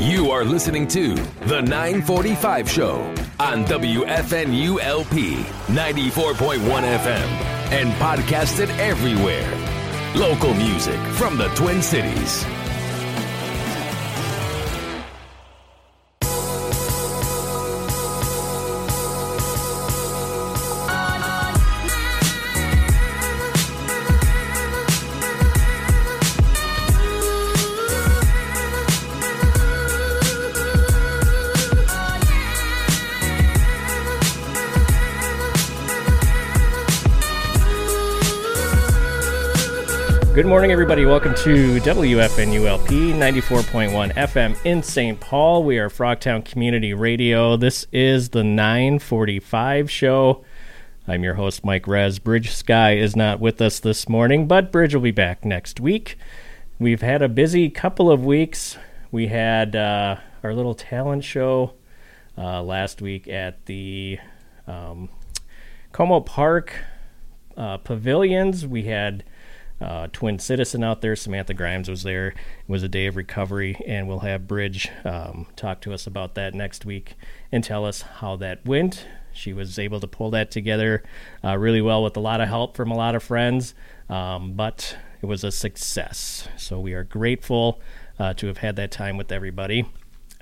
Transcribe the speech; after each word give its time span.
You 0.00 0.30
are 0.30 0.46
listening 0.46 0.88
to 0.88 1.14
The 1.44 1.60
945 1.60 2.70
Show 2.70 3.02
on 3.38 3.66
WFNULP 3.66 5.42
94.1 5.44 6.58
FM 6.58 7.28
and 7.70 7.92
podcasted 8.00 8.70
everywhere. 8.78 9.46
Local 10.16 10.54
music 10.54 10.98
from 11.16 11.36
the 11.36 11.48
Twin 11.48 11.82
Cities. 11.82 12.46
Good 40.40 40.48
morning, 40.48 40.72
everybody. 40.72 41.04
Welcome 41.04 41.34
to 41.34 41.78
WFNULP 41.80 43.12
94.1 43.12 44.14
FM 44.14 44.56
in 44.64 44.82
St. 44.82 45.20
Paul. 45.20 45.64
We 45.64 45.78
are 45.78 45.90
Frogtown 45.90 46.46
Community 46.46 46.94
Radio. 46.94 47.58
This 47.58 47.86
is 47.92 48.30
the 48.30 48.42
945 48.42 49.90
show. 49.90 50.42
I'm 51.06 51.22
your 51.22 51.34
host, 51.34 51.62
Mike 51.62 51.86
Rez. 51.86 52.18
Bridge 52.18 52.52
Sky 52.52 52.96
is 52.96 53.14
not 53.14 53.38
with 53.38 53.60
us 53.60 53.80
this 53.80 54.08
morning, 54.08 54.48
but 54.48 54.72
Bridge 54.72 54.94
will 54.94 55.02
be 55.02 55.10
back 55.10 55.44
next 55.44 55.78
week. 55.78 56.16
We've 56.78 57.02
had 57.02 57.20
a 57.20 57.28
busy 57.28 57.68
couple 57.68 58.10
of 58.10 58.24
weeks. 58.24 58.78
We 59.12 59.26
had 59.26 59.76
uh, 59.76 60.16
our 60.42 60.54
little 60.54 60.74
talent 60.74 61.22
show 61.22 61.74
uh, 62.38 62.62
last 62.62 63.02
week 63.02 63.28
at 63.28 63.66
the 63.66 64.18
um, 64.66 65.10
Como 65.92 66.20
Park 66.20 66.82
uh, 67.58 67.76
Pavilions. 67.76 68.66
We 68.66 68.84
had 68.84 69.22
uh, 69.80 70.08
twin 70.12 70.38
citizen 70.38 70.84
out 70.84 71.00
there. 71.00 71.16
Samantha 71.16 71.54
Grimes 71.54 71.88
was 71.88 72.02
there. 72.02 72.28
It 72.28 72.36
was 72.68 72.82
a 72.82 72.88
day 72.88 73.06
of 73.06 73.16
recovery, 73.16 73.76
and 73.86 74.06
we'll 74.06 74.20
have 74.20 74.46
Bridge 74.46 74.90
um, 75.04 75.46
talk 75.56 75.80
to 75.82 75.92
us 75.92 76.06
about 76.06 76.34
that 76.34 76.54
next 76.54 76.84
week 76.84 77.14
and 77.50 77.64
tell 77.64 77.84
us 77.84 78.02
how 78.02 78.36
that 78.36 78.64
went. 78.66 79.06
She 79.32 79.52
was 79.52 79.78
able 79.78 80.00
to 80.00 80.06
pull 80.06 80.30
that 80.30 80.50
together 80.50 81.02
uh, 81.44 81.56
really 81.56 81.80
well 81.80 82.02
with 82.02 82.16
a 82.16 82.20
lot 82.20 82.40
of 82.40 82.48
help 82.48 82.76
from 82.76 82.90
a 82.90 82.96
lot 82.96 83.14
of 83.14 83.22
friends, 83.22 83.74
um, 84.08 84.52
but 84.54 84.96
it 85.22 85.26
was 85.26 85.44
a 85.44 85.52
success. 85.52 86.48
So 86.56 86.80
we 86.80 86.94
are 86.94 87.04
grateful 87.04 87.80
uh, 88.18 88.34
to 88.34 88.48
have 88.48 88.58
had 88.58 88.76
that 88.76 88.90
time 88.90 89.16
with 89.16 89.32
everybody. 89.32 89.86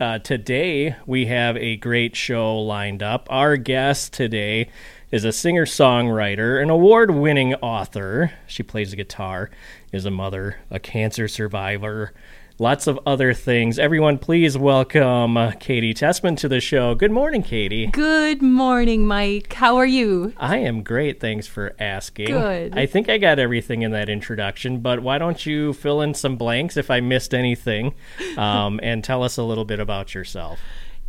Uh, 0.00 0.18
today, 0.20 0.94
we 1.06 1.26
have 1.26 1.56
a 1.56 1.76
great 1.76 2.14
show 2.14 2.56
lined 2.56 3.02
up. 3.02 3.26
Our 3.30 3.56
guest 3.56 4.12
today 4.12 4.70
is 5.10 5.24
a 5.24 5.32
singer 5.32 5.64
songwriter, 5.64 6.62
an 6.62 6.68
award 6.68 7.10
winning 7.10 7.54
author. 7.56 8.32
She 8.46 8.62
plays 8.62 8.90
the 8.90 8.96
guitar, 8.96 9.50
is 9.90 10.04
a 10.04 10.10
mother, 10.10 10.56
a 10.70 10.78
cancer 10.78 11.28
survivor, 11.28 12.12
lots 12.58 12.86
of 12.86 13.00
other 13.06 13.32
things. 13.32 13.78
Everyone, 13.78 14.18
please 14.18 14.58
welcome 14.58 15.38
Katy 15.60 15.94
Tessman 15.94 16.36
to 16.36 16.48
the 16.48 16.60
show. 16.60 16.94
Good 16.94 17.10
morning, 17.10 17.42
Katy. 17.42 17.86
Good 17.86 18.42
morning, 18.42 19.06
Mike. 19.06 19.54
How 19.54 19.76
are 19.76 19.86
you? 19.86 20.34
I 20.36 20.58
am 20.58 20.82
great. 20.82 21.20
Thanks 21.20 21.46
for 21.46 21.74
asking. 21.78 22.26
Good. 22.26 22.76
I 22.76 22.84
think 22.84 23.08
I 23.08 23.16
got 23.16 23.38
everything 23.38 23.80
in 23.80 23.92
that 23.92 24.10
introduction, 24.10 24.80
but 24.80 25.00
why 25.00 25.16
don't 25.16 25.46
you 25.46 25.72
fill 25.72 26.02
in 26.02 26.12
some 26.12 26.36
blanks 26.36 26.76
if 26.76 26.90
I 26.90 27.00
missed 27.00 27.32
anything 27.32 27.94
um, 28.36 28.78
and 28.82 29.02
tell 29.02 29.22
us 29.22 29.38
a 29.38 29.42
little 29.42 29.64
bit 29.64 29.80
about 29.80 30.14
yourself? 30.14 30.60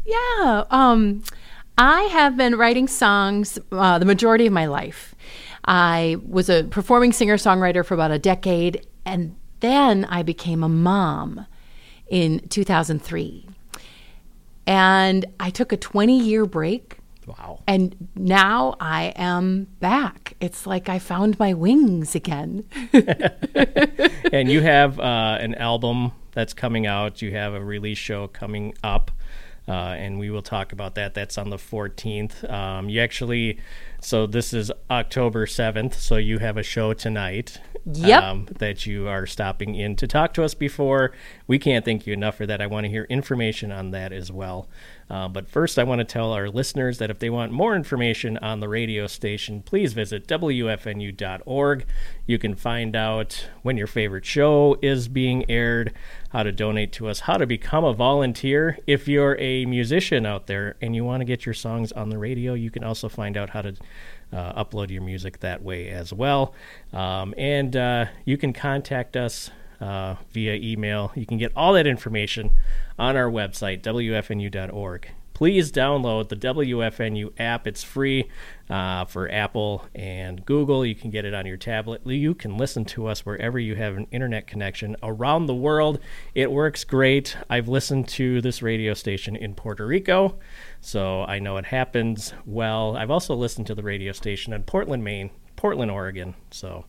Yeah. 0.06 0.64
Um, 0.70 1.24
I 1.80 2.02
have 2.12 2.36
been 2.36 2.58
writing 2.58 2.90
songs 2.90 3.58
uh, 3.72 3.98
the 4.00 4.06
majority 4.06 4.46
of 4.46 4.52
my 4.52 4.66
life. 4.66 5.16
I 5.64 6.18
was 6.28 6.50
a 6.50 6.66
performing 6.66 7.14
singer 7.14 7.38
songwriter 7.38 7.86
for 7.86 7.94
about 7.94 8.12
a 8.12 8.20
decade, 8.20 8.86
and 9.06 9.38
then 9.62 10.04
I 10.04 10.22
became 10.22 10.62
a 10.62 10.68
mom 10.68 11.46
in 12.10 12.46
2003. 12.50 13.48
And 14.68 15.26
I 15.40 15.50
took 15.52 15.72
a 15.72 15.78
20 15.78 16.20
year 16.20 16.46
break. 16.46 16.98
Wow. 17.26 17.62
And 17.66 18.10
now 18.14 18.76
I 18.82 19.14
am 19.16 19.68
back. 19.80 20.36
It's 20.42 20.68
like 20.68 20.90
I 20.90 21.00
found 21.00 21.40
my 21.40 21.54
wings 21.54 22.14
again. 22.14 22.66
and 24.34 24.52
you 24.52 24.62
have 24.62 25.00
uh, 25.00 25.38
an 25.40 25.56
album 25.56 26.12
that's 26.34 26.54
coming 26.54 26.88
out, 26.88 27.22
you 27.22 27.32
have 27.32 27.54
a 27.54 27.64
release 27.64 27.98
show 27.98 28.28
coming 28.28 28.74
up. 28.84 29.12
Uh, 29.70 29.94
and 30.00 30.18
we 30.18 30.32
will 30.32 30.42
talk 30.42 30.74
about 30.74 30.96
that. 30.96 31.14
That's 31.14 31.38
on 31.38 31.52
the 31.52 31.58
14th. 31.58 32.50
Um, 32.52 32.90
you 32.90 33.00
actually, 33.02 33.60
so 34.02 34.26
this 34.26 34.52
is 34.52 34.72
October 34.90 35.46
7th, 35.46 35.94
so 35.94 36.18
you 36.18 36.40
have 36.40 36.58
a 36.58 36.64
show 36.64 36.94
tonight. 36.94 37.60
Yep. 37.86 38.24
Um, 38.24 38.48
that 38.58 38.86
you 38.86 39.08
are 39.08 39.26
stopping 39.26 39.76
in 39.76 39.96
to 39.98 40.08
talk 40.08 40.34
to 40.34 40.44
us 40.44 40.54
before. 40.54 41.14
We 41.48 41.60
can't 41.60 41.86
thank 41.86 42.06
you 42.06 42.14
enough 42.14 42.36
for 42.36 42.46
that. 42.46 42.62
I 42.62 42.68
want 42.68 42.86
to 42.86 42.90
hear 42.90 43.06
information 43.06 43.72
on 43.72 43.92
that 43.92 44.12
as 44.12 44.32
well. 44.32 44.68
Uh, 45.10 45.28
but 45.28 45.48
first, 45.48 45.80
I 45.80 45.84
want 45.84 46.00
to 46.00 46.06
tell 46.06 46.34
our 46.34 46.50
listeners 46.50 47.00
that 47.00 47.10
if 47.10 47.20
they 47.20 47.30
want 47.30 47.52
more 47.52 47.76
information 47.76 48.38
on 48.40 48.60
the 48.60 48.70
radio 48.70 49.08
station, 49.08 49.62
please 49.64 49.94
visit 49.94 50.28
WFNU.org. 50.28 51.86
You 52.28 52.38
can 52.38 52.56
find 52.56 52.96
out 52.96 53.48
when 53.64 53.78
your 53.78 53.88
favorite 53.88 54.26
show 54.26 54.78
is 54.82 55.08
being 55.08 55.50
aired, 55.50 55.94
how 56.30 56.44
to 56.44 56.52
donate 56.52 56.92
to 56.94 57.08
us, 57.08 57.22
how 57.22 57.38
to 57.38 57.46
become 57.46 57.84
a 57.84 57.94
volunteer. 57.94 58.78
If 58.86 59.08
you're 59.08 59.38
a 59.40 59.66
musician 59.66 60.26
out 60.26 60.48
there 60.48 60.76
and 60.82 60.96
you 60.96 61.04
want 61.04 61.22
to 61.22 61.26
get 61.26 61.46
your 61.46 61.54
songs 61.54 61.92
on 61.92 62.10
the 62.10 62.18
radio, 62.18 62.54
you 62.54 62.72
can 62.72 62.84
also 62.84 63.10
find 63.10 63.36
out 63.36 63.50
how 63.50 63.64
to 63.64 63.76
uh, 64.32 64.64
upload 64.64 64.92
your 64.92 65.02
music 65.02 65.40
that 65.40 65.64
way 65.64 65.90
as 65.90 66.14
well. 66.14 66.54
Um, 66.94 67.34
and 67.38 67.76
uh, 67.76 68.06
you 68.26 68.38
can 68.38 68.54
contact 68.54 69.18
us 69.18 69.50
uh, 69.82 70.16
via 70.32 70.56
email. 70.56 71.12
You 71.16 71.26
can 71.26 71.38
get 71.38 71.52
all 71.56 71.74
that 71.74 71.88
information 71.88 72.52
on 72.98 73.16
our 73.16 73.30
website, 73.30 73.82
WFNU.org. 73.82 75.10
Please 75.40 75.72
download 75.72 76.28
the 76.28 76.36
WFNU 76.36 77.32
app. 77.40 77.66
It's 77.66 77.82
free 77.82 78.30
uh, 78.70 79.06
for 79.06 79.32
Apple 79.32 79.86
and 79.96 80.46
Google. 80.46 80.86
You 80.86 80.96
can 80.96 81.12
get 81.12 81.24
it 81.24 81.34
on 81.34 81.46
your 81.46 81.56
tablet. 81.56 82.06
You 82.06 82.36
can 82.36 82.58
listen 82.58 82.84
to 82.84 83.08
us 83.08 83.26
wherever 83.26 83.58
you 83.58 83.76
have 83.76 83.96
an 83.96 84.08
internet 84.12 84.48
connection 84.48 84.98
around 85.02 85.46
the 85.46 85.56
world. 85.56 86.02
It 86.36 86.52
works 86.52 86.84
great. 86.84 87.38
I've 87.50 87.70
listened 87.70 88.10
to 88.10 88.42
this 88.42 88.62
radio 88.62 88.94
station 88.94 89.38
in 89.38 89.56
Puerto 89.56 89.88
Rico, 89.88 90.38
so 90.82 91.24
I 91.24 91.40
know 91.40 91.56
it 91.56 91.68
happens 91.68 92.34
well. 92.46 92.98
I've 92.98 93.10
also 93.10 93.34
listened 93.34 93.68
to 93.68 93.76
the 93.76 93.82
radio 93.84 94.12
station 94.12 94.52
in 94.52 94.64
Portland, 94.64 95.06
Maine, 95.06 95.30
Portland, 95.56 95.90
Oregon. 95.90 96.36
So 96.52 96.84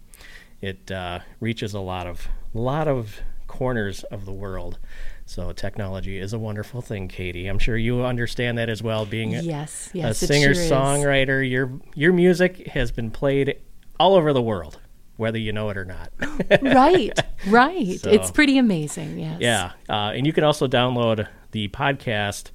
it 0.60 0.90
uh, 0.90 1.20
reaches 1.38 1.72
a 1.72 1.78
lot 1.78 2.08
of 2.08 2.26
lot 2.52 2.88
of 2.88 3.20
corners 3.46 4.02
of 4.02 4.24
the 4.24 4.32
world. 4.32 4.80
So 5.30 5.52
technology 5.52 6.18
is 6.18 6.32
a 6.32 6.40
wonderful 6.40 6.80
thing, 6.82 7.06
Katy. 7.06 7.46
I'm 7.46 7.60
sure 7.60 7.76
you 7.76 8.02
understand 8.02 8.58
that 8.58 8.68
as 8.68 8.82
well. 8.82 9.06
Being 9.06 9.36
a- 9.36 9.42
Yes, 9.42 9.88
a 9.94 9.98
yes, 9.98 10.18
singer 10.18 10.52
sure 10.54 10.64
songwriter, 10.64 11.48
your 11.48 11.70
your 11.94 12.12
music 12.12 12.66
has 12.66 12.90
been 12.90 13.12
played 13.12 13.60
all 14.00 14.16
over 14.16 14.32
the 14.32 14.42
world, 14.42 14.80
whether 15.18 15.38
you 15.38 15.52
know 15.52 15.70
it 15.70 15.76
or 15.76 15.84
not. 15.84 16.10
right, 16.62 17.16
right. 17.46 18.00
So- 18.00 18.10
It's 18.10 18.32
pretty 18.32 18.58
amazing, 18.58 19.20
yes. 19.20 19.36
yeah, 19.40 19.70
uh, 19.88 20.10
and 20.16 20.26
you 20.26 20.32
can 20.32 20.42
also 20.42 20.66
download 20.66 21.28
the 21.52 21.68
podcast 21.68 22.50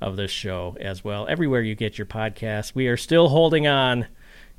of 0.00 0.14
this 0.14 0.30
show 0.30 0.76
as 0.80 1.02
well 1.02 1.26
everywhere 1.28 1.62
you 1.62 1.74
get 1.74 1.98
your 1.98 2.06
podcast. 2.06 2.76
We 2.76 2.86
are 2.86 2.96
still 2.96 3.30
holding 3.30 3.66
on 3.66 4.06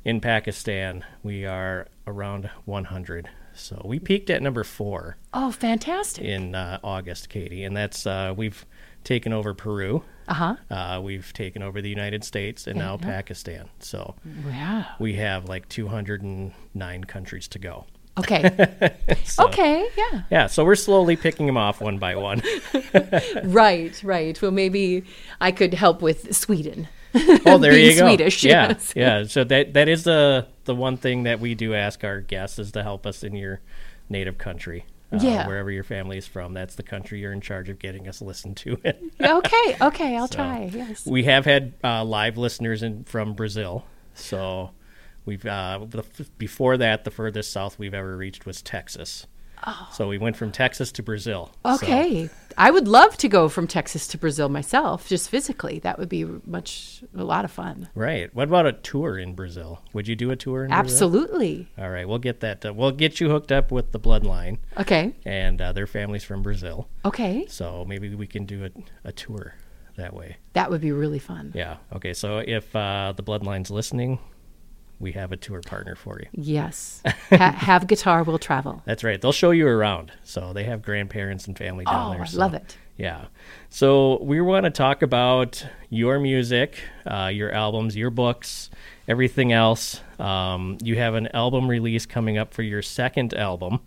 in 0.03 0.19
Pakistan. 0.19 1.05
We 1.23 1.45
are 1.45 1.87
around 2.05 2.49
100. 2.65 3.29
So 3.53 3.81
we 3.85 3.99
peaked 3.99 4.29
at 4.29 4.41
number 4.41 4.63
four 4.63 5.17
Oh, 5.33 5.51
fantastic. 5.51 6.23
in 6.25 6.55
uh, 6.55 6.79
August, 6.83 7.29
Katy, 7.29 7.63
and 7.63 7.75
that's 7.75 8.05
uh, 8.07 8.33
we've 8.35 8.65
taken 9.03 9.33
over 9.33 9.53
Peru. 9.53 10.03
Uh-huh. 10.27 10.55
Uh, 10.69 11.01
we've 11.03 11.33
taken 11.33 11.61
over 11.63 11.81
the 11.81 11.89
United 11.89 12.23
States 12.23 12.67
and 12.67 12.77
now 12.77 12.95
Pakistan. 12.97 13.69
So 13.79 14.15
Wow. 14.45 14.85
we 14.99 15.15
have 15.15 15.49
like 15.49 15.67
209 15.69 17.03
countries 17.05 17.47
to 17.49 17.59
go. 17.59 17.85
Okay. 18.17 18.93
So, 19.25 19.45
okay, 19.47 19.87
yeah. 19.97 20.21
Yeah, 20.29 20.47
so 20.47 20.65
we're 20.65 20.75
slowly 20.75 21.15
picking 21.15 21.45
them 21.45 21.55
off 21.57 21.79
one 21.81 21.97
by 21.99 22.15
one. 22.15 22.41
Right, 23.43 23.99
right. 24.03 24.41
Well, 24.41 24.51
maybe 24.51 25.03
I 25.39 25.51
could 25.51 25.73
help 25.73 26.01
with 26.01 26.35
Sweden. 26.35 26.87
Oh, 27.45 27.57
there 27.57 27.77
you 27.77 27.95
go. 27.95 28.07
Swedish, 28.07 28.43
yeah, 28.43 28.69
yes. 28.69 28.93
yeah. 28.95 29.23
So 29.25 29.43
that 29.45 29.73
that 29.73 29.87
is 29.89 30.03
the 30.03 30.47
the 30.71 30.75
one 30.75 30.95
thing 30.95 31.23
that 31.23 31.41
we 31.41 31.53
do 31.53 31.73
ask 31.75 32.03
our 32.05 32.21
guests 32.21 32.57
is 32.57 32.71
to 32.71 32.81
help 32.83 33.05
us 33.05 33.23
in 33.23 33.35
your 33.35 33.59
native 34.07 34.37
country. 34.37 34.85
Uh, 35.11 35.19
Yeah. 35.21 35.45
wherever 35.45 35.69
your 35.69 35.83
family 35.83 36.17
is 36.17 36.25
from, 36.25 36.53
that's 36.53 36.75
the 36.75 36.83
country 36.83 37.19
you're 37.19 37.33
in 37.33 37.41
charge 37.41 37.67
of 37.67 37.77
getting 37.79 38.07
us 38.07 38.21
listened 38.21 38.55
to. 38.57 38.77
okay, 39.21 39.75
okay, 39.81 40.15
I'll 40.15 40.27
So, 40.29 40.35
try. 40.35 40.69
Yes. 40.73 41.05
We 41.05 41.25
have 41.25 41.43
had 41.43 41.73
uh, 41.83 42.05
live 42.05 42.37
listeners 42.37 42.81
in, 42.83 43.03
from 43.03 43.33
Brazil. 43.33 43.83
So 44.13 44.71
we've 45.25 45.45
uh, 45.45 45.85
the, 45.89 46.03
before 46.37 46.77
that, 46.77 47.03
the 47.03 47.11
furthest 47.11 47.51
south 47.51 47.77
we've 47.77 47.93
ever 47.93 48.15
reached 48.15 48.45
was 48.45 48.61
Texas. 48.61 49.27
So 49.91 50.07
we 50.07 50.17
went 50.17 50.35
from 50.37 50.51
Texas 50.51 50.91
to 50.93 51.03
Brazil. 51.03 51.51
So- 51.65 51.73
Okay. 51.75 52.29
I 52.57 52.69
would 52.69 52.85
love 52.87 53.15
to 53.17 53.29
go 53.29 53.47
from 53.47 53.65
Texas 53.65 54.07
to 54.07 54.17
Brazil 54.17 54.49
myself, 54.49 55.07
just 55.07 55.29
physically. 55.29 55.79
That 55.79 55.97
would 55.97 56.09
be 56.09 56.25
much, 56.45 57.01
a 57.15 57.23
lot 57.23 57.45
of 57.45 57.51
fun. 57.51 57.87
right. 57.95 58.33
What 58.35 58.49
about 58.49 58.65
a 58.65 58.73
tour 58.73 59.17
in 59.17 59.35
Brazil? 59.35 59.81
Would 59.93 60.07
you 60.07 60.17
do 60.17 60.31
a 60.31 60.35
tour 60.35 60.63
in 60.65 60.69
Brazil? 60.69 60.79
Absolutely. 60.79 61.67
All 61.77 61.89
right, 61.89 62.05
we'll 62.07 62.17
get 62.19 62.41
that. 62.41 62.65
Uh, 62.65 62.73
we'll 62.73 62.91
get 62.91 63.21
you 63.21 63.29
hooked 63.29 63.51
up 63.53 63.71
with 63.71 63.93
the 63.93 63.99
Bloodline, 64.01 64.57
Okay. 64.77 65.13
and 65.25 65.61
uh, 65.61 65.71
their 65.71 65.87
family's 65.87 66.25
from 66.25 66.41
Brazil. 66.43 66.89
Okay. 67.05 67.45
So 67.47 67.85
maybe 67.87 68.13
we 68.15 68.27
can 68.27 68.45
do 68.45 68.65
a, 68.65 68.69
a 69.07 69.11
tour 69.13 69.55
that 69.95 70.13
way. 70.13 70.35
That 70.53 70.69
would 70.71 70.81
be 70.81 70.91
really 70.91 71.19
fun. 71.19 71.53
Yeah. 71.55 71.77
Okay. 71.95 72.13
So 72.13 72.39
if 72.39 72.75
uh, 72.75 73.13
the 73.15 73.23
Bloodline's 73.23 73.71
listening, 73.71 74.19
we 75.01 75.11
have 75.13 75.31
a 75.31 75.37
tour 75.37 75.61
partner 75.61 75.95
for 75.95 76.19
you. 76.19 76.27
Yes. 76.31 77.01
ha- 77.29 77.51
have 77.57 77.87
guitar 77.87 78.23
will 78.23 78.39
travel. 78.39 78.81
That's 78.85 79.03
right. 79.03 79.19
They'll 79.21 79.31
show 79.31 79.51
you 79.51 79.67
around. 79.67 80.11
So 80.23 80.53
they 80.53 80.63
have 80.65 80.81
grandparents 80.81 81.47
and 81.47 81.57
family 81.57 81.85
down 81.85 82.07
Oh, 82.07 82.13
there. 82.13 82.21
I 82.21 82.25
so- 82.25 82.37
love 82.39 82.53
it. 82.53 82.77
Yeah. 82.97 83.25
So 83.69 84.21
we 84.21 84.39
want 84.41 84.65
to 84.65 84.69
talk 84.69 85.01
about 85.01 85.65
your 85.89 86.19
music, 86.19 86.77
uh, 87.07 87.31
your 87.33 87.51
albums, 87.51 87.95
your 87.95 88.11
books, 88.11 88.69
everything 89.07 89.51
else. 89.51 90.01
Um, 90.19 90.77
you 90.83 90.97
have 90.97 91.15
an 91.15 91.27
album 91.33 91.67
release 91.67 92.05
coming 92.05 92.37
up 92.37 92.53
for 92.53 92.61
your 92.61 92.83
second 92.83 93.33
album. 93.33 93.79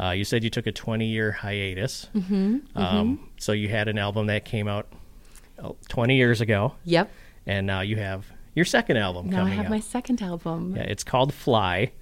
Uh, 0.00 0.10
you 0.10 0.24
said 0.24 0.44
you 0.44 0.50
took 0.50 0.66
a 0.68 0.72
20 0.72 1.06
year 1.06 1.32
hiatus. 1.32 2.08
Mm-hmm, 2.14 2.78
um, 2.78 3.28
So 3.38 3.50
you 3.52 3.68
had 3.68 3.88
an 3.88 3.98
album 3.98 4.26
that 4.28 4.44
came 4.44 4.68
out 4.68 4.86
oh, 5.58 5.74
20 5.88 6.16
years 6.16 6.40
ago, 6.40 6.74
Yep. 6.84 7.10
and 7.46 7.66
now 7.66 7.80
you 7.80 7.96
have 7.96 8.26
your 8.54 8.64
second 8.64 8.96
album 8.96 9.30
Now 9.30 9.44
I 9.44 9.50
have 9.50 9.70
my 9.70 9.80
second 9.80 10.22
album. 10.22 10.76
Yeah, 10.76 10.82
it's 10.82 11.04
called 11.04 11.32
Fly. 11.32 11.92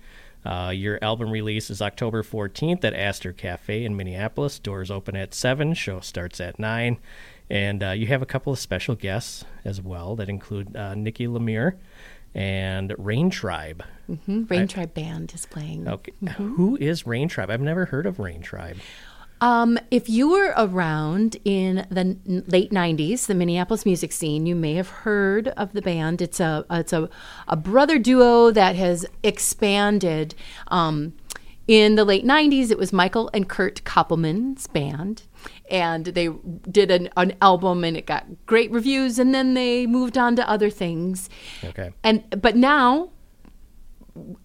Uh, 0.45 0.73
your 0.75 0.99
album 1.03 1.31
release 1.31 1.71
is 1.71 1.83
October 1.83 2.23
14th 2.23 2.83
at 2.85 2.95
Astor 2.95 3.33
Cafe 3.33 3.85
in 3.85 3.97
Minneapolis. 3.97 4.59
Doors 4.59 4.91
open 4.91 5.15
at 5.15 5.35
7, 5.35 5.75
show 5.75 6.01
starts 6.01 6.41
at 6.41 6.59
9. 6.59 6.99
And 7.51 7.83
uh, 7.83 7.91
you 7.91 8.07
have 8.07 8.23
a 8.23 8.27
couple 8.27 8.53
of 8.53 8.59
special 8.59 8.95
guests 8.95 9.45
as 9.65 9.81
well 9.83 10.17
that 10.17 10.29
include 10.29 10.75
uh, 10.77 10.95
Nikki 10.95 11.27
Lemire 11.27 11.77
and 12.35 12.95
Rain 12.97 13.29
Tribe. 13.29 13.85
Hmm? 14.07 14.45
Rain 14.45 14.69
Tribe 14.69 14.95
Band 14.95 15.33
is 15.35 15.47
playing. 15.47 15.89
Okay. 15.89 16.13
Mm-hmm. 16.23 16.55
Who 16.55 16.77
is 16.77 17.07
Rain 17.07 17.29
Tribe? 17.29 17.51
I've 17.51 17.61
never 17.61 17.87
heard 17.87 18.07
of 18.07 18.19
Rain 18.19 18.41
Tribe. 18.41 18.79
Um, 19.41 19.79
if 19.91 20.09
you 20.09 20.31
were 20.31 20.53
around 20.57 21.37
in 21.45 21.87
the 21.91 22.17
late 22.27 22.71
'90s, 22.71 23.27
the 23.27 23.35
Minneapolis 23.35 23.87
music 23.87 24.13
scene, 24.13 24.47
you 24.47 24.55
may 24.55 24.75
have 24.75 24.89
heard 24.89 25.49
of 25.49 25.73
the 25.73 25.83
band. 25.83 26.21
It's 26.21 26.41
a 26.41 26.65
it's 26.71 26.93
a, 26.93 27.09
a 27.49 27.57
brother 27.57 27.99
duo 27.99 28.51
that 28.51 28.77
has 28.77 29.07
expanded. 29.23 30.35
Um, 30.69 31.15
in 31.67 31.95
the 31.95 32.05
late 32.05 32.25
'90s, 32.25 32.71
it 32.71 32.79
was 32.79 32.93
Michael 32.93 33.31
and 33.33 33.49
Kurt 33.49 33.83
Koppelman's 33.85 34.67
band, 34.67 35.23
and 35.71 36.07
they 36.07 36.29
did 36.71 36.91
an, 36.91 37.09
an 37.17 37.35
album, 37.41 37.85
and 37.85 37.97
it 37.97 38.07
got 38.07 38.27
great 38.45 38.71
reviews. 38.71 39.19
And 39.19 39.35
then 39.35 39.55
they 39.55 39.87
moved 39.87 40.19
on 40.19 40.37
to 40.37 40.49
other 40.49 40.69
things. 40.69 41.31
Okay. 41.65 41.93
And 42.03 42.43
but 42.43 42.57
now 42.57 43.11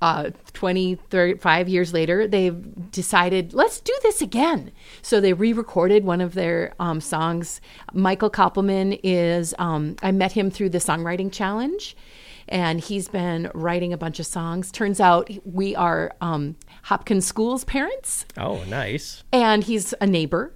uh, 0.02 0.32
20, 0.54 0.96
35 0.96 1.70
years 1.70 1.94
later, 1.94 2.28
they've 2.28 2.92
decided, 2.92 3.54
let's 3.54 3.80
do 3.80 3.94
this 4.04 4.22
again. 4.22 4.72
So 5.02 5.20
they 5.22 5.34
re 5.34 5.54
recorded 5.54 6.04
one 6.04 6.22
of 6.22 6.34
their 6.34 6.74
um, 6.80 7.02
songs. 7.02 7.62
Michael 7.94 8.30
Koppelman 8.30 9.00
is, 9.04 9.54
um, 9.60 9.96
I 10.04 10.12
met 10.12 10.32
him 10.34 10.50
through 10.52 10.70
the 10.70 10.78
Songwriting 10.80 11.32
Challenge, 11.32 11.96
and 12.48 12.80
he's 12.80 13.08
been 13.08 13.50
writing 13.54 13.92
a 13.94 13.98
bunch 13.98 14.20
of 14.20 14.26
songs. 14.26 14.72
Turns 14.72 15.00
out 15.00 15.30
we 15.46 15.76
are 15.76 16.12
um, 16.22 16.56
Hopkins 16.84 17.26
School's 17.26 17.64
parents, 17.64 18.26
Oh, 18.38 18.64
nice. 18.66 19.24
and 19.32 19.64
he's 19.64 19.94
a 20.02 20.06
neighbor, 20.08 20.54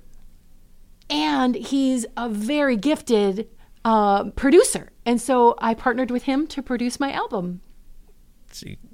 and 1.09 1.55
he's 1.55 2.05
a 2.15 2.29
very 2.29 2.75
gifted 2.77 3.47
uh, 3.85 4.25
producer. 4.31 4.91
And 5.05 5.19
so 5.19 5.55
I 5.59 5.73
partnered 5.73 6.11
with 6.11 6.23
him 6.23 6.45
to 6.47 6.61
produce 6.61 6.99
my 6.99 7.11
album. 7.11 7.61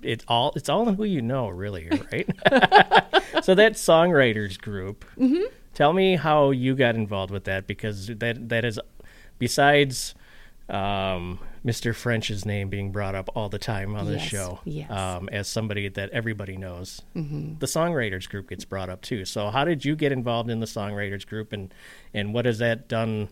It's 0.02 0.24
all 0.28 0.54
it's 0.56 0.70
all 0.70 0.88
in 0.90 0.96
who 0.96 1.04
you 1.04 1.22
know, 1.22 1.50
really, 1.50 1.88
right? 2.12 2.28
so 3.44 3.56
that 3.56 3.74
songwriters 3.74 4.60
group. 4.60 5.06
Mm-hmm. 5.18 5.44
Tell 5.74 5.94
me 5.94 6.16
how 6.16 6.52
you 6.52 6.76
got 6.76 6.96
involved 6.96 7.32
with 7.32 7.44
that 7.46 7.68
because 7.68 8.08
that 8.08 8.50
that 8.50 8.64
is 8.66 8.80
besides 9.40 10.16
um, 10.70 11.40
Mr. 11.66 11.94
French's 11.94 12.46
name 12.46 12.70
being 12.70 12.92
brought 12.92 13.14
up 13.14 13.30
all 13.36 13.50
the 13.50 13.60
time 13.60 13.96
on 13.96 14.06
this 14.08 14.22
Yes, 14.24 14.32
show. 14.32 14.60
yes. 14.66 14.90
Um, 14.90 15.30
as 15.32 15.48
somebody 15.48 15.90
that 15.90 16.10
everybody 16.12 16.58
knows, 16.58 17.02
Mm-hmm. 17.16 17.60
the 17.60 17.66
songwriters 17.68 18.28
group 18.28 18.50
gets 18.50 18.66
brought 18.66 18.90
up 18.90 19.02
too. 19.02 19.26
So 19.26 19.50
how 19.50 19.64
did 19.66 19.86
you 19.86 19.96
get 19.96 20.12
involved 20.12 20.50
in 20.50 20.60
the 20.60 20.66
songwriters 20.66 21.26
group, 21.26 21.54
and 21.54 21.74
and 22.14 22.34
what 22.34 22.46
has 22.46 22.58
that 22.60 22.88
done? 22.88 23.30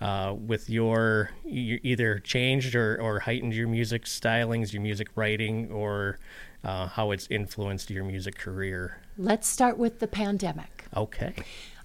Uh, 0.00 0.34
with 0.36 0.68
your 0.68 1.30
you 1.44 1.80
either 1.82 2.18
changed 2.18 2.74
or, 2.74 3.00
or 3.00 3.20
heightened 3.20 3.54
your 3.54 3.68
music 3.68 4.04
stylings, 4.04 4.72
your 4.72 4.82
music 4.82 5.08
writing, 5.16 5.70
or 5.70 6.18
uh, 6.64 6.86
how 6.86 7.10
it's 7.10 7.26
influenced 7.30 7.90
your 7.90 8.04
music 8.04 8.36
career. 8.36 8.98
Let's 9.16 9.48
start 9.48 9.78
with 9.78 10.00
the 10.00 10.08
pandemic. 10.08 10.84
Okay. 10.94 11.34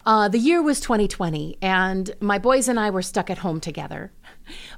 Uh, 0.06 0.28
the 0.28 0.40
year 0.40 0.62
was 0.62 0.80
2020, 0.80 1.58
and 1.62 2.12
my 2.20 2.40
boys 2.40 2.68
and 2.68 2.80
I 2.80 2.90
were 2.90 3.04
stuck 3.04 3.30
at 3.30 3.40
home 3.40 3.60
together. 3.60 4.12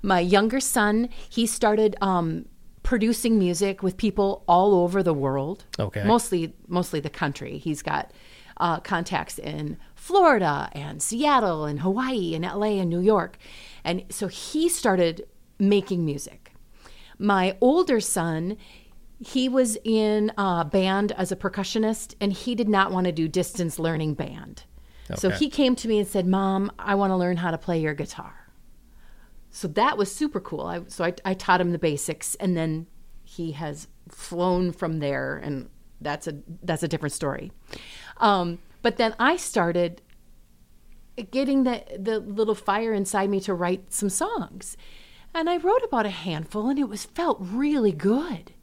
My 0.02 0.20
younger 0.20 0.60
son, 0.60 1.10
he 1.30 1.48
started 1.48 1.96
um, 2.02 2.46
producing 2.84 3.40
music 3.40 3.82
with 3.82 3.96
people 3.96 4.44
all 4.48 4.76
over 4.76 5.02
the 5.02 5.14
world. 5.14 5.64
Okay. 5.80 6.04
Mostly, 6.04 6.54
mostly 6.68 7.00
the 7.00 7.10
country. 7.10 7.58
He's 7.58 7.82
got 7.82 8.12
uh, 8.58 8.82
contacts 8.82 9.40
in 9.40 9.78
Florida 10.04 10.68
and 10.74 11.02
Seattle 11.02 11.64
and 11.64 11.80
Hawaii 11.80 12.36
and 12.36 12.44
LA 12.44 12.82
and 12.82 12.90
New 12.90 13.00
York, 13.00 13.38
and 13.86 14.04
so 14.10 14.28
he 14.28 14.68
started 14.68 15.26
making 15.58 16.04
music. 16.04 16.52
My 17.18 17.56
older 17.62 18.02
son, 18.02 18.58
he 19.20 19.48
was 19.48 19.78
in 19.86 20.30
a 20.38 20.66
band 20.66 21.14
as 21.14 21.32
a 21.32 21.38
percussionist, 21.38 22.16
and 22.20 22.34
he 22.34 22.54
did 22.54 22.68
not 22.68 22.92
want 22.92 23.06
to 23.06 23.14
do 23.14 23.30
distance 23.30 23.80
learning 23.80 24.16
band. 24.16 24.64
So 25.16 25.30
he 25.30 25.50
came 25.50 25.74
to 25.78 25.88
me 25.88 26.00
and 26.00 26.08
said, 26.08 26.28
Mom, 26.28 26.70
I 26.78 26.96
want 26.96 27.12
to 27.12 27.16
learn 27.16 27.38
how 27.38 27.52
to 27.52 27.58
play 27.58 27.80
your 27.80 27.94
guitar. 27.94 28.52
So 29.52 29.70
that 29.70 29.98
was 29.98 30.14
super 30.14 30.42
cool. 30.42 30.66
I, 30.66 30.82
so 30.90 31.06
I, 31.06 31.14
I 31.24 31.34
taught 31.34 31.62
him 31.62 31.72
the 31.72 31.80
basics, 31.80 32.36
and 32.36 32.58
then 32.58 32.88
he 33.24 33.54
has 33.54 33.88
flown 34.10 34.74
from 34.74 35.00
there, 35.00 35.38
and 35.38 35.70
that's 36.02 36.28
a 36.28 36.36
that's 36.62 36.84
a 36.84 36.90
different 36.90 37.14
story. 37.14 37.54
Um, 38.18 38.60
but 38.84 38.98
then 38.98 39.16
I 39.18 39.38
started 39.38 40.04
getting 41.32 41.64
the 41.64 41.84
the 41.98 42.20
little 42.20 42.54
fire 42.54 42.94
inside 42.94 43.30
me 43.30 43.40
to 43.42 43.54
write 43.56 43.92
some 43.92 44.10
songs, 44.10 44.78
and 45.34 45.50
I 45.50 45.58
wrote 45.58 45.82
about 45.84 46.06
a 46.06 46.12
handful, 46.12 46.70
and 46.70 46.78
it 46.78 46.90
was 46.90 47.06
felt 47.06 47.38
really 47.40 47.92
good. 47.92 48.54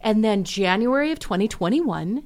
And 0.00 0.22
then 0.22 0.44
January 0.44 1.10
of 1.10 1.18
2021, 1.18 2.24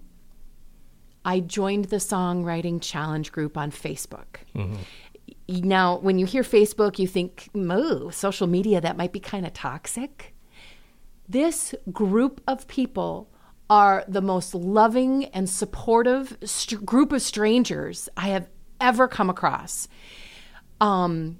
I 1.24 1.40
joined 1.40 1.86
the 1.86 1.96
songwriting 1.96 2.80
challenge 2.82 3.30
group 3.30 3.56
on 3.56 3.70
Facebook. 3.70 4.42
Mm-hmm. 4.56 5.68
Now, 5.68 5.98
when 5.98 6.18
you 6.18 6.26
hear 6.26 6.42
Facebook, 6.42 6.98
you 6.98 7.06
think, 7.06 7.50
"Oh, 7.54 8.10
social 8.10 8.46
media 8.46 8.80
that 8.80 8.96
might 8.96 9.12
be 9.12 9.20
kind 9.20 9.46
of 9.46 9.52
toxic." 9.52 10.34
This 11.28 11.74
group 11.92 12.40
of 12.48 12.66
people 12.66 13.30
are 13.70 14.04
the 14.08 14.20
most 14.20 14.52
loving 14.52 15.26
and 15.26 15.48
supportive 15.48 16.36
st- 16.44 16.84
group 16.84 17.12
of 17.12 17.22
strangers 17.22 18.08
I 18.16 18.28
have 18.28 18.48
ever 18.80 19.06
come 19.06 19.30
across. 19.30 19.86
Um, 20.80 21.38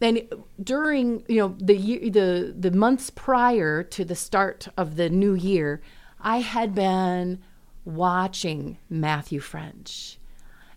and 0.00 0.28
during 0.62 1.24
you 1.28 1.36
know 1.36 1.56
the 1.58 2.10
the 2.10 2.54
the 2.58 2.70
months 2.72 3.08
prior 3.08 3.82
to 3.84 4.04
the 4.04 4.16
start 4.16 4.68
of 4.76 4.96
the 4.96 5.08
new 5.08 5.32
year, 5.34 5.80
I 6.20 6.38
had 6.38 6.74
been 6.74 7.40
watching 7.84 8.78
Matthew 8.90 9.40
French 9.40 10.18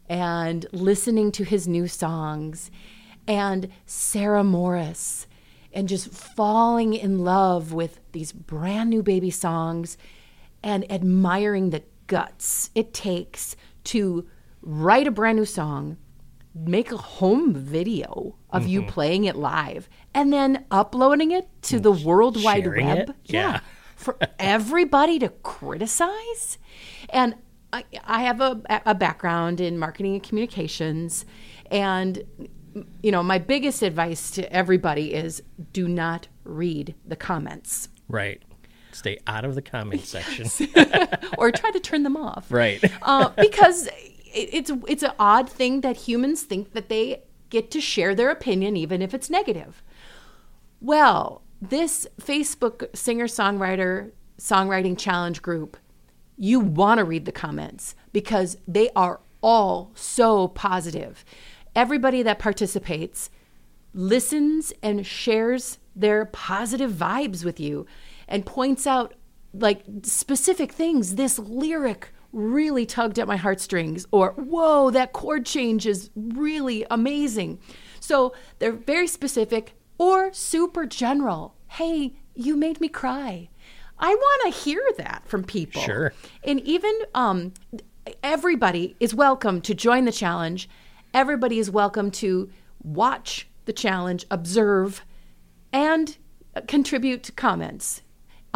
and 0.08 0.66
listening 0.72 1.32
to 1.34 1.44
his 1.44 1.68
new 1.68 1.88
songs 1.88 2.72
and 3.28 3.68
Sarah 3.86 4.44
Morris 4.44 5.28
and 5.74 5.90
just 5.90 6.10
falling 6.10 6.94
in 6.94 7.20
love 7.20 7.74
with 7.74 8.00
these 8.14 8.32
brand 8.32 8.90
new 8.90 9.04
baby 9.04 9.30
songs 9.30 9.98
and 10.68 10.92
admiring 10.92 11.70
the 11.70 11.82
guts 12.08 12.70
it 12.76 12.94
takes 12.94 13.56
to 13.86 14.28
write 14.62 15.08
a 15.08 15.12
brand 15.12 15.38
new 15.38 15.46
song 15.46 15.98
make 16.54 16.92
a 16.92 16.98
home 16.98 17.54
video 17.54 18.36
of 18.50 18.68
you 18.68 18.82
mm-hmm. 18.82 18.90
playing 18.90 19.24
it 19.26 19.36
live 19.36 19.88
and 20.14 20.34
then 20.34 20.66
uploading 20.72 21.32
it 21.32 21.48
to 21.62 21.80
the 21.80 21.92
mm-hmm. 21.92 22.06
World 22.06 22.44
Wide 22.44 22.64
Sharing 22.64 22.88
Web. 22.88 23.10
it? 23.10 23.16
Yeah. 23.26 23.60
For 23.96 24.18
everybody 24.40 25.20
to 25.20 25.30
criticize. 25.30 26.58
And 27.10 27.36
I, 27.72 27.86
I 28.04 28.24
have 28.24 28.42
a, 28.42 28.62
a 28.86 28.96
background 28.96 29.62
in 29.62 29.78
marketing 29.78 30.16
and 30.16 30.24
communications. 30.24 31.26
And, 31.70 32.24
you 33.04 33.12
know, 33.12 33.24
my 33.24 33.38
biggest 33.38 33.84
advice 33.84 34.32
to 34.32 34.52
everybody 34.52 35.14
is 35.14 35.44
do 35.74 35.88
not 35.88 36.28
read 36.44 36.96
the 37.06 37.16
comments. 37.16 37.90
Right. 38.08 38.42
Stay 38.98 39.20
out 39.28 39.46
of 39.46 39.54
the 39.54 39.62
comment 39.62 40.04
section. 40.06 40.48
or 41.38 41.52
try 41.52 41.70
to 41.70 41.80
turn 41.80 42.02
them 42.02 42.18
off. 42.18 42.52
right. 42.52 42.84
uh, 43.04 43.30
because 43.38 43.86
it, 43.88 43.94
it's 44.34 44.72
it's 44.88 45.04
an 45.04 45.12
odd 45.20 45.48
thing 45.48 45.82
that 45.82 45.98
humans 45.98 46.42
think 46.42 46.74
that 46.74 46.90
they 46.90 47.22
get 47.50 47.70
to 47.72 47.80
share 47.80 48.16
their 48.16 48.32
opinion 48.32 48.76
even 48.76 49.02
if 49.02 49.14
it's 49.14 49.30
negative. 49.30 49.84
Well, 50.82 51.44
this 51.62 52.08
Facebook 52.20 52.96
singer 52.96 53.28
songwriter 53.28 54.12
songwriting 54.40 54.98
challenge 54.98 55.42
group, 55.44 55.78
you 56.36 56.60
want 56.60 56.98
to 56.98 57.04
read 57.04 57.26
the 57.26 57.32
comments 57.32 57.96
because 58.14 58.58
they 58.68 58.90
are 58.96 59.20
all 59.42 59.92
so 59.94 60.48
positive. 60.48 61.24
Everybody 61.76 62.24
that 62.24 62.40
participates 62.40 63.30
listens 63.94 64.74
and 64.82 65.06
shares 65.06 65.78
their 65.96 66.26
positive 66.26 66.92
vibes 66.92 67.44
with 67.44 67.60
you 67.60 67.86
and 68.28 68.46
points 68.46 68.86
out 68.86 69.14
like 69.54 69.84
specific 70.04 70.72
things. 70.72 71.16
This 71.16 71.40
lyric 71.40 72.10
really 72.34 72.86
tugged 72.86 73.18
at 73.18 73.28
my 73.28 73.38
heartstrings, 73.38 74.06
or 74.12 74.34
whoa, 74.34 74.92
that 74.92 75.14
chord 75.14 75.46
change 75.46 75.88
is 75.88 76.10
really 76.16 76.86
amazing. 76.92 77.60
So 78.00 78.34
they're 78.60 78.74
very 78.74 79.08
specific 79.08 79.74
or 79.98 80.32
super 80.34 80.86
general. 80.86 81.56
Hey, 81.68 82.16
you 82.36 82.56
made 82.56 82.80
me 82.80 82.90
cry. 82.90 83.50
I 84.00 84.14
want 84.14 84.54
to 84.54 84.60
hear 84.60 84.84
that 84.98 85.24
from 85.26 85.44
people. 85.44 85.82
Sure. 85.82 86.14
And 86.44 86.60
even 86.62 86.94
um, 87.16 87.54
everybody 88.22 88.96
is 89.00 89.16
welcome 89.16 89.60
to 89.62 89.74
join 89.74 90.06
the 90.06 90.12
challenge. 90.12 90.70
Everybody 91.14 91.58
is 91.58 91.72
welcome 91.72 92.12
to 92.12 92.50
watch 92.84 93.48
the 93.66 93.74
challenge, 93.74 94.26
observe, 94.30 95.04
and 95.74 96.18
contribute 96.68 97.24
to 97.24 97.32
comments. 97.32 98.04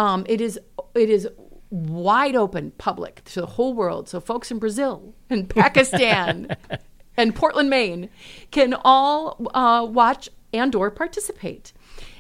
Um, 0.02 0.26
it 0.28 0.42
is 0.42 0.60
it 0.96 1.12
is 1.12 1.30
wide 1.70 2.36
open, 2.36 2.72
public 2.80 3.24
to 3.26 3.42
the 3.42 3.46
whole 3.46 3.76
world. 3.76 4.10
So 4.10 4.20
folks 4.20 4.50
in 4.50 4.58
Brazil 4.58 5.14
and 5.30 5.48
Pakistan 5.48 6.56
and 7.18 7.36
Portland, 7.36 7.70
Maine, 7.70 8.10
can 8.50 8.74
all 8.84 9.38
uh, 9.54 9.86
watch 9.86 10.28
and 10.52 10.74
or 10.74 10.90
participate. 10.90 11.72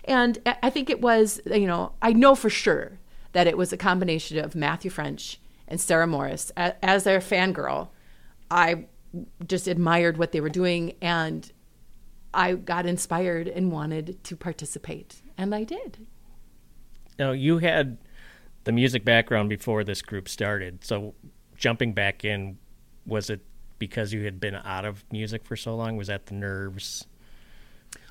And 0.05 0.37
I 0.45 0.57
I 0.63 0.69
think 0.69 0.91
it 0.91 1.01
was, 1.01 1.41
you 1.47 1.65
know, 1.65 1.93
I 2.03 2.13
know 2.13 2.35
for 2.35 2.51
sure 2.51 2.99
that 3.31 3.47
it 3.47 3.57
was 3.57 3.73
a 3.73 3.77
combination 3.77 4.37
of 4.37 4.53
Matthew 4.53 4.91
French 4.91 5.39
and 5.67 5.81
Sarah 5.81 6.05
Morris. 6.05 6.51
As 6.55 7.03
their 7.03 7.19
fangirl, 7.19 7.89
I 8.51 8.85
just 9.47 9.67
admired 9.67 10.17
what 10.17 10.33
they 10.33 10.41
were 10.41 10.49
doing 10.49 10.93
and 11.01 11.51
I 12.33 12.53
got 12.53 12.85
inspired 12.85 13.47
and 13.47 13.71
wanted 13.71 14.23
to 14.25 14.35
participate. 14.35 15.21
And 15.35 15.55
I 15.55 15.63
did. 15.63 16.05
Now, 17.21 17.33
you 17.33 17.59
had 17.59 17.99
the 18.63 18.71
music 18.71 19.05
background 19.05 19.47
before 19.47 19.83
this 19.83 20.01
group 20.01 20.27
started. 20.27 20.83
So, 20.83 21.13
jumping 21.55 21.93
back 21.93 22.25
in, 22.25 22.57
was 23.05 23.29
it 23.29 23.41
because 23.77 24.11
you 24.11 24.23
had 24.23 24.39
been 24.39 24.55
out 24.55 24.85
of 24.85 25.05
music 25.11 25.45
for 25.45 25.55
so 25.55 25.75
long? 25.75 25.97
Was 25.97 26.07
that 26.07 26.25
the 26.25 26.33
nerves 26.33 27.05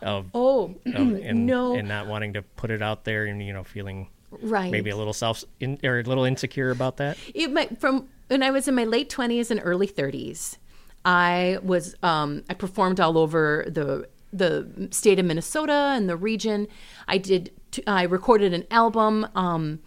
of, 0.00 0.26
Oh, 0.32 0.76
of 0.86 0.94
and, 0.94 1.44
no. 1.44 1.74
and 1.74 1.88
not 1.88 2.06
wanting 2.06 2.34
to 2.34 2.42
put 2.42 2.70
it 2.70 2.82
out 2.82 3.04
there 3.04 3.24
and, 3.24 3.42
you 3.42 3.52
know, 3.52 3.64
feeling 3.64 4.06
right. 4.30 4.70
maybe 4.70 4.90
a 4.90 4.96
little 4.96 5.12
self 5.12 5.42
in, 5.58 5.80
or 5.82 5.98
a 5.98 6.04
little 6.04 6.24
insecure 6.24 6.70
about 6.70 6.98
that? 6.98 7.18
it 7.34 7.52
might, 7.52 7.80
from 7.80 8.08
when 8.28 8.44
I 8.44 8.52
was 8.52 8.68
in 8.68 8.76
my 8.76 8.84
late 8.84 9.10
twenties 9.10 9.50
and 9.50 9.60
early 9.64 9.88
thirties, 9.88 10.56
I 11.04 11.58
was 11.64 11.96
um, 12.04 12.44
I 12.48 12.54
performed 12.54 13.00
all 13.00 13.18
over 13.18 13.64
the 13.66 14.08
the 14.32 14.88
state 14.90 15.18
of 15.18 15.24
Minnesota 15.24 15.92
and 15.94 16.08
the 16.08 16.16
region. 16.16 16.68
I 17.08 17.18
did 17.18 17.52
t- 17.70 17.82
I 17.86 18.04
recorded 18.04 18.52
an 18.52 18.66
album. 18.70 19.26
Um, 19.34 19.80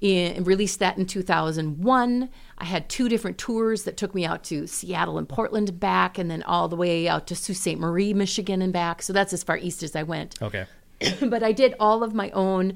in, 0.00 0.44
released 0.44 0.78
that 0.78 0.96
in 0.96 1.06
2001. 1.06 2.28
I 2.58 2.64
had 2.64 2.88
two 2.88 3.08
different 3.08 3.38
tours 3.38 3.84
that 3.84 3.96
took 3.96 4.14
me 4.14 4.24
out 4.24 4.44
to 4.44 4.66
Seattle 4.66 5.18
and 5.18 5.28
Portland 5.28 5.68
and 5.68 5.80
back, 5.80 6.18
and 6.18 6.30
then 6.30 6.42
all 6.44 6.68
the 6.68 6.76
way 6.76 7.08
out 7.08 7.26
to 7.28 7.36
Sault 7.36 7.56
Ste. 7.56 7.78
Marie, 7.78 8.14
Michigan 8.14 8.62
and 8.62 8.72
back. 8.72 9.02
So 9.02 9.12
that's 9.12 9.32
as 9.32 9.42
far 9.42 9.56
east 9.56 9.82
as 9.82 9.96
I 9.96 10.04
went 10.04 10.40
Okay. 10.40 10.66
but 11.22 11.42
I 11.42 11.52
did 11.52 11.74
all 11.80 12.02
of 12.02 12.14
my 12.14 12.30
own 12.30 12.74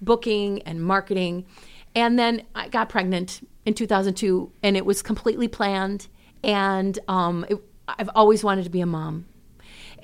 booking 0.00 0.62
and 0.62 0.82
marketing. 0.82 1.46
And 1.94 2.18
then 2.18 2.42
I 2.54 2.68
got 2.68 2.88
pregnant 2.88 3.46
in 3.64 3.74
2002, 3.74 4.52
and 4.62 4.76
it 4.76 4.84
was 4.84 5.02
completely 5.02 5.48
planned. 5.48 6.08
And 6.42 6.98
um, 7.08 7.46
it, 7.48 7.58
I've 7.88 8.10
always 8.14 8.42
wanted 8.44 8.64
to 8.64 8.70
be 8.70 8.80
a 8.80 8.86
mom. 8.86 9.26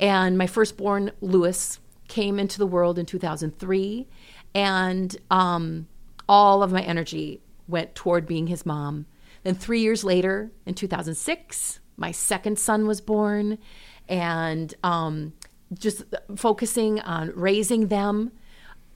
And 0.01 0.37
my 0.39 0.47
firstborn, 0.47 1.13
Lewis, 1.21 1.79
came 2.09 2.41
into 2.41 2.59
the 2.59 2.67
world 2.67 2.99
in 2.99 3.07
2003. 3.07 4.09
And 4.55 5.17
um, 5.31 5.87
all 6.29 6.63
of 6.63 6.73
my 6.73 6.83
energy 6.83 7.41
went 7.69 7.95
toward 7.95 8.27
being 8.27 8.49
his 8.49 8.67
mom. 8.67 9.07
Then, 9.45 9.55
three 9.55 9.81
years 9.81 10.03
later, 10.03 10.51
in 10.67 10.75
2006, 10.75 11.81
my 11.97 12.11
second 12.11 12.59
son 12.59 12.87
was 12.87 13.01
born. 13.01 13.59
And 14.09 14.75
um, 14.83 15.35
just 15.79 16.03
focusing 16.35 17.01
on 17.01 17.33
raising 17.37 17.89
them 17.89 18.33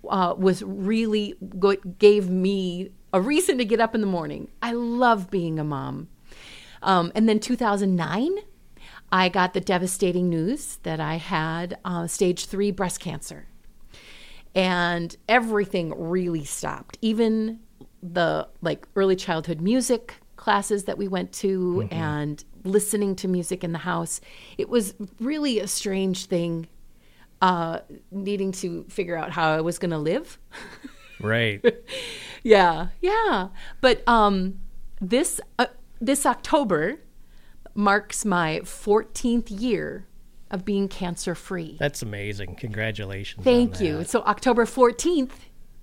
uh, 0.08 0.34
was 0.36 0.62
really 0.62 1.36
what 1.38 1.98
gave 1.98 2.28
me 2.28 2.90
a 3.12 3.20
reason 3.20 3.58
to 3.58 3.64
get 3.64 3.80
up 3.80 3.94
in 3.94 4.00
the 4.00 4.06
morning. 4.06 4.50
I 4.60 4.72
love 4.72 5.30
being 5.30 5.58
a 5.58 5.64
mom. 5.64 6.08
Um, 6.82 7.12
and 7.14 7.28
then 7.28 7.38
2009, 7.38 8.36
I 9.14 9.28
got 9.28 9.54
the 9.54 9.60
devastating 9.60 10.28
news 10.28 10.80
that 10.82 10.98
I 10.98 11.18
had 11.18 11.78
uh, 11.84 12.08
stage 12.08 12.46
three 12.46 12.72
breast 12.72 12.98
cancer. 12.98 13.46
And 14.56 15.16
everything 15.28 15.94
really 15.96 16.44
stopped. 16.44 16.98
Even 17.00 17.60
the 18.02 18.48
like 18.60 18.88
early 18.96 19.14
childhood 19.14 19.60
music 19.60 20.14
classes 20.34 20.84
that 20.84 20.98
we 20.98 21.06
went 21.06 21.32
to 21.32 21.88
and 21.92 22.42
listening 22.64 23.14
to 23.16 23.28
music 23.28 23.62
in 23.62 23.70
the 23.70 23.78
house. 23.78 24.20
It 24.58 24.68
was 24.68 24.94
really 25.20 25.60
a 25.60 25.68
strange 25.68 26.26
thing 26.26 26.66
uh, 27.40 27.80
needing 28.10 28.50
to 28.50 28.82
figure 28.88 29.16
out 29.16 29.30
how 29.30 29.52
I 29.52 29.60
was 29.60 29.78
going 29.78 29.92
to 29.92 29.98
live. 29.98 30.40
Right. 31.20 31.64
yeah, 32.42 32.88
yeah. 33.00 33.50
But 33.80 34.02
um, 34.08 34.58
this 35.00 35.40
uh, 35.60 35.66
this 36.00 36.26
October 36.26 36.98
marks 37.74 38.24
my 38.24 38.60
14th 38.60 39.60
year 39.60 40.06
of 40.50 40.64
being 40.64 40.88
cancer 40.88 41.34
free. 41.34 41.76
That's 41.78 42.02
amazing. 42.02 42.54
Congratulations. 42.56 43.44
Thank 43.44 43.80
you. 43.80 44.04
So 44.04 44.22
October 44.22 44.64
14th 44.64 45.32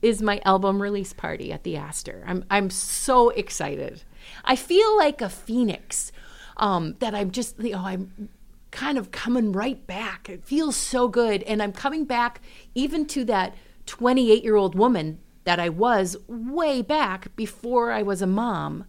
is 0.01 0.21
my 0.21 0.41
album 0.45 0.81
release 0.81 1.13
party 1.13 1.51
at 1.51 1.63
the 1.63 1.77
Astor. 1.77 2.23
I'm 2.25 2.43
I'm 2.49 2.69
so 2.69 3.29
excited. 3.29 4.03
I 4.43 4.55
feel 4.55 4.97
like 4.97 5.21
a 5.21 5.29
phoenix. 5.29 6.11
Um, 6.57 6.95
that 6.99 7.15
I'm 7.15 7.31
just 7.31 7.59
you 7.59 7.71
know 7.71 7.79
I'm 7.79 8.29
kind 8.71 8.97
of 8.97 9.11
coming 9.11 9.51
right 9.51 9.85
back. 9.87 10.29
It 10.29 10.43
feels 10.43 10.75
so 10.75 11.07
good, 11.07 11.43
and 11.43 11.61
I'm 11.61 11.73
coming 11.73 12.05
back 12.05 12.41
even 12.75 13.05
to 13.07 13.25
that 13.25 13.55
28 13.85 14.43
year 14.43 14.55
old 14.55 14.75
woman 14.75 15.19
that 15.43 15.59
I 15.59 15.69
was 15.69 16.15
way 16.27 16.81
back 16.81 17.35
before 17.35 17.91
I 17.91 18.03
was 18.03 18.21
a 18.21 18.27
mom. 18.27 18.85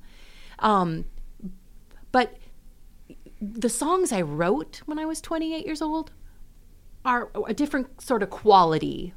Um, 0.58 1.06
but 2.10 2.36
the 3.42 3.68
songs 3.68 4.12
I 4.12 4.22
wrote 4.22 4.82
when 4.86 4.98
I 5.00 5.04
was 5.04 5.20
28 5.20 5.66
years 5.66 5.82
old 5.82 6.12
are 7.04 7.30
a 7.46 7.52
different 7.52 8.00
sort 8.00 8.22
of 8.22 8.30
quality 8.30 9.12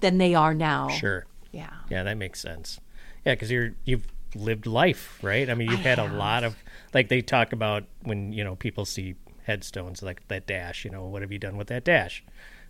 than 0.00 0.18
they 0.18 0.34
are 0.34 0.52
now. 0.52 0.88
Sure. 0.90 1.24
Yeah. 1.50 1.70
Yeah, 1.88 2.02
that 2.02 2.18
makes 2.18 2.40
sense. 2.40 2.78
Yeah, 3.24 3.34
because 3.34 3.50
you're 3.50 3.70
you've 3.84 4.06
lived 4.34 4.66
life, 4.66 5.18
right? 5.22 5.48
I 5.48 5.54
mean, 5.54 5.70
you've 5.70 5.80
had 5.80 5.98
a 5.98 6.04
lot 6.04 6.44
of 6.44 6.54
like 6.92 7.08
they 7.08 7.22
talk 7.22 7.52
about 7.54 7.84
when 8.02 8.32
you 8.32 8.44
know 8.44 8.56
people 8.56 8.84
see 8.84 9.14
headstones 9.44 10.02
like 10.02 10.28
that 10.28 10.46
dash. 10.46 10.84
You 10.84 10.90
know, 10.90 11.06
what 11.06 11.22
have 11.22 11.32
you 11.32 11.38
done 11.38 11.56
with 11.56 11.68
that 11.68 11.84
dash? 11.84 12.22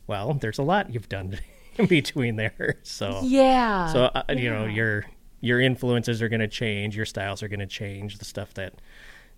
Well, 0.06 0.35
there's 0.35 0.58
a 0.58 0.62
lot 0.62 0.92
you've 0.94 1.08
done 1.08 1.38
in 1.76 1.87
between 1.87 2.37
there. 2.37 2.76
So 2.85 3.23
Yeah. 3.25 3.87
so 3.92 4.04
uh, 4.04 4.23
you 4.30 4.49
know 4.49 4.64
your 4.64 5.04
your 5.40 5.61
influences 5.61 6.23
are 6.23 6.28
going 6.28 6.40
to 6.40 6.49
change, 6.49 6.97
your 6.97 7.06
styles 7.06 7.42
are 7.42 7.49
going 7.49 7.61
to 7.61 7.66
change, 7.66 8.18
the 8.18 8.25
stuff 8.25 8.54
that 8.54 8.75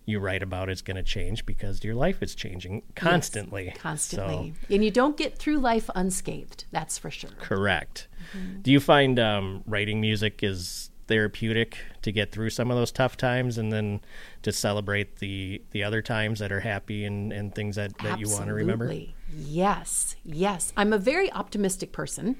you 0.05 0.19
write 0.19 0.43
about 0.43 0.69
is 0.69 0.81
going 0.81 0.97
to 0.97 1.03
change 1.03 1.45
because 1.45 1.83
your 1.83 1.95
life 1.95 2.21
is 2.23 2.35
changing 2.35 2.83
constantly. 2.95 3.73
Constantly. 3.77 4.53
So, 4.67 4.73
And 4.75 4.83
you 4.83 4.91
don't 4.91 5.17
get 5.17 5.37
through 5.37 5.57
life 5.57 5.89
unscathed. 5.95 6.65
That's 6.71 6.97
for 6.97 7.11
sure. 7.11 7.29
Correct. 7.39 8.07
Mm-hmm. 8.35 8.61
Do 8.61 8.71
you 8.71 8.79
find 8.79 9.19
um, 9.19 9.63
writing 9.65 10.01
music 10.01 10.43
is 10.43 10.89
therapeutic 11.07 11.77
to 12.01 12.11
get 12.11 12.31
through 12.31 12.49
some 12.49 12.71
of 12.71 12.77
those 12.77 12.91
tough 12.91 13.17
times 13.17 13.57
and 13.57 13.71
then 13.71 13.99
to 14.43 14.51
celebrate 14.51 15.17
the 15.17 15.61
the 15.71 15.83
other 15.83 16.01
times 16.01 16.39
that 16.39 16.51
are 16.51 16.61
happy 16.61 17.03
and, 17.03 17.33
and 17.33 17.53
things 17.53 17.75
that, 17.75 17.97
that 17.99 18.19
you 18.19 18.29
want 18.29 18.45
to 18.47 18.53
remember? 18.53 18.93
Yes. 19.35 20.15
Yes. 20.23 20.73
I'm 20.77 20.93
a 20.93 20.97
very 20.97 21.31
optimistic 21.31 21.91
person. 21.91 22.37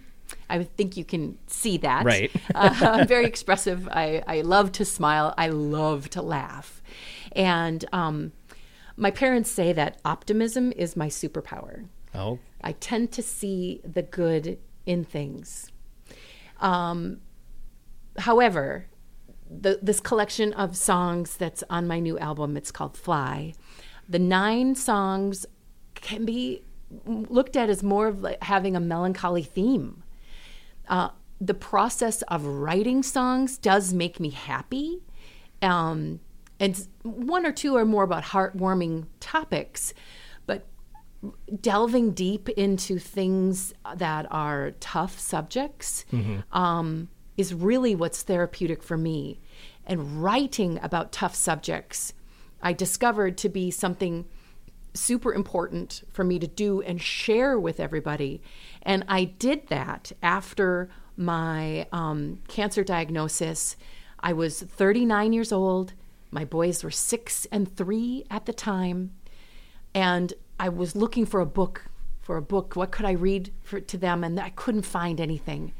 I 0.50 0.64
think 0.64 0.96
you 0.98 1.04
can 1.04 1.38
see 1.48 1.78
that. 1.78 2.06
Right. 2.06 2.32
uh, 2.56 2.76
I'm 2.82 3.08
very 3.08 3.26
expressive. 3.26 3.88
I, 3.90 4.24
I 4.28 4.42
love 4.42 4.72
to 4.74 4.86
smile. 4.86 5.34
I 5.38 5.50
love 5.50 6.10
to 6.12 6.22
laugh. 6.22 6.81
And 7.34 7.86
um, 7.92 8.32
my 8.98 9.12
parents 9.12 9.50
say 9.50 9.74
that 9.74 10.00
optimism 10.04 10.72
is 10.74 10.96
my 10.96 11.08
superpower. 11.08 11.86
Oh, 12.14 12.40
I 12.62 12.74
tend 12.74 13.12
to 13.14 13.22
see 13.22 13.82
the 13.84 14.04
good 14.04 14.60
in 14.86 15.04
things. 15.04 15.72
Um, 16.60 17.22
however, 18.18 18.88
the, 19.50 19.80
this 19.82 20.00
collection 20.00 20.54
of 20.54 20.78
songs 20.78 21.38
that's 21.38 21.64
on 21.70 21.88
my 21.88 22.00
new 22.00 22.18
album, 22.20 22.56
it's 22.56 22.72
called 22.72 22.98
Fly. 22.98 23.54
The 24.08 24.20
nine 24.20 24.76
songs 24.76 25.46
can 25.96 26.26
be 26.26 26.64
looked 27.06 27.56
at 27.56 27.70
as 27.70 27.84
more 27.84 28.08
of 28.08 28.22
like 28.22 28.44
having 28.44 28.76
a 28.76 28.80
melancholy 28.80 29.44
theme. 29.44 30.04
Uh, 30.88 31.10
the 31.40 31.54
process 31.54 32.22
of 32.24 32.46
writing 32.46 33.02
songs 33.02 33.58
does 33.58 33.94
make 33.94 34.20
me 34.20 34.30
happy. 34.30 35.02
Um, 35.62 36.20
and 36.62 36.88
one 37.02 37.46
or 37.46 37.52
two 37.52 37.76
are 37.76 37.86
more 37.86 38.04
about 38.04 38.24
heartwarming 38.24 39.08
topics, 39.20 39.96
but 40.46 40.68
delving 41.60 42.12
deep 42.12 42.50
into 42.50 43.00
things 43.00 43.74
that 43.96 44.28
are 44.30 44.72
tough 44.80 45.20
subjects 45.20 46.06
um, 46.52 47.10
is 47.36 47.52
really 47.52 47.96
what's 47.96 48.22
therapeutic 48.22 48.84
for 48.84 48.96
me. 48.96 49.42
And 49.88 50.24
writing 50.24 50.80
about 50.84 51.12
tough 51.12 51.34
subjects, 51.34 52.14
I 52.62 52.74
discovered 52.74 53.40
to 53.40 53.50
be 53.50 53.72
something 53.72 54.26
super 54.94 55.34
important 55.34 56.04
for 56.12 56.24
me 56.24 56.38
to 56.38 56.48
do 56.48 56.82
and 56.84 57.02
share 57.02 57.60
with 57.60 57.80
everybody. 57.80 58.40
And 58.84 59.04
I 59.08 59.24
did 59.24 59.68
that 59.70 60.12
after 60.22 60.90
my 61.18 61.88
um, 61.92 62.40
cancer 62.48 62.84
diagnosis. 62.84 63.78
I 64.20 64.34
was 64.34 64.62
39 64.62 65.34
years 65.34 65.52
old. 65.52 65.94
My 66.32 66.46
boys 66.46 66.84
were 66.84 66.92
six 66.92 67.46
and 67.52 67.76
three 67.76 68.26
at 68.32 68.46
the 68.46 68.54
time. 68.54 69.12
And 69.94 70.34
I 70.60 70.70
was 70.70 70.96
looking 70.96 71.26
for 71.26 71.42
a 71.42 71.46
book, 71.46 71.86
for 72.22 72.38
a 72.38 72.42
book. 72.42 72.76
What 72.76 72.92
could 72.92 73.06
I 73.06 73.12
read 73.12 73.52
for, 73.62 73.80
to 73.82 73.98
them? 73.98 74.24
And 74.24 74.40
I 74.40 74.50
couldn't 74.52 74.84
find 74.84 75.20
anything. 75.20 75.74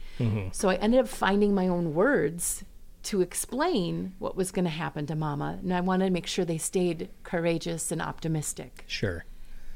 So 0.52 0.70
I 0.70 0.76
ended 0.76 1.00
up 1.00 1.08
finding 1.08 1.56
my 1.56 1.68
own 1.68 1.96
words 1.96 2.64
to 3.04 3.22
explain 3.22 4.14
what 4.20 4.36
was 4.36 4.52
going 4.52 4.66
to 4.66 4.72
happen 4.72 5.08
to 5.08 5.16
mama. 5.16 5.58
And 5.60 5.74
I 5.74 5.82
wanted 5.82 6.06
to 6.06 6.12
make 6.12 6.28
sure 6.28 6.46
they 6.46 6.60
stayed 6.60 7.10
courageous 7.24 7.92
and 7.92 8.00
optimistic. 8.02 8.84
Sure. 8.86 9.26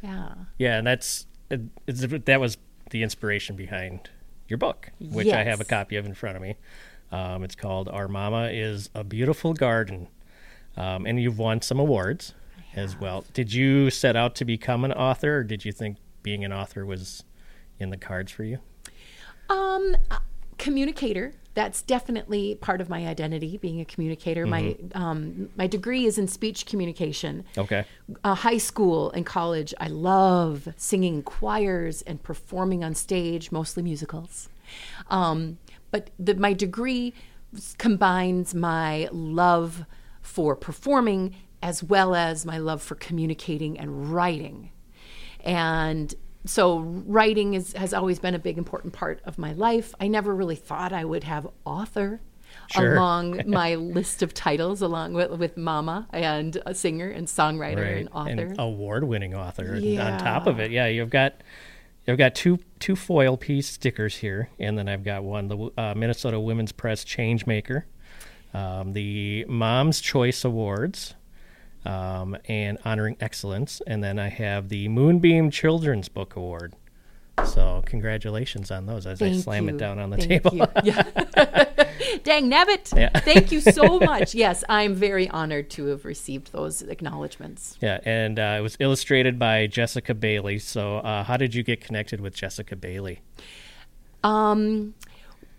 Yeah. 0.03 0.36
Yeah, 0.60 0.77
and 0.77 0.86
that's 0.86 1.25
that 1.50 2.39
was 2.39 2.58
the 2.91 3.01
inspiration 3.01 3.55
behind 3.55 4.12
your 4.48 4.58
book, 4.58 4.91
which 5.00 5.29
I 5.34 5.44
have 5.44 5.62
a 5.62 5.65
copy 5.65 5.96
of 5.96 6.05
in 6.05 6.13
front 6.13 6.36
of 6.36 6.44
me. 6.44 6.58
Um, 7.12 7.44
it's 7.44 7.55
called 7.55 7.89
"Our 7.89 8.08
Mama 8.08 8.50
Is 8.51 8.91
a 8.94 9.03
Beautiful 9.03 9.53
Garden," 9.55 10.10
um, 10.77 11.05
and 11.05 11.20
you've 11.20 11.39
won 11.39 11.62
some 11.62 11.79
awards 11.79 12.34
as 12.75 13.00
well. 13.00 13.25
Did 13.34 13.53
you 13.53 13.89
set 13.89 14.15
out 14.15 14.36
to 14.36 14.46
become 14.46 14.84
an 14.84 14.91
author, 14.91 15.38
or 15.38 15.44
did 15.44 15.65
you 15.65 15.72
think 15.72 15.98
being 16.24 16.44
an 16.44 16.51
author 16.51 16.86
was 16.86 17.24
in 17.79 17.89
the 17.89 17.98
cards 17.98 18.32
for 18.32 18.44
you? 18.44 18.60
Um, 19.50 19.96
uh, 20.12 20.20
communicator. 20.58 21.34
That's 21.53 21.82
definitely 21.82 22.55
part 22.55 22.82
of 22.82 22.89
my 22.89 23.08
identity, 23.08 23.58
being 23.58 23.79
a 23.79 23.86
communicator. 23.86 24.46
My 24.46 24.75
um, 24.94 25.50
my 25.55 25.67
degree 25.67 26.05
is 26.05 26.17
in 26.17 26.27
speech 26.27 26.65
communication. 26.65 27.46
Okay. 27.58 27.86
uh, 28.25 28.36
high 28.36 28.58
school 28.58 29.10
and 29.12 29.25
college, 29.25 29.74
I 29.79 29.88
love 29.88 30.67
singing 30.75 31.24
choirs 31.24 32.01
and 32.01 32.22
performing 32.22 32.84
on 32.84 32.94
stage, 32.94 33.53
mostly 33.53 33.84
musicals. 33.84 34.50
Um, 35.10 35.58
but 35.91 36.10
the, 36.20 36.36
my 36.36 36.51
degree 36.51 37.13
combines 37.77 38.53
my 38.53 39.08
love 39.13 39.86
for 40.25 40.55
performing 40.55 41.36
as 41.62 41.84
well 41.84 42.15
as 42.15 42.46
my 42.46 42.58
love 42.58 42.82
for 42.82 42.96
communicating 42.96 43.77
and 43.79 44.13
writing. 44.13 44.72
And 45.44 46.13
so 46.46 46.79
writing 46.79 47.53
is, 47.53 47.74
has 47.74 47.94
always 47.94 48.20
been 48.20 48.36
a 48.36 48.39
big 48.39 48.58
important 48.58 48.94
part 48.94 49.22
of 49.25 49.38
my 49.38 49.53
life. 49.53 49.94
I 50.00 50.08
never 50.08 50.36
really 50.36 50.55
thought 50.55 50.94
I 50.94 51.05
would 51.05 51.24
have 51.24 51.48
author 51.65 52.22
Sure. 52.72 52.96
along 52.96 53.41
my 53.48 53.75
list 53.75 54.22
of 54.24 54.34
titles, 54.34 54.82
along 54.82 55.13
with, 55.13 55.32
with 55.32 55.58
mama 55.58 56.08
and 56.13 56.58
a 56.65 56.74
singer 56.74 57.10
and 57.10 57.27
songwriter 57.27 58.00
and 58.00 58.10
author. 58.12 58.29
and 58.29 58.55
award-winning 58.60 59.36
author. 59.36 59.74
And 59.74 60.00
on 60.00 60.20
top 60.20 60.48
of 60.48 60.60
it, 60.60 60.72
yeah, 60.72 60.88
you've 60.88 61.10
got 61.10 61.41
you've 62.08 62.17
got 62.17 62.34
two 62.36 62.60
two 62.79 62.96
foil 62.96 63.36
piece 63.38 63.67
stickers 63.67 64.17
here, 64.17 64.50
and 64.60 64.77
then 64.77 64.88
I've 64.88 65.04
got 65.04 65.23
one 65.23 65.47
the 65.47 65.71
uh, 65.78 65.93
Minnesota 65.95 66.39
Women's 66.39 66.71
Press 66.71 67.04
Changemaker, 67.04 67.84
um, 68.56 68.94
the 68.94 69.46
Mom's 69.48 70.00
Choice 70.00 70.46
Awards, 70.46 71.13
um, 71.86 72.38
and 72.48 72.78
honoring 72.86 73.18
excellence, 73.20 73.82
and 73.86 74.04
then 74.04 74.18
I 74.18 74.30
have 74.30 74.70
the 74.70 74.88
Moonbeam 74.88 75.52
Children's 75.52 76.10
Book 76.10 76.36
Award. 76.36 76.74
So 77.46 77.84
congratulations 77.86 78.72
on 78.72 78.86
those 78.86 79.06
as 79.06 79.22
I 79.22 79.34
slam 79.34 79.68
you. 79.68 79.76
it 79.76 79.78
down 79.78 80.00
on 80.00 80.10
the 80.10 80.18
Thank 80.18 80.44
table. 80.44 80.68
Yeah. 80.84 81.04
Dang 82.24 82.50
nabbit. 82.50 82.96
Yeah. 82.98 83.20
Thank 83.20 83.52
you 83.52 83.60
so 83.60 84.00
much. 84.12 84.34
Yes, 84.34 84.63
I'm 84.70 84.96
very 84.96 85.30
honored 85.30 85.70
to 85.72 85.88
have 85.88 86.06
received 86.06 86.54
those 86.54 86.82
acknowledgments. 86.82 87.78
Yeah, 87.82 88.00
and 88.06 88.39
uh, 88.39 88.56
it 88.58 88.62
was 88.62 88.78
illustrated 88.80 89.38
by 89.38 89.68
Jessica 89.68 90.13
Bailey. 90.13 90.60
So, 90.60 90.98
uh, 90.98 91.24
how 91.24 91.38
did 91.38 91.54
you 91.54 91.62
get 91.62 91.82
connected 91.82 92.22
with 92.22 92.34
Jessica 92.34 92.76
Bailey? 92.76 93.22
Um, 94.24 94.96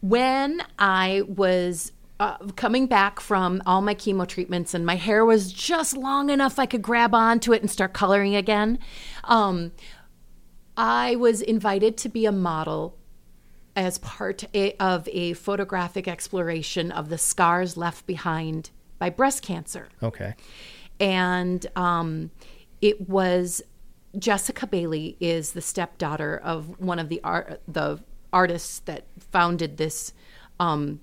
when 0.01 0.63
I 0.79 1.23
was 1.27 1.93
uh, 2.19 2.39
coming 2.57 2.87
back 2.87 3.21
from 3.21 3.63
all 3.67 3.83
my 3.83 3.95
chemo 3.95 4.27
treatments 4.27 4.75
and 4.75 4.87
my 4.87 4.97
hair 4.97 5.25
was 5.25 5.53
just 5.53 5.97
long 5.97 6.31
enough 6.31 6.59
I 6.59 6.67
could 6.67 6.83
grab 6.83 7.15
onto 7.15 7.53
it 7.53 7.61
and 7.63 7.71
start 7.71 7.93
coloring 7.93 8.35
again, 8.35 8.79
um, 9.25 9.73
I 10.77 11.17
was 11.17 11.43
invited 11.43 11.97
to 11.99 12.09
be 12.09 12.27
a 12.27 12.33
model 12.33 12.97
as 13.75 13.99
part 13.99 14.45
a, 14.55 14.75
of 14.79 15.09
a 15.13 15.35
photographic 15.35 16.09
exploration 16.09 16.91
of 16.91 17.09
the 17.11 17.19
scars 17.19 17.77
left 17.77 18.07
behind 18.07 18.71
by 18.99 19.11
breast 19.11 19.43
cancer. 19.43 19.89
Okay. 20.03 20.35
and 20.99 21.67
um, 21.77 22.31
it 22.81 23.09
was 23.09 23.63
Jessica 24.19 24.67
Bailey 24.67 25.17
is 25.21 25.53
the 25.53 25.61
stepdaughter 25.61 26.39
of 26.43 26.81
one 26.81 26.99
of 26.99 27.09
the 27.09 27.21
art 27.23 27.61
the 27.69 28.03
artists 28.33 28.81
that 28.81 29.07
founded 29.19 29.77
this 29.77 30.13
um, 30.59 31.01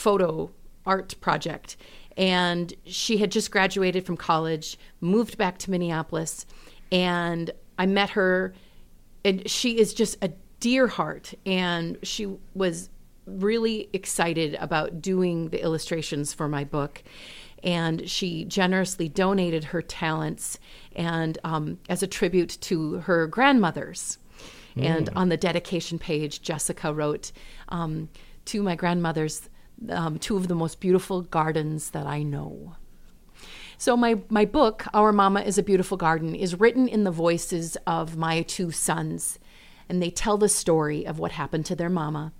photo 0.00 0.50
art 0.86 1.14
project, 1.20 1.76
and 2.16 2.72
she 2.86 3.18
had 3.18 3.30
just 3.30 3.50
graduated 3.50 4.06
from 4.06 4.16
college, 4.16 4.78
moved 5.00 5.36
back 5.36 5.58
to 5.58 5.70
Minneapolis, 5.70 6.46
and 6.90 7.50
I 7.78 7.84
met 7.86 8.10
her, 8.10 8.54
and 9.24 9.48
she 9.48 9.78
is 9.78 9.92
just 9.92 10.16
a 10.22 10.32
dear 10.58 10.86
heart, 10.86 11.34
and 11.44 11.98
she 12.02 12.34
was 12.54 12.88
really 13.26 13.90
excited 13.92 14.56
about 14.58 15.02
doing 15.02 15.50
the 15.50 15.62
illustrations 15.62 16.32
for 16.32 16.48
my 16.48 16.64
book. 16.64 17.02
And 17.62 18.08
she 18.08 18.46
generously 18.46 19.08
donated 19.08 19.64
her 19.64 19.82
talents 19.82 20.58
and 20.96 21.36
um, 21.44 21.78
as 21.90 22.02
a 22.02 22.06
tribute 22.06 22.56
to 22.62 23.00
her 23.00 23.26
grandmothers. 23.26 24.16
And 24.76 25.10
on 25.14 25.28
the 25.28 25.36
dedication 25.36 25.98
page 25.98 26.40
jessica 26.40 26.94
wrote 26.94 27.32
um, 27.68 28.08
to 28.46 28.62
my 28.62 28.76
grandmothers 28.76 29.50
um, 29.88 30.18
two 30.18 30.36
of 30.36 30.48
the 30.48 30.54
most 30.54 30.80
beautiful 30.80 31.22
gardens 31.22 31.90
that 31.90 32.06
i 32.06 32.22
know 32.22 32.74
so 33.80 33.96
my 33.96 34.20
my 34.28 34.44
book, 34.44 34.84
Our 34.92 35.10
Mama 35.10 35.40
is 35.40 35.56
a 35.56 35.62
Beautiful 35.62 35.96
Garden, 35.96 36.34
is 36.34 36.60
written 36.60 36.86
in 36.86 37.04
the 37.04 37.10
voices 37.10 37.78
of 37.86 38.14
my 38.14 38.42
two 38.42 38.70
sons, 38.70 39.38
and 39.88 40.02
they 40.02 40.10
tell 40.10 40.36
the 40.36 40.50
story 40.50 41.06
of 41.06 41.18
what 41.18 41.32
happened 41.32 41.64
to 41.64 41.74
their 41.74 41.88
mama. 41.88 42.34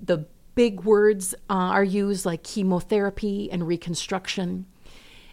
The 0.00 0.26
big 0.54 0.84
words 0.84 1.34
uh, 1.50 1.54
are 1.54 1.82
used 1.82 2.24
like 2.24 2.44
chemotherapy 2.44 3.50
and 3.50 3.66
reconstruction. 3.66 4.66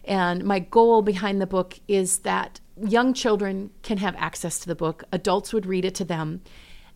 And 0.04 0.42
my 0.42 0.58
goal 0.58 1.02
behind 1.02 1.40
the 1.40 1.46
book 1.46 1.78
is 1.86 2.18
that 2.18 2.58
young 2.76 3.14
children 3.14 3.70
can 3.82 3.98
have 3.98 4.16
access 4.18 4.58
to 4.58 4.66
the 4.66 4.74
book, 4.74 5.04
adults 5.12 5.52
would 5.52 5.66
read 5.66 5.84
it 5.84 5.94
to 5.94 6.04
them, 6.04 6.40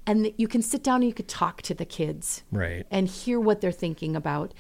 and 0.07 0.25
that 0.25 0.39
you 0.39 0.47
can 0.49 0.63
sit 0.63 0.83
down 0.83 0.97
and 0.97 1.05
you 1.05 1.15
could 1.15 1.29
talk 1.29 1.63
to 1.63 1.75
the 1.75 1.85
kids 1.85 2.45
Right. 2.53 2.87
and 2.91 3.09
hear 3.09 3.41
what 3.41 3.61
they're 3.61 3.73
thinking 3.73 4.15
about. 4.17 4.55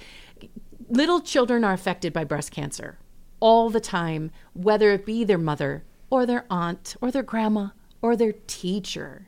Little 0.89 1.21
children 1.21 1.65
are 1.65 1.73
affected 1.73 2.13
by 2.13 2.25
breast 2.25 2.51
cancer 2.51 2.99
all 3.41 3.71
the 3.71 3.81
time, 3.81 4.31
whether 4.55 4.91
it 4.93 5.05
be 5.07 5.25
their 5.25 5.39
mother 5.39 5.85
or 6.11 6.27
their 6.27 6.45
aunt 6.51 6.97
or 7.01 7.11
their 7.11 7.23
grandma 7.23 7.69
or 8.03 8.17
their 8.17 8.33
teacher. 8.47 9.27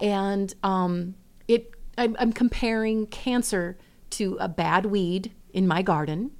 And 0.00 0.52
um, 0.62 1.14
it, 1.48 1.72
I'm, 1.98 2.16
I'm 2.18 2.32
comparing 2.32 3.06
cancer 3.06 3.76
to 4.10 4.36
a 4.40 4.48
bad 4.48 4.86
weed 4.86 5.32
in 5.52 5.66
my 5.66 5.82
garden, 5.82 6.30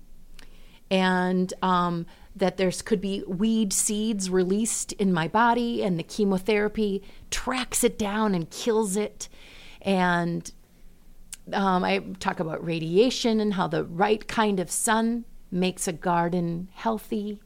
and 0.90 1.52
um, 1.62 2.06
that 2.36 2.56
there's 2.56 2.82
could 2.82 3.00
be 3.00 3.22
weed 3.26 3.72
seeds 3.72 4.30
released 4.30 4.92
in 4.92 5.12
my 5.12 5.28
body, 5.28 5.82
and 5.82 5.98
the 5.98 6.02
chemotherapy 6.02 7.02
tracks 7.30 7.84
it 7.84 7.98
down 7.98 8.34
and 8.34 8.50
kills 8.50 8.96
it, 8.96 9.28
and 9.82 10.52
um, 11.52 11.84
I 11.84 12.00
talk 12.20 12.40
about 12.40 12.64
radiation 12.64 13.40
and 13.40 13.54
how 13.54 13.66
the 13.66 13.84
right 13.84 14.26
kind 14.26 14.60
of 14.60 14.70
sun 14.70 15.24
makes 15.50 15.88
a 15.88 15.92
garden 15.92 16.68
healthy. 16.74 17.40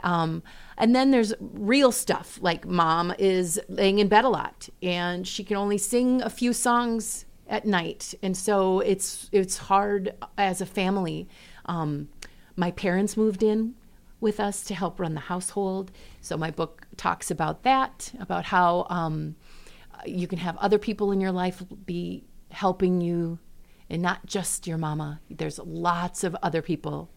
Um, 0.00 0.42
and 0.76 0.94
then 0.94 1.12
there's 1.12 1.32
real 1.40 1.92
stuff 1.92 2.38
like 2.42 2.66
mom 2.66 3.14
is 3.18 3.60
laying 3.68 4.00
in 4.00 4.08
bed 4.08 4.24
a 4.24 4.28
lot 4.28 4.68
and 4.82 5.26
she 5.26 5.44
can 5.44 5.56
only 5.56 5.78
sing 5.78 6.20
a 6.22 6.28
few 6.28 6.52
songs 6.52 7.24
at 7.48 7.64
night, 7.66 8.14
and 8.22 8.36
so 8.36 8.80
it's 8.80 9.28
it's 9.30 9.58
hard 9.58 10.14
as 10.38 10.60
a 10.60 10.66
family. 10.66 11.28
Um, 11.66 12.08
my 12.56 12.70
parents 12.70 13.16
moved 13.16 13.42
in 13.42 13.74
with 14.22 14.40
us 14.40 14.62
to 14.64 14.74
help 14.74 14.98
run 14.98 15.14
the 15.14 15.20
household, 15.20 15.92
so 16.20 16.36
my 16.36 16.50
book 16.50 16.86
talks 16.96 17.30
about 17.30 17.64
that, 17.64 18.12
about 18.20 18.44
how 18.46 18.86
um, 18.88 19.36
you 20.06 20.26
can 20.26 20.38
have 20.38 20.56
other 20.58 20.78
people 20.78 21.12
in 21.12 21.20
your 21.20 21.32
life 21.32 21.62
be 21.84 22.24
helping 22.50 23.00
you, 23.00 23.38
and 23.90 24.00
not 24.00 24.24
just 24.24 24.66
your 24.66 24.78
mama. 24.78 25.20
There's 25.28 25.58
lots 25.58 26.24
of 26.24 26.36
other 26.42 26.62
people 26.62 27.10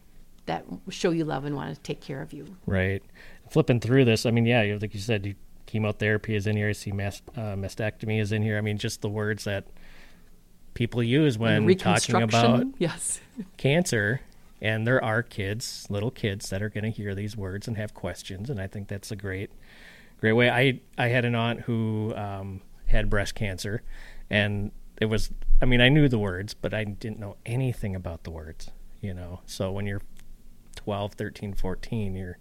that 0.46 0.64
show 0.90 1.10
you 1.10 1.24
love 1.24 1.44
and 1.44 1.56
want 1.56 1.74
to 1.74 1.80
take 1.80 2.00
care 2.00 2.20
of 2.20 2.32
you. 2.32 2.56
Right. 2.66 3.02
Flipping 3.50 3.80
through 3.80 4.04
this, 4.04 4.26
I 4.26 4.30
mean, 4.30 4.46
yeah, 4.46 4.76
like 4.80 4.92
you 4.92 5.00
said, 5.00 5.26
you, 5.26 5.34
chemotherapy 5.66 6.34
is 6.34 6.46
in 6.46 6.56
here. 6.56 6.68
I 6.68 6.72
see 6.72 6.90
uh, 6.90 6.94
mastectomy 6.94 8.20
is 8.20 8.32
in 8.32 8.42
here. 8.42 8.58
I 8.58 8.60
mean, 8.60 8.78
just 8.78 9.02
the 9.02 9.08
words 9.08 9.44
that 9.44 9.66
people 10.74 11.02
use 11.02 11.38
when 11.38 11.76
talking 11.76 12.22
about 12.22 12.66
yes. 12.78 13.20
cancer. 13.56 14.20
And 14.60 14.86
there 14.86 15.02
are 15.04 15.22
kids, 15.22 15.86
little 15.90 16.10
kids, 16.10 16.48
that 16.50 16.62
are 16.62 16.70
going 16.70 16.84
to 16.84 16.90
hear 16.90 17.14
these 17.14 17.36
words 17.36 17.68
and 17.68 17.76
have 17.76 17.92
questions. 17.92 18.48
And 18.48 18.60
I 18.60 18.66
think 18.66 18.88
that's 18.88 19.10
a 19.10 19.16
great, 19.16 19.50
great 20.20 20.32
way. 20.32 20.50
I 20.50 20.80
I 20.96 21.08
had 21.08 21.24
an 21.24 21.34
aunt 21.34 21.62
who 21.62 22.14
um, 22.16 22.62
had 22.86 23.10
breast 23.10 23.34
cancer, 23.34 23.82
and 24.30 24.70
it 25.00 25.06
was. 25.06 25.30
I 25.60 25.64
mean, 25.64 25.80
I 25.80 25.88
knew 25.88 26.08
the 26.08 26.18
words, 26.18 26.54
but 26.54 26.74
I 26.74 26.84
didn't 26.84 27.18
know 27.18 27.36
anything 27.44 27.94
about 27.94 28.24
the 28.24 28.30
words. 28.30 28.70
You 29.02 29.12
know, 29.12 29.40
so 29.46 29.70
when 29.70 29.86
you're 29.86 30.02
12, 30.76 31.12
13, 31.14 31.54
14, 31.54 32.14
you're 32.14 32.38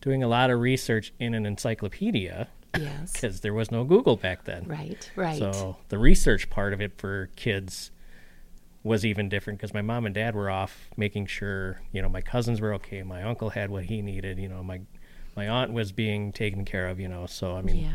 doing 0.00 0.22
a 0.22 0.28
lot 0.28 0.50
of 0.50 0.60
research 0.60 1.12
in 1.18 1.34
an 1.34 1.46
encyclopedia. 1.46 2.48
Yes. 2.78 3.12
Because 3.12 3.40
there 3.40 3.52
was 3.52 3.70
no 3.70 3.84
Google 3.84 4.16
back 4.16 4.44
then. 4.44 4.64
Right, 4.66 5.10
right. 5.16 5.38
So 5.38 5.76
the 5.88 5.98
research 5.98 6.48
part 6.48 6.72
of 6.72 6.80
it 6.80 6.92
for 6.96 7.28
kids 7.36 7.90
was 8.84 9.04
even 9.04 9.28
different 9.28 9.58
because 9.58 9.72
my 9.72 9.82
mom 9.82 10.06
and 10.06 10.14
dad 10.14 10.34
were 10.34 10.50
off 10.50 10.88
making 10.96 11.26
sure, 11.26 11.80
you 11.92 12.02
know, 12.02 12.08
my 12.08 12.20
cousins 12.20 12.60
were 12.60 12.74
okay, 12.74 13.02
my 13.02 13.22
uncle 13.22 13.50
had 13.50 13.70
what 13.70 13.84
he 13.84 14.02
needed, 14.02 14.38
you 14.38 14.48
know, 14.48 14.62
my 14.62 14.80
my 15.36 15.48
aunt 15.48 15.72
was 15.72 15.92
being 15.92 16.32
taken 16.32 16.64
care 16.64 16.88
of, 16.88 16.98
you 17.00 17.08
know. 17.08 17.26
So 17.26 17.56
I 17.56 17.62
mean, 17.62 17.76
Yeah. 17.84 17.92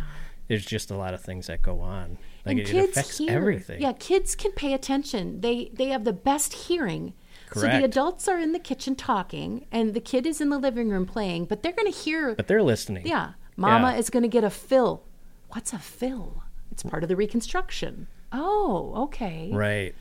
there's 0.47 0.65
just 0.65 0.89
a 0.89 0.95
lot 0.95 1.13
of 1.13 1.21
things 1.21 1.47
that 1.47 1.62
go 1.62 1.82
on. 1.82 2.17
Like 2.45 2.52
and 2.54 2.60
it, 2.62 2.65
kids 2.67 2.88
it 2.88 2.89
affects 2.91 3.17
hear. 3.17 3.32
everything. 3.32 3.82
Yeah, 3.82 3.91
kids 3.93 4.34
can 4.36 4.52
pay 4.54 4.73
attention. 4.73 5.41
They 5.41 5.69
they 5.73 5.88
have 5.89 6.04
the 6.06 6.13
best 6.13 6.54
hearing. 6.54 7.13
Correct. 7.50 7.73
So 7.76 7.80
the 7.80 7.86
adults 7.86 8.28
are 8.28 8.39
in 8.39 8.52
the 8.54 8.60
kitchen 8.60 8.95
talking, 8.95 9.65
and 9.71 9.93
the 9.93 10.00
kid 10.02 10.26
is 10.26 10.41
in 10.41 10.50
the 10.50 10.58
living 10.58 10.89
room 10.89 11.06
playing, 11.06 11.45
but 11.45 11.63
they're 11.63 11.71
going 11.73 11.89
to 11.91 11.97
hear. 11.97 12.34
But 12.36 12.47
they're 12.47 12.63
listening. 12.63 13.06
yeah, 13.08 13.34
Mama 13.56 13.91
Yeah. 13.91 13.97
is 14.00 14.10
going 14.10 14.23
to 14.23 14.30
get 14.30 14.43
a 14.43 14.50
fill. 14.50 15.04
What's 15.50 15.71
a 15.73 15.80
fill? 15.80 16.43
It's 16.71 16.84
part 16.84 17.04
of 17.04 17.10
the 17.10 17.15
reconstruction. 17.15 18.08
Oh, 18.34 18.93
okay. 19.06 19.50
Right. 19.54 19.95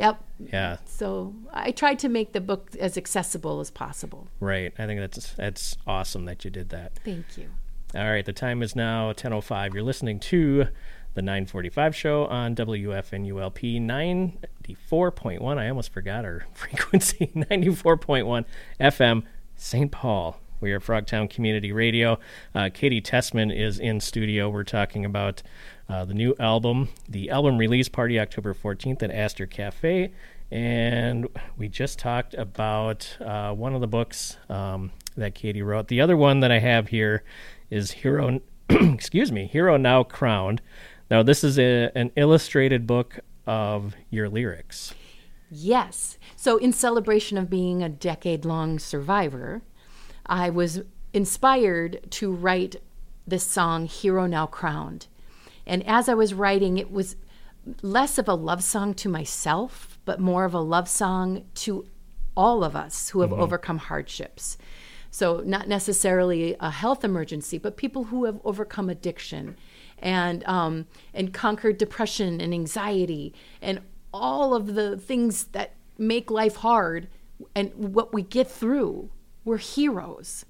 Yep. 0.00 0.24
Yeah. 0.52 0.76
So 0.86 1.34
I 1.52 1.70
tried 1.70 1.98
to 2.00 2.08
make 2.08 2.32
the 2.32 2.40
book 2.40 2.70
as 2.78 2.96
accessible 2.96 3.60
as 3.60 3.70
possible. 3.70 4.28
Right. 4.40 4.72
I 4.78 4.86
think 4.86 5.00
that's 5.00 5.34
that's 5.34 5.76
awesome 5.86 6.24
that 6.24 6.44
you 6.44 6.50
did 6.50 6.70
that. 6.70 6.98
Thank 7.04 7.36
you. 7.36 7.50
All 7.94 8.08
right, 8.08 8.24
the 8.24 8.32
time 8.32 8.62
is 8.62 8.76
now 8.76 9.12
10:05. 9.12 9.74
You're 9.74 9.82
listening 9.82 10.20
to 10.20 10.68
the 11.14 11.22
945 11.22 11.96
show 11.96 12.26
on 12.26 12.54
WFNULP 12.54 13.80
94.1. 13.80 15.58
I 15.58 15.68
almost 15.68 15.92
forgot 15.92 16.24
our 16.24 16.46
frequency. 16.54 17.32
94.1 17.34 18.44
FM 18.80 19.24
St. 19.56 19.90
Paul. 19.90 20.40
We 20.60 20.72
are 20.72 20.80
Frogtown 20.80 21.28
Community 21.28 21.72
Radio. 21.72 22.18
Uh, 22.54 22.68
Katy 22.72 23.00
Tessman 23.00 23.50
is 23.50 23.78
in 23.78 23.98
studio. 23.98 24.48
We're 24.48 24.62
talking 24.62 25.04
about 25.04 25.42
uh, 25.90 26.04
the 26.04 26.14
new 26.14 26.34
album, 26.38 26.88
the 27.08 27.30
album 27.30 27.58
release 27.58 27.88
party 27.88 28.20
October 28.20 28.54
14th 28.54 29.02
at 29.02 29.10
Astor 29.10 29.46
Cafe. 29.46 30.12
And 30.50 31.28
we 31.56 31.68
just 31.68 31.98
talked 31.98 32.34
about 32.34 33.16
uh, 33.20 33.52
one 33.52 33.74
of 33.74 33.80
the 33.80 33.86
books 33.86 34.36
um, 34.48 34.92
that 35.16 35.34
Katy 35.34 35.62
wrote. 35.62 35.88
The 35.88 36.00
other 36.00 36.16
one 36.16 36.40
that 36.40 36.50
I 36.50 36.58
have 36.58 36.88
here 36.88 37.24
is 37.70 37.90
Hero, 37.90 38.40
excuse 38.68 39.30
me, 39.32 39.46
Hero 39.46 39.76
Now 39.76 40.02
Crowned. 40.02 40.60
Now, 41.10 41.22
this 41.22 41.42
is 41.42 41.58
a, 41.58 41.90
an 41.96 42.12
illustrated 42.16 42.86
book 42.86 43.20
of 43.46 43.94
your 44.10 44.28
lyrics. 44.28 44.94
Yes. 45.50 46.18
So, 46.36 46.56
in 46.58 46.72
celebration 46.72 47.36
of 47.36 47.50
being 47.50 47.82
a 47.82 47.88
decade 47.88 48.44
long 48.44 48.78
survivor, 48.78 49.62
I 50.24 50.50
was 50.50 50.82
inspired 51.12 52.00
to 52.10 52.32
write 52.32 52.76
this 53.26 53.44
song, 53.44 53.86
Hero 53.86 54.26
Now 54.26 54.46
Crowned. 54.46 55.08
And 55.70 55.86
as 55.86 56.08
I 56.08 56.14
was 56.14 56.34
writing, 56.34 56.78
it 56.78 56.90
was 56.90 57.14
less 57.80 58.18
of 58.18 58.28
a 58.28 58.34
love 58.34 58.64
song 58.64 58.92
to 58.94 59.08
myself, 59.08 60.00
but 60.04 60.18
more 60.18 60.44
of 60.44 60.52
a 60.52 60.58
love 60.58 60.88
song 60.88 61.44
to 61.54 61.86
all 62.36 62.64
of 62.64 62.74
us 62.74 63.10
who 63.10 63.20
have 63.20 63.32
overcome 63.32 63.78
hardships. 63.78 64.58
So, 65.12 65.42
not 65.46 65.68
necessarily 65.68 66.56
a 66.58 66.72
health 66.72 67.04
emergency, 67.04 67.56
but 67.56 67.76
people 67.76 68.04
who 68.04 68.24
have 68.24 68.40
overcome 68.44 68.90
addiction 68.90 69.56
and 70.00 70.42
um, 70.48 70.86
and 71.14 71.32
conquered 71.32 71.78
depression 71.78 72.40
and 72.40 72.52
anxiety 72.52 73.32
and 73.62 73.80
all 74.12 74.54
of 74.54 74.74
the 74.74 74.96
things 74.96 75.44
that 75.52 75.74
make 75.96 76.32
life 76.32 76.56
hard 76.56 77.06
and 77.54 77.72
what 77.74 78.12
we 78.12 78.22
get 78.22 78.50
through. 78.50 79.10
We're 79.44 79.58
heroes. 79.58 80.44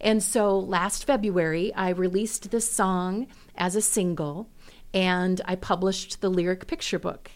And 0.00 0.22
so 0.22 0.58
last 0.58 1.04
February, 1.04 1.72
I 1.74 1.90
released 1.90 2.50
this 2.50 2.70
song 2.70 3.26
as 3.56 3.76
a 3.76 3.82
single 3.82 4.48
and 4.94 5.40
I 5.44 5.56
published 5.56 6.20
the 6.20 6.30
lyric 6.30 6.66
picture 6.66 6.98
book. 6.98 7.30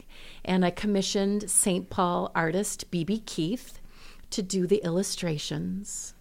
And 0.45 0.65
I 0.65 0.71
commissioned 0.71 1.51
St. 1.51 1.91
Paul 1.91 2.31
artist 2.35 2.91
B.B. 2.91 3.23
Keith 3.27 3.81
to 4.31 4.43
do 4.43 4.67
the 4.67 4.77
illustrations. 4.85 6.15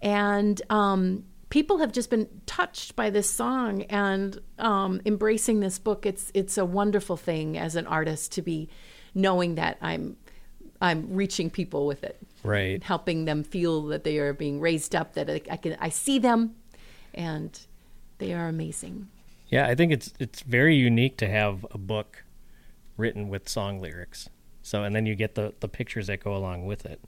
And 0.00 0.62
um, 0.70 1.24
people 1.50 1.78
have 1.78 1.92
just 1.92 2.08
been 2.08 2.28
touched 2.46 2.96
by 2.96 3.10
this 3.10 3.28
song 3.28 3.82
and 3.82 4.38
um, 4.58 5.00
embracing 5.04 5.60
this 5.60 5.78
book. 5.78 6.06
It's 6.06 6.30
it's 6.34 6.56
a 6.56 6.64
wonderful 6.64 7.16
thing 7.16 7.58
as 7.58 7.76
an 7.76 7.86
artist 7.86 8.32
to 8.32 8.42
be 8.42 8.68
knowing 9.14 9.56
that 9.56 9.76
I'm 9.82 10.16
I'm 10.80 11.14
reaching 11.14 11.50
people 11.50 11.86
with 11.86 12.02
it 12.04 12.18
Right. 12.42 12.82
helping 12.82 13.24
them 13.26 13.44
feel 13.44 13.82
that 13.86 14.02
they 14.02 14.18
are 14.18 14.32
being 14.32 14.60
raised 14.60 14.96
up 14.96 15.14
that 15.14 15.28
I, 15.30 15.40
I 15.50 15.56
can 15.56 15.76
I 15.80 15.90
see 15.90 16.18
them 16.18 16.54
and 17.14 17.58
they 18.18 18.32
are 18.32 18.48
amazing. 18.48 19.08
Yeah, 19.52 19.66
I 19.68 19.74
think 19.74 19.92
it's 19.92 20.12
it's 20.18 20.40
very 20.42 20.74
unique 20.74 21.16
to 21.18 21.28
have 21.28 21.64
a 21.70 21.78
book 21.78 22.24
written 22.96 23.28
with 23.28 23.48
song 23.48 23.80
lyrics. 23.80 24.28
So, 24.62 24.82
and 24.84 24.94
then 24.96 25.06
you 25.06 25.14
get 25.14 25.34
the 25.34 25.52
the 25.60 25.68
pictures 25.68 26.06
that 26.08 26.24
go 26.24 26.34
along 26.34 26.66
with 26.66 26.86
it, 26.86 27.00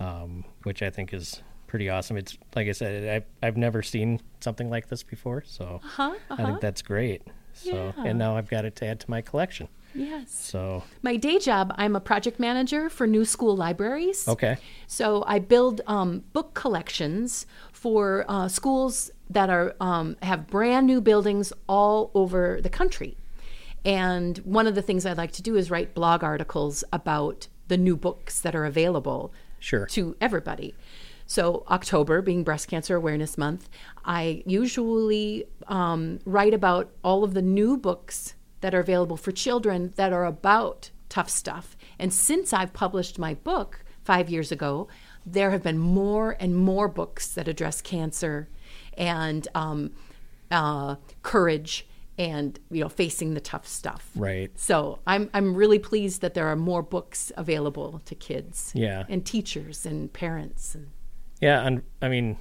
um, 0.00 0.44
which 0.64 0.82
I 0.82 0.90
think 0.90 1.12
is 1.12 1.42
pretty 1.66 1.90
awesome. 1.90 2.16
It's 2.16 2.38
like 2.56 2.68
I 2.68 2.72
said, 2.72 3.08
I've 3.08 3.24
I've 3.46 3.56
never 3.56 3.82
seen 3.82 4.20
something 4.40 4.70
like 4.70 4.88
this 4.88 5.02
before, 5.02 5.42
so 5.46 5.80
Uh-huh, 5.84 6.02
I 6.30 6.32
uh-huh. 6.32 6.46
think 6.46 6.60
that's 6.60 6.82
great. 6.82 7.22
So, 7.52 7.70
Yeah. 7.70 8.04
and 8.04 8.18
now 8.18 8.36
I've 8.36 8.48
got 8.48 8.64
it 8.64 8.74
to 8.76 8.86
add 8.86 8.98
to 9.00 9.10
my 9.10 9.20
collection. 9.20 9.68
Yes. 9.94 10.32
So, 10.32 10.82
My 11.02 11.14
day 11.16 11.38
job, 11.38 11.72
I'm 11.76 11.94
a 11.94 12.00
project 12.00 12.40
manager 12.40 12.90
for 12.90 13.06
new 13.06 13.24
school 13.24 13.54
libraries. 13.56 14.26
okay, 14.26 14.56
So 14.88 15.22
I 15.26 15.38
build 15.38 15.80
um, 15.86 16.24
book 16.32 16.54
collections 16.54 17.46
for 17.72 18.24
uh, 18.28 18.48
schools 18.48 19.12
that 19.30 19.50
are 19.50 19.74
um, 19.80 20.16
have 20.22 20.46
brand 20.46 20.86
new 20.86 21.00
buildings 21.00 21.52
all 21.68 22.10
over 22.14 22.60
the 22.60 22.68
country. 22.68 23.16
And 23.84 24.38
one 24.38 24.66
of 24.66 24.74
the 24.74 24.82
things 24.82 25.04
I'd 25.04 25.18
like 25.18 25.32
to 25.32 25.42
do 25.42 25.56
is 25.56 25.70
write 25.70 25.94
blog 25.94 26.24
articles 26.24 26.84
about 26.92 27.48
the 27.68 27.76
new 27.76 27.96
books 27.96 28.40
that 28.40 28.54
are 28.54 28.64
available 28.64 29.32
Sure. 29.58 29.86
to 29.86 30.16
everybody. 30.20 30.74
So 31.26 31.64
October 31.70 32.20
being 32.20 32.44
Breast 32.44 32.68
Cancer 32.68 32.96
Awareness 32.96 33.38
Month, 33.38 33.68
I 34.04 34.42
usually 34.46 35.46
um, 35.68 36.18
write 36.26 36.52
about 36.52 36.90
all 37.02 37.24
of 37.24 37.32
the 37.32 37.42
new 37.42 37.76
books 37.78 38.34
that 38.60 38.74
are 38.74 38.80
available 38.80 39.16
for 39.16 39.32
children 39.32 39.92
that 39.96 40.12
are 40.12 40.26
about 40.26 40.90
tough 41.08 41.30
stuff. 41.30 41.76
And 41.98 42.12
since 42.12 42.52
I've 42.52 42.72
published 42.72 43.18
my 43.18 43.34
book 43.34 43.84
five 44.02 44.28
years 44.28 44.52
ago, 44.52 44.88
there 45.24 45.50
have 45.50 45.62
been 45.62 45.78
more 45.78 46.36
and 46.38 46.54
more 46.54 46.88
books 46.88 47.32
that 47.34 47.48
address 47.48 47.80
cancer 47.80 48.48
and 48.96 49.46
um, 49.54 49.92
uh, 50.50 50.96
courage 51.22 51.86
and 52.16 52.60
you 52.70 52.80
know 52.80 52.88
facing 52.88 53.34
the 53.34 53.40
tough 53.40 53.66
stuff. 53.66 54.10
Right. 54.14 54.50
So 54.58 55.00
I'm 55.06 55.30
I'm 55.34 55.54
really 55.54 55.78
pleased 55.78 56.20
that 56.20 56.34
there 56.34 56.46
are 56.46 56.56
more 56.56 56.82
books 56.82 57.32
available 57.36 58.00
to 58.04 58.14
kids. 58.14 58.72
Yeah. 58.74 59.04
And 59.08 59.24
teachers 59.24 59.84
and 59.84 60.12
parents 60.12 60.74
and 60.74 60.90
yeah, 61.40 61.66
and 61.66 61.82
I 62.00 62.08
mean, 62.08 62.38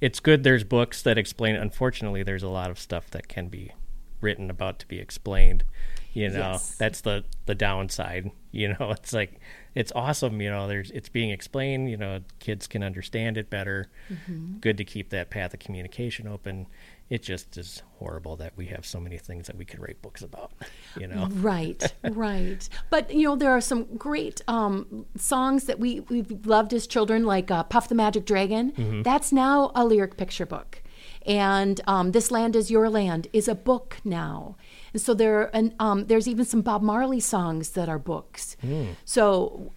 it's 0.00 0.20
good. 0.20 0.44
There's 0.44 0.64
books 0.64 1.02
that 1.02 1.18
explain. 1.18 1.56
Unfortunately, 1.56 2.22
there's 2.22 2.42
a 2.42 2.48
lot 2.48 2.70
of 2.70 2.78
stuff 2.78 3.10
that 3.10 3.28
can 3.28 3.48
be 3.48 3.72
written 4.20 4.50
about 4.50 4.78
to 4.80 4.86
be 4.86 4.98
explained. 4.98 5.64
You 6.12 6.28
know, 6.28 6.52
Yes. 6.52 6.76
that's 6.76 7.00
the 7.02 7.24
the 7.46 7.54
downside. 7.54 8.30
You 8.54 8.68
know, 8.78 8.90
it's 8.90 9.14
like 9.14 9.40
it's 9.74 9.90
awesome. 9.96 10.42
You 10.42 10.50
know, 10.50 10.68
there's 10.68 10.90
it's 10.90 11.08
being 11.08 11.30
explained. 11.30 11.88
You 11.88 11.96
know, 11.96 12.20
kids 12.38 12.66
can 12.66 12.82
understand 12.82 13.38
it 13.38 13.48
better. 13.48 13.88
Mm-hmm. 14.12 14.58
Good 14.58 14.76
to 14.76 14.84
keep 14.84 15.08
that 15.08 15.30
path 15.30 15.54
of 15.54 15.60
communication 15.60 16.26
open. 16.28 16.66
it 17.08 17.22
just 17.22 17.56
is 17.56 17.82
horrible 17.98 18.36
that 18.36 18.52
we 18.56 18.66
have 18.66 18.84
so 18.84 19.00
many 19.00 19.16
things 19.16 19.46
that 19.46 19.56
we 19.56 19.64
could 19.64 19.80
write 19.80 20.02
books 20.02 20.20
about. 20.20 20.52
You 21.00 21.06
know, 21.06 21.28
Right, 21.32 21.82
right. 22.10 22.68
But 22.90 23.10
you 23.10 23.26
know, 23.26 23.36
there 23.36 23.50
are 23.52 23.62
some 23.62 23.84
great 23.96 24.42
um, 24.48 25.06
songs 25.16 25.64
that 25.64 25.78
we 25.78 26.00
we've 26.00 26.44
loved 26.44 26.74
as 26.74 26.86
children, 26.86 27.24
like 27.24 27.50
uh, 27.50 27.62
"Puff 27.62 27.88
the 27.88 27.94
Magic 27.94 28.26
Dragon." 28.26 28.72
Mm-hmm. 28.72 29.00
That's 29.02 29.32
now 29.32 29.72
a 29.74 29.82
lyric 29.86 30.18
picture 30.18 30.44
book, 30.44 30.82
and 31.26 31.80
um, 31.86 32.12
"This 32.12 32.30
Land 32.30 32.56
Is 32.56 32.70
Your 32.70 32.88
Land" 32.90 33.28
is 33.32 33.48
a 33.48 33.54
book 33.54 33.98
now. 34.04 34.56
And 34.92 35.00
so 35.00 35.14
there, 35.14 35.40
are 35.40 35.50
and 35.54 35.74
um, 35.80 36.06
there's 36.06 36.28
even 36.28 36.44
some 36.44 36.60
Bob 36.62 36.82
Marley 36.82 37.20
songs 37.20 37.70
that 37.70 37.88
are 37.88 37.98
books. 37.98 38.56
Hmm. 38.60 38.90
So 39.04 39.72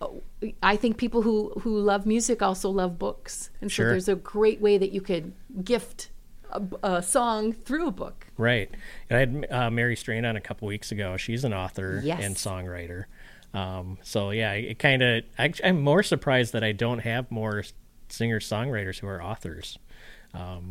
I 0.62 0.76
think 0.76 0.98
people 0.98 1.22
who 1.22 1.52
who 1.62 1.78
love 1.80 2.06
music 2.06 2.42
also 2.42 2.70
love 2.70 3.00
books, 3.00 3.50
and 3.62 3.72
Sure. 3.72 3.88
so 3.88 3.92
there's 3.92 4.10
a 4.10 4.16
great 4.16 4.60
way 4.62 4.78
that 4.78 4.92
you 4.92 5.02
could 5.02 5.34
gift 5.64 6.10
a, 6.52 6.62
a 6.84 7.02
song 7.04 7.54
through 7.54 7.88
a 7.88 7.92
book. 7.92 8.28
right? 8.38 8.70
And 9.10 9.18
I 9.18 9.20
had 9.20 9.52
uh, 9.52 9.72
Mary 9.72 9.96
Strand 9.96 10.26
on 10.26 10.36
a 10.36 10.42
couple 10.42 10.68
weeks 10.68 10.92
ago. 10.92 11.18
She's 11.18 11.44
an 11.44 11.54
author 11.54 12.02
Yes. 12.04 12.22
and 12.24 12.36
songwriter. 12.36 13.06
Um, 13.54 13.98
so 14.04 14.32
yeah, 14.32 14.52
it 14.54 14.80
kind 14.80 15.02
of. 15.02 15.24
I'm 15.64 15.82
more 15.82 16.04
surprised 16.04 16.52
that 16.54 16.64
I 16.64 16.74
don't 16.74 17.00
have 17.00 17.32
more 17.32 17.64
singer 18.10 18.40
songwriters 18.42 19.00
who 19.00 19.08
are 19.08 19.24
authors. 19.24 19.80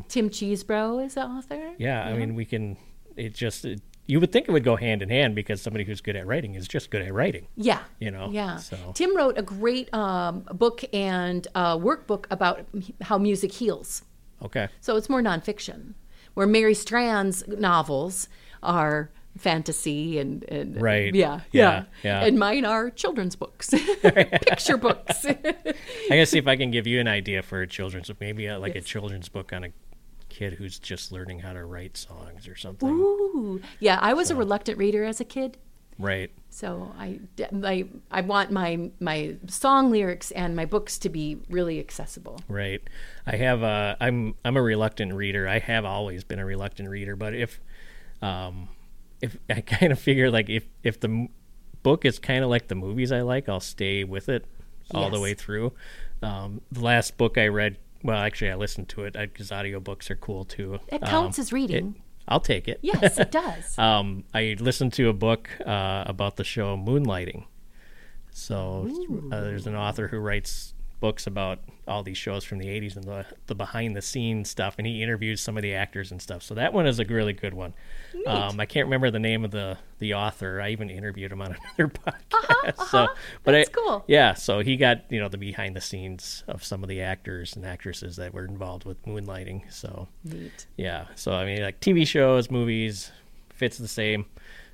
Tim 0.08 0.30
Cheesebro 0.30 1.04
is 1.04 1.14
the 1.14 1.22
author. 1.24 1.72
Yeah, 1.78 2.04
I 2.04 2.12
mean, 2.14 2.34
we 2.34 2.44
can. 2.44 2.76
It 3.16 3.34
just. 3.34 3.64
It, 3.64 3.80
you 4.06 4.20
would 4.20 4.32
think 4.32 4.46
it 4.48 4.52
would 4.52 4.64
go 4.64 4.76
hand 4.76 5.00
in 5.00 5.08
hand 5.08 5.34
because 5.34 5.62
somebody 5.62 5.82
who's 5.84 6.02
good 6.02 6.14
at 6.14 6.26
writing 6.26 6.56
is 6.56 6.68
just 6.68 6.90
good 6.90 7.00
at 7.00 7.14
writing. 7.14 7.46
Yeah. 7.56 7.78
You 8.00 8.10
know, 8.10 8.28
Yeah. 8.30 8.56
so- 8.58 8.92
Tim 8.94 9.16
wrote 9.16 9.38
a 9.38 9.42
great 9.42 9.92
um, 9.94 10.40
book 10.52 10.84
and 10.92 11.46
uh, 11.54 11.78
workbook 11.78 12.26
about 12.30 12.66
how 13.00 13.16
music 13.16 13.50
heals. 13.52 14.02
Okay. 14.42 14.68
So 14.82 14.96
it's 14.96 15.08
more 15.08 15.22
nonfiction, 15.22 15.94
where 16.34 16.46
Mary 16.46 16.74
Strand's 16.74 17.48
novels 17.48 18.28
are 18.62 19.10
fantasy 19.38 20.18
and, 20.18 20.44
and 20.44 20.80
Right. 20.80 21.14
Yeah, 21.14 21.40
Yeah, 21.52 21.84
yeah. 22.02 22.24
And 22.24 22.38
mine 22.38 22.64
are 22.64 22.90
children's 22.90 23.36
books, 23.36 23.70
picture 24.02 24.76
books. 24.76 25.24
I 25.26 25.74
gotta 26.08 26.26
see 26.26 26.38
if 26.38 26.46
I 26.46 26.56
can 26.56 26.70
give 26.70 26.86
you 26.86 27.00
an 27.00 27.08
idea 27.08 27.42
for 27.42 27.62
a 27.62 27.66
children's 27.66 28.08
book. 28.08 28.20
Maybe 28.20 28.48
uh 28.48 28.58
like 28.58 28.76
a 28.76 28.80
children's 28.80 29.28
book 29.28 29.52
on 29.52 29.64
a 29.64 29.68
kid 30.28 30.54
who's 30.54 30.78
just 30.78 31.12
learning 31.12 31.40
how 31.40 31.52
to 31.52 31.64
write 31.64 31.96
songs 31.96 32.48
or 32.48 32.56
something. 32.56 32.88
Ooh. 32.88 33.60
Yeah, 33.78 33.98
I 34.00 34.14
was 34.14 34.30
a 34.30 34.36
reluctant 34.36 34.78
reader 34.78 35.04
as 35.04 35.20
a 35.20 35.24
kid. 35.24 35.58
Right. 35.98 36.32
So 36.50 36.92
I, 36.98 37.20
I, 37.62 37.86
I 38.10 38.20
want 38.22 38.50
my 38.50 38.90
my 39.00 39.36
song 39.46 39.90
lyrics 39.90 40.30
and 40.32 40.56
my 40.56 40.64
books 40.64 40.98
to 40.98 41.08
be 41.08 41.38
really 41.48 41.78
accessible. 41.78 42.40
Right. 42.48 42.82
I 43.26 43.36
have 43.36 43.62
a. 43.62 43.96
I'm 44.00 44.34
I'm 44.44 44.56
a 44.56 44.62
reluctant 44.62 45.14
reader. 45.14 45.46
I 45.48 45.58
have 45.60 45.84
always 45.84 46.24
been 46.24 46.38
a 46.38 46.44
reluctant 46.44 46.88
reader. 46.88 47.16
But 47.16 47.34
if, 47.34 47.60
um, 48.22 48.68
if 49.24 49.36
I 49.50 49.60
kind 49.60 49.92
of 49.92 49.98
figure 49.98 50.30
like 50.30 50.48
if 50.48 50.64
if 50.82 51.00
the 51.00 51.28
book 51.82 52.04
is 52.04 52.18
kind 52.18 52.42
of 52.44 52.50
like 52.50 52.68
the 52.68 52.74
movies 52.74 53.12
I 53.12 53.20
like, 53.22 53.48
I'll 53.48 53.60
stay 53.60 54.04
with 54.04 54.28
it 54.28 54.44
all 54.94 55.10
the 55.10 55.20
way 55.20 55.34
through. 55.34 55.72
Um, 56.22 56.60
the 56.72 56.80
last 56.80 57.16
book 57.16 57.36
I 57.36 57.48
read, 57.48 57.76
well, 58.02 58.16
actually 58.18 58.50
I 58.50 58.54
listened 58.54 58.88
to 58.90 59.04
it 59.04 59.12
because 59.14 59.50
audiobooks 59.50 60.08
are 60.10 60.16
cool 60.16 60.44
too. 60.44 60.78
It 60.88 61.02
counts 61.02 61.38
Um, 61.38 61.42
as 61.42 61.52
reading. 61.52 61.96
I'll 62.26 62.40
take 62.40 62.68
it. 62.68 62.78
yes, 62.82 63.18
it 63.18 63.30
does. 63.44 63.76
Um, 63.78 64.24
I 64.32 64.56
listened 64.58 64.94
to 64.94 65.08
a 65.10 65.12
book 65.12 65.50
uh, 65.66 66.04
about 66.06 66.36
the 66.36 66.44
show 66.44 66.76
Moonlighting. 66.76 67.44
So 68.30 68.88
uh, 69.30 69.40
there's 69.42 69.66
an 69.66 69.74
author 69.76 70.08
who 70.08 70.18
writes 70.18 70.74
books 71.04 71.26
about 71.26 71.58
all 71.86 72.02
these 72.02 72.16
shows 72.16 72.44
from 72.44 72.56
the 72.56 72.64
80s 72.64 72.96
and 72.96 73.04
the, 73.04 73.26
the 73.46 73.54
behind 73.54 73.94
the 73.94 74.00
scenes 74.00 74.48
stuff, 74.48 74.76
and 74.78 74.86
he 74.86 75.02
interviews 75.02 75.38
some 75.38 75.58
of 75.58 75.62
the 75.62 75.74
actors 75.74 76.10
and 76.10 76.22
stuff. 76.22 76.42
So 76.42 76.54
that 76.54 76.72
one 76.72 76.86
is 76.86 76.98
a 76.98 77.04
really 77.04 77.34
good 77.34 77.52
one. 77.52 77.74
Um, 78.26 78.58
I 78.58 78.64
can't 78.64 78.86
remember 78.86 79.10
the 79.10 79.18
name 79.18 79.44
of 79.44 79.50
the, 79.50 79.76
the 79.98 80.14
author. 80.14 80.62
I 80.62 80.70
even 80.70 80.88
interviewed 80.88 81.30
him 81.30 81.42
on 81.42 81.54
another 81.78 81.92
podcast. 81.92 82.86
So, 82.88 83.08
but 83.42 83.54
Uh-huh, 83.54 83.58
That's 83.58 83.68
I, 83.68 83.72
cool. 83.72 84.04
Yeah, 84.06 84.32
so 84.32 84.60
he 84.60 84.78
got 84.78 85.02
you 85.10 85.20
know 85.20 85.28
the 85.28 85.36
behind 85.36 85.76
the 85.76 85.82
scenes 85.82 86.42
of 86.48 86.64
some 86.64 86.82
of 86.82 86.88
the 86.88 87.02
actors 87.02 87.54
and 87.54 87.66
actresses 87.66 88.16
that 88.16 88.32
were 88.32 88.46
involved 88.46 88.86
with 88.86 89.04
Moonlighting. 89.04 89.70
So 89.70 90.08
Neat. 90.24 90.66
yeah. 90.78 91.08
So 91.16 91.34
I 91.34 91.44
mean, 91.44 91.60
like 91.62 91.80
TV 91.80 92.06
shows, 92.06 92.50
movies, 92.50 93.12
fits 93.50 93.76
the 93.76 93.88
same. 93.88 94.24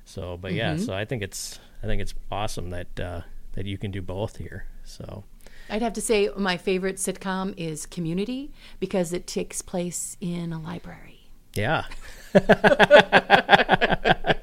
So, 0.05 0.37
but 0.37 0.53
yeah. 0.53 0.75
Mm-hmm. 0.75 0.85
So 0.85 0.93
I 0.93 1.03
think 1.03 1.23
it's 1.23 1.59
I 1.83 1.87
think 1.87 2.01
it's 2.01 2.13
awesome 2.31 2.69
that 2.69 2.97
uh, 2.97 3.21
that 3.51 3.65
you 3.65 3.77
can 3.77 3.91
do 3.91 4.01
both 4.01 4.37
here. 4.37 4.65
So 4.85 5.25
I'd 5.71 5.81
have 5.81 5.93
to 5.93 6.01
say 6.01 6.29
my 6.37 6.57
favorite 6.57 6.97
sitcom 6.97 7.53
is 7.57 7.85
Community 7.85 8.51
because 8.79 9.13
it 9.13 9.25
takes 9.25 9.61
place 9.61 10.17
in 10.21 10.53
a 10.53 10.59
library. 10.59 11.29
yeah. 11.55 11.85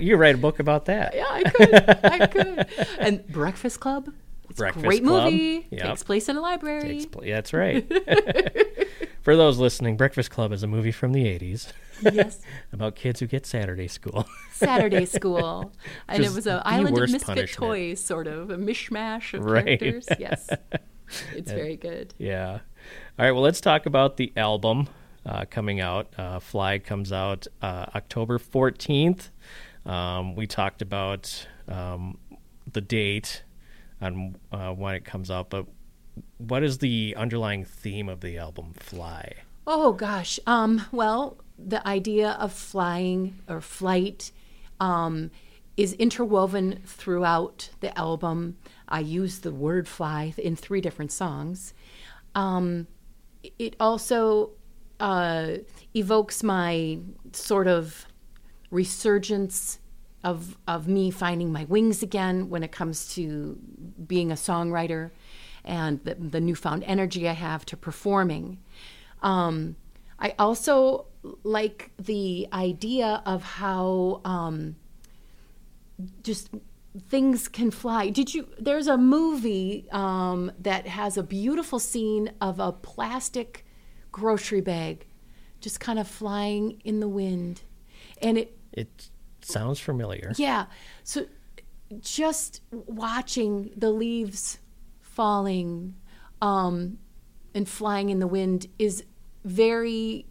You 0.00 0.16
write 0.16 0.34
a 0.34 0.38
book 0.38 0.60
about 0.60 0.86
that. 0.86 1.14
Yeah, 1.14 1.26
I 1.28 1.42
could. 1.42 1.74
I 2.04 2.26
could. 2.26 2.66
And 2.98 3.26
Breakfast 3.28 3.80
Club. 3.80 4.10
It's 4.54 4.60
Breakfast 4.60 4.84
great 4.86 5.02
Club. 5.02 5.32
movie. 5.32 5.66
Yep. 5.72 5.82
Takes 5.82 6.02
place 6.04 6.28
in 6.28 6.36
a 6.36 6.40
library. 6.40 7.04
Pl- 7.10 7.24
yeah, 7.24 7.34
that's 7.34 7.52
right. 7.52 7.84
For 9.22 9.34
those 9.34 9.58
listening, 9.58 9.96
Breakfast 9.96 10.30
Club 10.30 10.52
is 10.52 10.62
a 10.62 10.68
movie 10.68 10.92
from 10.92 11.12
the 11.12 11.24
'80s 11.24 11.72
yes. 12.02 12.40
about 12.72 12.94
kids 12.94 13.18
who 13.20 13.26
get 13.26 13.46
Saturday 13.46 13.88
school. 13.88 14.28
Saturday 14.52 15.04
School. 15.06 15.72
And 16.06 16.22
it 16.24 16.30
was 16.32 16.46
an 16.46 16.60
Island 16.64 16.96
of 16.96 17.10
Misfit 17.10 17.22
punishment. 17.26 17.50
Toys 17.70 18.00
sort 18.00 18.26
of 18.28 18.50
a 18.50 18.56
mishmash 18.56 19.34
of 19.34 19.44
Right. 19.44 19.80
characters. 19.80 20.06
Yes. 20.18 20.48
It's 21.34 21.50
very 21.50 21.76
good. 21.76 22.14
Yeah. 22.18 22.50
All 22.52 22.60
right. 23.18 23.32
Well, 23.32 23.42
let's 23.42 23.60
talk 23.60 23.86
about 23.86 24.18
the 24.18 24.32
album 24.36 24.88
uh, 25.26 25.46
coming 25.50 25.80
out. 25.80 26.12
Uh, 26.16 26.38
Fly 26.38 26.78
comes 26.78 27.10
out 27.12 27.46
uh, 27.62 27.86
October 27.96 28.38
14th. 28.38 29.30
Um, 29.86 30.34
we 30.36 30.46
talked 30.46 30.80
about 30.82 31.46
um, 31.66 32.18
the 32.70 32.80
date 32.80 33.42
on 34.04 34.36
uh, 34.52 34.72
when 34.72 34.94
it 34.94 35.04
comes 35.04 35.30
out, 35.30 35.50
but 35.50 35.66
what 36.38 36.62
is 36.62 36.78
the 36.78 37.14
underlying 37.16 37.64
theme 37.64 38.08
of 38.08 38.20
the 38.20 38.38
album, 38.38 38.72
Fly? 38.74 39.32
Oh 39.66 39.92
gosh. 39.92 40.38
Um, 40.46 40.86
well, 40.92 41.38
the 41.58 41.86
idea 41.86 42.32
of 42.32 42.52
flying 42.52 43.38
or 43.48 43.60
flight 43.60 44.30
um, 44.80 45.30
is 45.76 45.94
interwoven 45.94 46.80
throughout 46.84 47.70
the 47.80 47.96
album. 47.98 48.56
I 48.88 49.00
use 49.00 49.40
the 49.40 49.52
word 49.52 49.88
fly 49.88 50.34
in 50.36 50.56
three 50.56 50.80
different 50.80 51.12
songs. 51.12 51.72
Um, 52.34 52.86
it 53.58 53.74
also 53.80 54.50
uh, 55.00 55.56
evokes 55.94 56.42
my 56.42 56.98
sort 57.32 57.66
of 57.66 58.06
resurgence 58.70 59.78
of 60.24 60.58
of 60.66 60.88
me 60.88 61.10
finding 61.10 61.52
my 61.52 61.64
wings 61.64 62.02
again 62.02 62.48
when 62.48 62.62
it 62.62 62.72
comes 62.72 63.14
to 63.14 63.58
being 64.06 64.32
a 64.32 64.34
songwriter 64.34 65.10
and 65.64 66.02
the, 66.04 66.14
the 66.14 66.40
newfound 66.40 66.82
energy 66.84 67.28
I 67.28 67.32
have 67.32 67.64
to 67.66 67.76
performing. 67.76 68.58
Um, 69.22 69.76
I 70.18 70.34
also 70.38 71.06
like 71.42 71.90
the 71.98 72.48
idea 72.52 73.22
of 73.24 73.42
how 73.42 74.20
um, 74.24 74.76
just 76.22 76.50
things 77.08 77.48
can 77.48 77.70
fly. 77.70 78.10
Did 78.10 78.34
you? 78.34 78.48
There's 78.58 78.86
a 78.86 78.96
movie 78.96 79.86
um, 79.92 80.52
that 80.58 80.86
has 80.86 81.16
a 81.16 81.22
beautiful 81.22 81.78
scene 81.78 82.32
of 82.40 82.58
a 82.58 82.72
plastic 82.72 83.64
grocery 84.10 84.60
bag 84.60 85.06
just 85.60 85.80
kind 85.80 85.98
of 85.98 86.06
flying 86.06 86.80
in 86.84 87.00
the 87.00 87.08
wind, 87.08 87.62
and 88.20 88.36
it 88.36 88.56
It 88.72 89.10
sounds 89.46 89.80
familiar. 89.80 90.32
yeah. 90.36 90.66
So 91.02 91.26
just 92.00 92.60
watching 92.70 93.70
the 93.76 93.90
leaves 93.90 94.58
falling 95.00 95.94
um, 96.42 96.98
and 97.54 97.68
flying 97.68 98.10
in 98.10 98.18
the 98.18 98.26
wind 98.26 98.66
is 98.78 99.04
very 99.44 100.26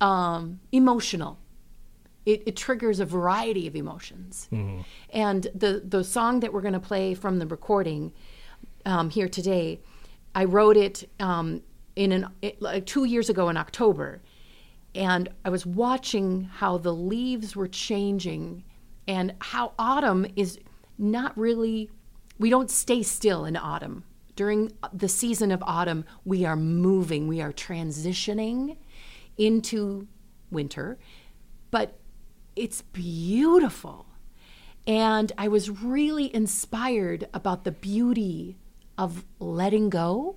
um, 0.00 0.60
emotional. 0.70 1.38
It, 2.26 2.42
it 2.46 2.56
triggers 2.56 3.00
a 3.00 3.04
variety 3.04 3.66
of 3.66 3.74
emotions. 3.74 4.48
And 5.10 5.46
the, 5.54 5.82
the 5.84 6.04
song 6.04 6.40
that 6.40 6.52
we're 6.52 6.60
going 6.60 6.74
to 6.74 6.80
play 6.80 7.14
from 7.14 7.38
the 7.38 7.46
recording 7.46 8.12
um, 8.86 9.10
here 9.10 9.28
today, 9.28 9.80
I 10.34 10.44
wrote 10.44 10.76
it 10.76 11.08
um, 11.18 11.62
in 11.96 12.12
an 12.12 12.28
it, 12.40 12.62
like 12.62 12.86
two 12.86 13.04
years 13.04 13.28
ago 13.28 13.48
in 13.48 13.56
October, 13.56 14.22
and 14.94 15.28
I 15.44 15.50
was 15.50 15.64
watching 15.64 16.44
how 16.44 16.78
the 16.78 16.92
leaves 16.92 17.56
were 17.56 17.68
changing, 17.68 18.64
and 19.08 19.34
how 19.40 19.72
autumn 19.78 20.26
is 20.36 20.58
not 20.98 21.36
really. 21.36 21.90
We 22.38 22.50
don't 22.50 22.70
stay 22.70 23.02
still 23.02 23.44
in 23.44 23.56
autumn. 23.56 24.04
During 24.34 24.72
the 24.92 25.08
season 25.08 25.52
of 25.52 25.62
autumn, 25.62 26.04
we 26.24 26.44
are 26.44 26.56
moving. 26.56 27.28
We 27.28 27.40
are 27.40 27.52
transitioning 27.52 28.76
into 29.36 30.08
winter, 30.50 30.98
but 31.70 31.98
it's 32.56 32.82
beautiful. 32.82 34.06
And 34.86 35.30
I 35.38 35.48
was 35.48 35.70
really 35.70 36.34
inspired 36.34 37.28
about 37.32 37.64
the 37.64 37.72
beauty 37.72 38.56
of 38.98 39.24
letting 39.38 39.90
go. 39.90 40.36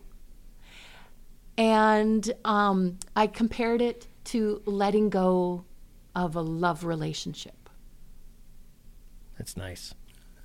And 1.57 2.31
um, 2.43 2.99
I 3.15 3.27
compared 3.27 3.81
it 3.81 4.07
to 4.25 4.61
letting 4.65 5.09
go 5.09 5.65
of 6.15 6.35
a 6.35 6.41
love 6.41 6.83
relationship. 6.83 7.69
That's 9.37 9.57
nice. 9.57 9.93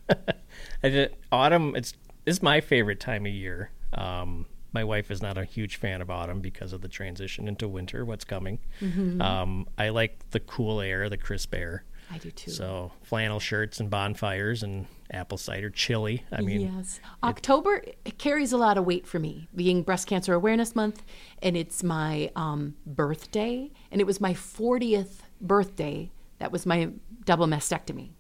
Just, 0.85 1.13
autumn 1.31 1.77
it's 1.77 1.95
is 2.27 2.43
my 2.43 2.61
favorite 2.61 3.01
time 3.01 3.27
of 3.27 3.33
year. 3.33 3.71
Um, 3.93 4.47
my 4.73 4.85
wife 4.85 5.11
is 5.11 5.21
not 5.21 5.37
a 5.37 5.45
huge 5.45 5.77
fan 5.77 6.01
of 6.01 6.11
autumn 6.11 6.41
because 6.41 6.73
of 6.73 6.81
the 6.81 6.89
transition 6.89 7.49
into 7.49 7.67
winter. 7.67 8.05
What's 8.05 8.25
coming? 8.25 8.59
Mm-hmm. 8.81 9.21
Um, 9.21 9.67
I 9.79 9.89
like 9.89 10.31
the 10.31 10.41
cool 10.41 10.81
air, 10.81 11.09
the 11.09 11.17
crisp 11.17 11.55
air. 11.55 11.85
I 12.11 12.19
do 12.19 12.31
too. 12.31 12.51
So 12.51 12.93
flannel 13.03 13.41
shirts 13.41 13.81
and 13.81 13.89
bonfires 13.89 14.63
and 14.63 14.87
apple 15.13 15.39
cider, 15.39 15.71
chili. 15.71 16.25
I 16.33 16.41
mean, 16.41 16.61
yes. 16.61 17.01
October 17.23 17.83
it 18.05 18.19
carries 18.19 18.53
a 18.53 18.57
lot 18.57 18.79
of 18.79 18.85
weight 18.85 19.07
for 19.07 19.19
me, 19.19 19.49
being 19.55 19.83
Breast 19.83 20.07
Cancer 20.07 20.35
Awareness 20.35 20.75
Month, 20.75 21.03
and 21.43 21.57
it's 21.57 21.83
my 21.83 22.31
um, 22.37 22.75
birthday, 22.87 23.71
and 23.91 24.01
it 24.01 24.07
was 24.07 24.21
my 24.21 24.35
40th 24.35 25.21
birthday. 25.41 26.11
That 26.39 26.53
was 26.53 26.67
my 26.67 26.91
double 27.25 27.47
mastectomy. 27.47 28.11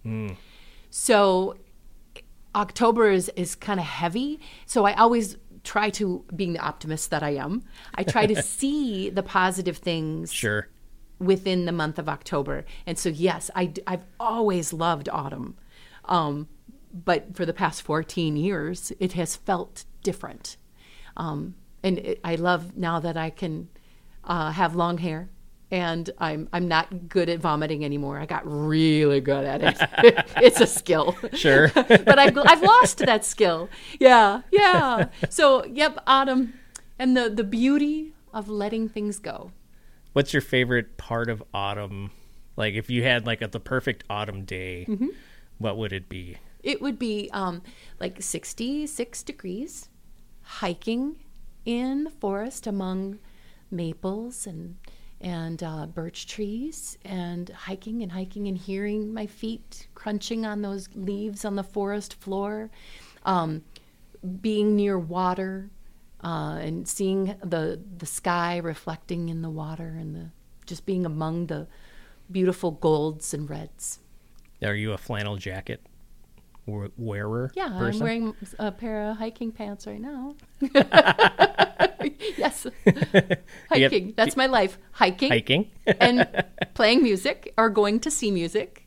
So 0.90 1.56
October 2.54 3.10
is, 3.10 3.30
is 3.36 3.54
kind 3.54 3.80
of 3.80 3.86
heavy. 3.86 4.40
So 4.66 4.84
I 4.84 4.94
always 4.94 5.36
try 5.62 5.90
to, 5.90 6.24
being 6.34 6.52
the 6.52 6.60
optimist 6.60 7.10
that 7.10 7.22
I 7.22 7.30
am, 7.30 7.62
I 7.94 8.02
try 8.02 8.26
to 8.26 8.42
see 8.42 9.10
the 9.10 9.22
positive 9.22 9.78
things 9.78 10.32
sure. 10.32 10.68
Within 11.20 11.66
the 11.66 11.72
month 11.72 11.98
of 11.98 12.08
October. 12.08 12.64
And 12.86 12.98
so, 12.98 13.08
yes, 13.08 13.50
I, 13.54 13.72
have 13.86 14.04
always 14.18 14.72
loved 14.72 15.08
autumn. 15.08 15.56
Um, 16.06 16.48
but 16.92 17.36
for 17.36 17.46
the 17.46 17.52
past 17.52 17.82
14 17.82 18.36
years, 18.36 18.92
it 18.98 19.12
has 19.12 19.36
felt 19.36 19.84
different. 20.02 20.56
Um, 21.16 21.54
and 21.82 21.98
it, 21.98 22.20
I 22.24 22.34
love 22.34 22.76
now 22.76 22.98
that 23.00 23.16
I 23.16 23.30
can 23.30 23.68
uh, 24.24 24.50
have 24.50 24.74
long 24.74 24.98
hair 24.98 25.28
and 25.70 26.10
I'm 26.18 26.48
I'm 26.52 26.66
not 26.66 27.08
good 27.08 27.28
at 27.28 27.38
vomiting 27.38 27.84
anymore. 27.84 28.18
I 28.18 28.26
got 28.26 28.42
really 28.44 29.20
good 29.20 29.44
at 29.44 29.62
it. 29.62 30.24
it's 30.36 30.60
a 30.60 30.66
skill. 30.66 31.16
Sure. 31.32 31.68
but 31.74 32.18
I've, 32.18 32.36
I've 32.36 32.62
lost 32.62 32.98
that 32.98 33.24
skill. 33.24 33.68
Yeah, 34.00 34.42
yeah. 34.50 35.10
So, 35.28 35.64
yep, 35.66 35.98
autumn 36.08 36.54
and 36.98 37.16
the, 37.16 37.30
the 37.30 37.44
beauty 37.44 38.12
of 38.32 38.48
letting 38.48 38.88
things 38.88 39.18
go. 39.18 39.52
What's 40.12 40.32
your 40.32 40.42
favorite 40.42 40.96
part 40.96 41.28
of 41.30 41.42
autumn? 41.54 42.10
Like, 42.56 42.74
if 42.74 42.90
you 42.90 43.02
had 43.02 43.26
like 43.26 43.42
a, 43.42 43.48
the 43.48 43.60
perfect 43.60 44.04
autumn 44.10 44.44
day, 44.44 44.86
Mm-hmm. 44.88 45.08
what 45.58 45.76
would 45.76 45.92
it 45.92 46.08
be? 46.08 46.36
It 46.62 46.82
would 46.82 46.98
be 46.98 47.30
um, 47.32 47.62
like 48.00 48.20
66 48.20 49.22
degrees, 49.22 49.88
hiking 50.42 51.16
in 51.64 52.04
the 52.04 52.10
forest 52.10 52.66
among 52.66 53.18
maples 53.70 54.46
and 54.46 54.76
and 55.22 55.62
uh, 55.62 55.84
birch 55.86 56.26
trees, 56.26 56.96
and 57.04 57.50
hiking 57.50 58.02
and 58.02 58.10
hiking 58.12 58.48
and 58.48 58.56
hearing 58.56 59.12
my 59.12 59.26
feet 59.26 59.86
crunching 59.94 60.46
on 60.46 60.62
those 60.62 60.88
leaves 60.94 61.44
on 61.44 61.56
the 61.56 61.62
forest 61.62 62.14
floor, 62.14 62.70
um, 63.26 63.62
being 64.40 64.74
near 64.74 64.98
water, 64.98 65.68
uh, 66.22 66.58
and 66.60 66.86
seeing 66.88 67.36
the 67.42 67.80
the 67.98 68.06
sky 68.06 68.58
reflecting 68.58 69.28
in 69.28 69.42
the 69.42 69.50
water, 69.50 69.96
and 69.98 70.14
the 70.14 70.30
just 70.66 70.86
being 70.86 71.04
among 71.06 71.46
the 71.46 71.66
beautiful 72.30 72.70
golds 72.70 73.34
and 73.34 73.48
reds. 73.48 73.98
Are 74.62 74.74
you 74.74 74.92
a 74.92 74.98
flannel 74.98 75.36
jacket 75.36 75.80
wearer? 76.66 77.50
Yeah, 77.54 77.68
person? 77.78 78.02
I'm 78.02 78.06
wearing 78.06 78.36
a 78.58 78.70
pair 78.70 79.10
of 79.10 79.16
hiking 79.16 79.52
pants 79.52 79.86
right 79.86 80.00
now. 80.00 80.34
yes, 82.36 82.66
hiking. 83.68 84.14
That's 84.16 84.36
my 84.36 84.46
life. 84.46 84.78
Hiking, 84.92 85.30
hiking. 85.30 85.70
and 85.86 86.44
playing 86.74 87.02
music 87.02 87.52
or 87.56 87.70
going 87.70 88.00
to 88.00 88.10
see 88.10 88.30
music. 88.30 88.86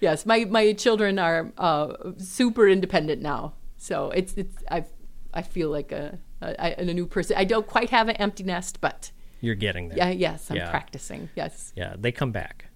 Yes, 0.00 0.26
my 0.26 0.44
my 0.44 0.72
children 0.72 1.18
are 1.18 1.52
uh, 1.58 2.12
super 2.18 2.68
independent 2.68 3.20
now, 3.22 3.54
so 3.76 4.10
it's 4.10 4.34
it's 4.34 4.56
I 4.70 4.84
I 5.34 5.42
feel 5.42 5.70
like 5.70 5.90
a, 5.92 6.18
a 6.40 6.80
a 6.80 6.84
new 6.94 7.06
person. 7.06 7.36
I 7.36 7.44
don't 7.44 7.66
quite 7.66 7.90
have 7.90 8.08
an 8.08 8.16
empty 8.16 8.44
nest, 8.44 8.80
but 8.80 9.10
You're 9.40 9.54
getting 9.56 9.88
there. 9.88 9.98
yeah, 9.98 10.10
yes, 10.10 10.50
I'm 10.50 10.56
Yeah. 10.56 10.70
practicing. 10.70 11.28
Yes. 11.36 11.72
Yeah, 11.76 11.94
they 11.98 12.12
come 12.12 12.32
back. 12.32 12.66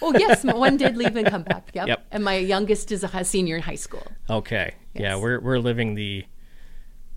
Oh 0.00 0.12
yes, 0.18 0.44
one 0.44 0.76
did 0.76 0.96
leave 0.96 1.14
and 1.16 1.26
come 1.26 1.42
back. 1.42 1.70
Yep. 1.74 1.88
Yep. 1.88 2.06
And 2.12 2.24
my 2.24 2.36
youngest 2.36 2.90
is 2.92 3.04
a 3.04 3.24
senior 3.24 3.56
in 3.56 3.62
high 3.62 3.74
school. 3.74 4.06
Okay. 4.30 4.74
Yeah, 4.94 5.16
we're 5.16 5.40
we're 5.40 5.58
living 5.58 5.94
the 5.94 6.24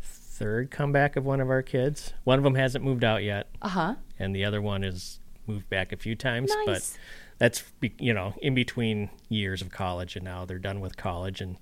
third 0.02 0.72
comeback 0.72 1.16
of 1.16 1.26
one 1.26 1.40
of 1.42 1.50
our 1.50 1.62
kids. 1.62 2.14
One 2.24 2.38
of 2.40 2.44
them 2.44 2.56
hasn't 2.56 2.84
moved 2.84 3.04
out 3.04 3.24
yet, 3.24 3.48
Uh 3.62 3.70
huh. 3.70 3.96
and 4.20 4.36
the 4.36 4.46
other 4.46 4.62
one 4.62 4.84
has 4.84 5.20
moved 5.48 5.70
back 5.70 5.92
a 5.92 5.98
few 5.98 6.16
times. 6.16 6.52
Nice. 6.66 6.66
But 6.66 6.98
that's 7.38 7.64
you 8.00 8.14
know 8.14 8.34
in 8.42 8.54
between 8.56 9.10
years 9.30 9.62
of 9.62 9.70
college, 9.72 10.16
and 10.16 10.26
now 10.26 10.46
they're 10.46 10.60
done 10.60 10.80
with 10.82 10.98
college 10.98 11.42
and 11.42 11.58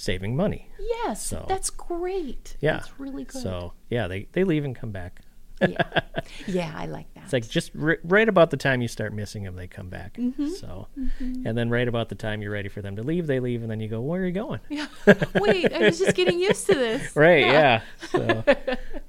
saving 0.00 0.34
money. 0.34 0.68
Yes, 0.78 1.24
So- 1.26 1.44
that's 1.48 1.70
great. 1.70 2.56
Yeah, 2.60 2.78
that's 2.78 2.98
really 2.98 3.24
good. 3.24 3.42
So 3.42 3.74
yeah, 3.90 4.08
they 4.08 4.28
they 4.32 4.44
leave 4.44 4.64
and 4.64 4.74
come 4.74 4.90
back. 4.90 5.20
yeah. 5.60 6.00
yeah, 6.46 6.72
I 6.74 6.86
like 6.86 7.12
that. 7.14 7.24
It's 7.24 7.34
like 7.34 7.46
just 7.46 7.70
ri 7.74 7.98
right 8.02 8.28
about 8.28 8.48
the 8.50 8.56
time 8.56 8.80
you 8.80 8.88
start 8.88 9.12
missing 9.12 9.42
them, 9.44 9.56
they 9.56 9.66
come 9.66 9.90
back. 9.90 10.14
Mm-hmm. 10.14 10.48
So, 10.48 10.88
and 11.18 11.56
then 11.56 11.68
right 11.68 11.86
about 11.86 12.08
the 12.08 12.14
time 12.14 12.40
you're 12.40 12.52
ready 12.52 12.70
for 12.70 12.80
them 12.80 12.96
to 12.96 13.02
leave, 13.02 13.26
they 13.26 13.40
leave, 13.40 13.60
and 13.60 13.70
then 13.70 13.78
you 13.78 13.88
go, 13.88 14.00
"Where 14.00 14.22
are 14.22 14.26
you 14.26 14.32
going?" 14.32 14.60
Yeah. 14.70 14.86
Wait, 15.34 15.70
I 15.70 15.80
was 15.80 15.98
just 15.98 16.16
getting 16.16 16.40
used 16.40 16.66
to 16.68 16.74
this. 16.74 17.14
Right? 17.14 17.40
Yeah. 17.44 17.82
So, 18.08 18.42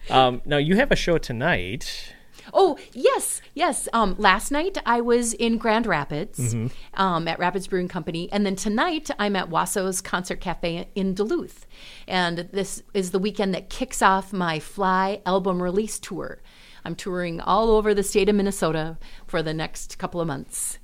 um, 0.10 0.42
now 0.46 0.58
you 0.58 0.76
have 0.76 0.92
a 0.92 0.96
show 0.98 1.18
tonight. 1.18 2.14
Oh 2.54 2.78
yes, 2.94 3.42
yes. 3.54 3.88
Um, 3.94 4.16
last 4.18 4.52
night 4.52 4.78
I 4.86 5.02
was 5.02 5.34
in 5.34 5.58
Grand 5.58 5.86
Rapids 5.88 6.40
Mm-hmm. 6.54 7.02
um, 7.02 7.28
at 7.28 7.40
Rapids 7.40 7.68
Brewing 7.68 7.88
Company, 7.88 8.30
and 8.32 8.46
then 8.46 8.56
tonight 8.56 9.10
I'm 9.20 9.36
at 9.36 9.50
Wussow's 9.50 10.02
Concert 10.02 10.42
Cafe 10.42 10.88
in 10.96 11.14
Duluth, 11.14 11.66
and 12.08 12.50
this 12.52 12.84
is 12.94 13.12
the 13.12 13.20
weekend 13.20 13.54
that 13.54 13.70
kicks 13.70 14.02
off 14.02 14.34
my 14.34 14.60
Fly 14.60 15.22
album 15.26 15.62
release 15.62 16.00
tour. 16.00 16.42
I'm 16.84 16.96
touring 16.96 17.40
all 17.42 17.70
over 17.72 17.94
the 17.94 18.04
state 18.04 18.28
of 18.28 18.36
Minnesota 18.36 18.98
for 19.28 19.44
the 19.44 19.54
next 19.54 19.98
couple 19.98 20.20
of 20.20 20.28
months. 20.28 20.80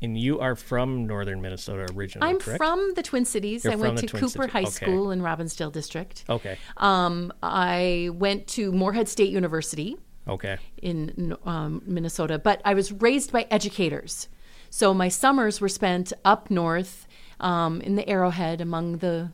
And 0.00 0.18
you 0.18 0.40
are 0.40 0.56
from 0.56 1.06
northern 1.06 1.40
Minnesota 1.42 1.86
originally, 1.94 2.28
I'm 2.28 2.38
correct? 2.40 2.56
from 2.58 2.94
the 2.96 3.02
Twin 3.04 3.24
Cities. 3.24 3.62
You're 3.62 3.74
I 3.74 3.76
went 3.76 3.98
to 3.98 4.06
Twin 4.06 4.20
Cooper 4.22 4.30
Cities. 4.48 4.52
High 4.52 4.60
Okay. 4.62 4.70
School 4.70 5.10
in 5.12 5.20
Robbinsdale 5.20 5.70
District. 5.70 6.24
Okay. 6.28 6.58
Um, 6.78 7.32
I 7.40 8.08
went 8.12 8.48
to 8.48 8.72
Moorhead 8.72 9.08
State 9.08 9.30
University 9.30 9.96
Okay. 10.28 10.56
in 10.80 11.36
um, 11.44 11.82
Minnesota, 11.84 12.38
but 12.38 12.60
I 12.64 12.74
was 12.74 12.92
raised 12.92 13.32
by 13.32 13.46
educators. 13.50 14.28
So 14.70 14.94
my 14.94 15.08
summers 15.08 15.60
were 15.60 15.68
spent 15.68 16.12
up 16.24 16.50
north 16.50 17.06
um, 17.40 17.80
in 17.80 17.96
the 17.96 18.08
Arrowhead 18.08 18.60
among 18.60 18.98
the 18.98 19.32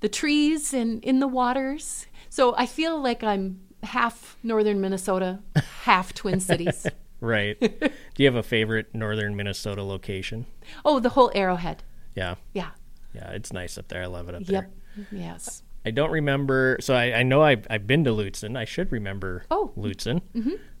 the 0.00 0.08
trees 0.08 0.74
and 0.74 1.02
in 1.04 1.20
the 1.20 1.28
waters. 1.28 2.06
So 2.28 2.54
I 2.56 2.66
feel 2.66 3.00
like 3.00 3.22
I'm 3.22 3.60
half 3.82 4.36
northern 4.42 4.80
Minnesota, 4.80 5.40
half 5.84 6.12
Twin 6.14 6.40
Cities. 6.40 6.86
Right. 7.20 7.58
Do 7.58 7.90
you 8.18 8.26
have 8.26 8.34
a 8.34 8.42
favorite 8.42 8.94
northern 8.94 9.34
Minnesota 9.34 9.82
location? 9.82 10.44
Oh, 10.84 11.00
the 11.00 11.08
whole 11.10 11.30
Arrowhead. 11.34 11.82
Yeah. 12.14 12.34
Yeah. 12.52 12.70
Yeah, 13.14 13.30
it's 13.30 13.50
nice 13.50 13.78
up 13.78 13.88
there. 13.88 14.02
I 14.02 14.06
love 14.06 14.28
it 14.28 14.34
up 14.34 14.42
Yep. 14.42 14.48
there. 14.50 14.70
Yep. 14.96 15.06
Yes. 15.10 15.62
I 15.86 15.90
don't 15.90 16.10
remember. 16.10 16.78
So 16.80 16.94
I, 16.94 17.12
I 17.18 17.22
know 17.22 17.42
I've, 17.42 17.66
I've 17.70 17.86
been 17.86 18.04
to 18.04 18.10
Lutzen. 18.10 18.56
I 18.56 18.64
should 18.64 18.90
remember 18.92 19.44
Oh. 19.50 19.72
Lutzen. 19.76 20.22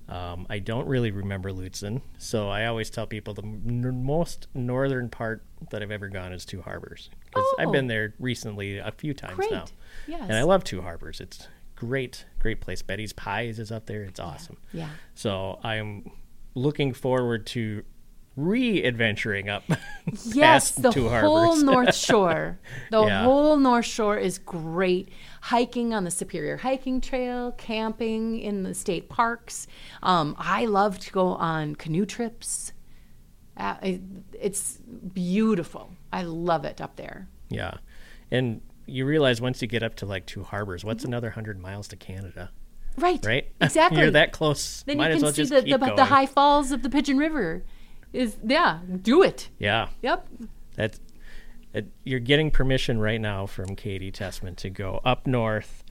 Um, 0.08 0.46
I 0.50 0.58
don't 0.58 0.86
really 0.86 1.10
remember 1.10 1.50
Lutzen. 1.50 2.02
So 2.18 2.48
I 2.50 2.66
always 2.66 2.90
tell 2.90 3.06
people 3.06 3.32
the 3.34 3.42
n- 3.42 4.04
most 4.04 4.48
northern 4.54 5.08
part 5.08 5.44
that 5.70 5.82
I've 5.82 5.90
ever 5.90 6.08
gone 6.08 6.32
is 6.32 6.44
Two 6.44 6.60
Harbors. 6.62 7.08
Because 7.26 7.44
I've 7.58 7.68
Oh. 7.68 7.72
been 7.72 7.86
there 7.86 8.14
recently 8.18 8.78
a 8.78 8.92
few 8.92 9.14
times 9.14 9.36
Great. 9.36 9.50
now. 9.50 9.64
Yes. 10.06 10.22
And 10.22 10.34
I 10.34 10.42
love 10.42 10.62
Two 10.62 10.82
Harbors. 10.82 11.20
It's 11.20 11.48
great, 11.74 12.26
great 12.38 12.60
place. 12.60 12.82
Betty's 12.82 13.12
Pies 13.14 13.58
is 13.58 13.72
up 13.72 13.86
there. 13.86 14.02
It's 14.02 14.20
awesome. 14.20 14.58
Yeah. 14.72 14.90
So 15.14 15.58
I'm 15.62 16.10
looking 16.54 16.92
forward 16.92 17.46
to 17.48 17.82
re-adventuring 18.36 19.48
up 19.48 19.62
Yes, 20.24 20.72
the 20.72 20.90
whole 20.92 21.08
Harbors. 21.08 21.62
North 21.62 21.94
Shore. 22.06 22.58
The 22.90 23.04
Yeah. 23.04 23.22
whole 23.24 23.56
North 23.56 23.84
Shore 23.86 24.18
is 24.18 24.38
great. 24.38 25.08
Hiking 25.42 25.92
on 25.94 26.04
the 26.04 26.10
Superior 26.10 26.56
Hiking 26.56 27.00
Trail, 27.00 27.52
camping 27.52 28.38
in 28.38 28.62
the 28.62 28.74
state 28.74 29.08
parks. 29.08 29.66
Um, 30.02 30.34
I 30.38 30.64
love 30.66 30.98
to 31.00 31.12
go 31.12 31.28
on 31.34 31.74
canoe 31.76 32.06
trips. 32.06 32.72
Uh, 33.56 33.76
it- 33.82 34.00
it's 34.40 34.78
beautiful. 35.12 35.90
I 36.12 36.22
love 36.22 36.64
it 36.64 36.80
up 36.80 36.96
there. 36.96 37.28
Yeah. 37.50 37.74
And 38.30 38.60
you 38.86 39.06
realize 39.06 39.40
once 39.40 39.62
you 39.62 39.68
get 39.68 39.82
up 39.82 39.94
to 39.96 40.06
like 40.06 40.26
Two 40.26 40.42
Harbors, 40.42 40.84
what's 40.84 41.04
another 41.04 41.30
hundred 41.30 41.58
miles 41.60 41.88
to 41.88 41.96
Canada, 41.96 42.50
Right. 42.96 43.24
right? 43.24 43.48
Exactly. 43.60 44.00
You're 44.02 44.10
that 44.10 44.32
close. 44.32 44.82
Then 44.86 44.98
Might 44.98 45.08
you 45.08 45.12
as 45.12 45.16
can 45.16 45.22
well 45.24 45.32
see 45.32 45.42
just 45.42 45.52
the, 45.52 45.78
the, 45.78 45.94
the 45.96 46.04
high 46.06 46.26
falls 46.26 46.72
of 46.72 46.82
the 46.82 46.90
Pigeon 46.90 47.16
River. 47.16 47.64
Is 48.14 48.36
yeah, 48.46 48.78
do 49.02 49.22
it. 49.22 49.48
Yeah. 49.58 49.88
Yep. 50.02 50.26
That's 50.76 51.00
it, 51.74 51.88
you're 52.04 52.20
getting 52.20 52.50
permission 52.50 52.98
right 53.00 53.20
now 53.20 53.46
from 53.46 53.74
Katy 53.76 54.12
Tessman 54.12 54.56
to 54.58 54.70
go 54.70 55.00
up 55.04 55.26
north 55.26 55.82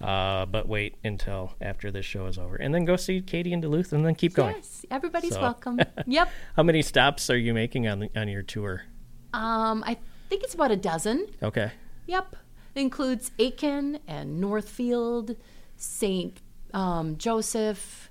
Uh, 0.00 0.44
but 0.46 0.68
wait 0.68 0.96
until 1.04 1.54
after 1.60 1.90
this 1.90 2.04
show 2.04 2.26
is 2.26 2.36
over, 2.36 2.56
and 2.56 2.74
then 2.74 2.84
go 2.84 2.96
see 2.96 3.20
Katy 3.22 3.52
in 3.52 3.60
Duluth, 3.60 3.92
and 3.92 4.04
then 4.04 4.14
keep 4.14 4.34
going. 4.34 4.56
Yes, 4.56 4.84
everybody's 4.90 5.32
So- 5.34 5.40
welcome. 5.40 5.78
yep. 6.06 6.28
How 6.56 6.62
many 6.62 6.82
stops 6.82 7.30
are 7.30 7.36
you 7.38 7.54
making 7.54 7.86
on 7.88 8.00
the, 8.00 8.10
on 8.16 8.28
your 8.28 8.42
tour? 8.42 8.82
Um, 9.32 9.82
I 9.86 9.96
think 10.28 10.42
it's 10.42 10.54
about 10.54 10.70
a 10.72 10.76
dozen. 10.76 11.26
Okay. 11.42 11.70
Yep. 12.06 12.36
It 12.74 12.80
includes 12.80 13.30
Aitkin 13.38 14.00
and 14.08 14.40
Northfield, 14.40 15.36
St. 15.76 16.40
Um, 16.74 17.16
Joseph, 17.16 18.10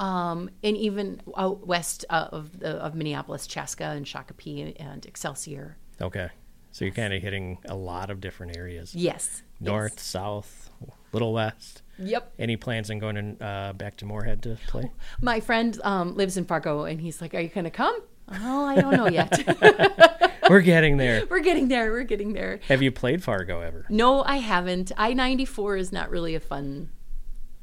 um, 0.00 0.48
and 0.64 0.76
even 0.78 1.20
out 1.36 1.66
west 1.66 2.06
of, 2.08 2.58
the, 2.58 2.70
of 2.70 2.94
Minneapolis, 2.94 3.46
Chaska 3.46 3.84
and 3.84 4.06
Shakopee 4.06 4.74
and 4.80 5.04
Excelsior. 5.04 5.76
Okay. 6.00 6.30
So 6.72 6.86
you're 6.86 6.94
kind 6.94 7.12
of 7.12 7.20
hitting 7.20 7.58
a 7.68 7.74
lot 7.74 8.10
of 8.10 8.20
different 8.20 8.56
areas. 8.56 8.94
Yes. 8.94 9.42
North, 9.60 10.00
south, 10.00 10.70
little 11.12 11.34
west. 11.34 11.82
Yep. 11.98 12.32
Any 12.38 12.56
plans 12.56 12.90
on 12.90 12.98
going 12.98 13.18
in, 13.18 13.42
uh, 13.42 13.74
back 13.74 13.98
to 13.98 14.06
Moorhead 14.06 14.42
to 14.44 14.56
play? 14.68 14.90
My 15.20 15.40
friend 15.40 15.78
um, 15.84 16.16
lives 16.16 16.38
in 16.38 16.46
Fargo, 16.46 16.84
and 16.84 16.98
he's 16.98 17.20
like, 17.20 17.34
"Are 17.34 17.40
you 17.40 17.48
going 17.50 17.64
to 17.64 17.70
come?" 17.70 18.00
Oh, 18.28 18.64
I 18.64 18.80
don't 18.80 18.96
know 18.96 19.08
yet. 19.08 20.30
We're 20.48 20.62
getting 20.62 20.96
there. 20.96 21.26
we're 21.30 21.40
getting 21.40 21.68
there. 21.68 21.92
We're 21.92 22.02
getting 22.02 22.32
there. 22.32 22.58
Have 22.66 22.82
you 22.82 22.90
played 22.90 23.22
Fargo 23.22 23.60
ever? 23.60 23.86
No, 23.88 24.22
I 24.24 24.38
haven't. 24.38 24.90
I 24.96 25.12
ninety 25.12 25.44
four 25.44 25.76
is 25.76 25.92
not 25.92 26.10
really 26.10 26.34
a 26.34 26.40
fun 26.40 26.90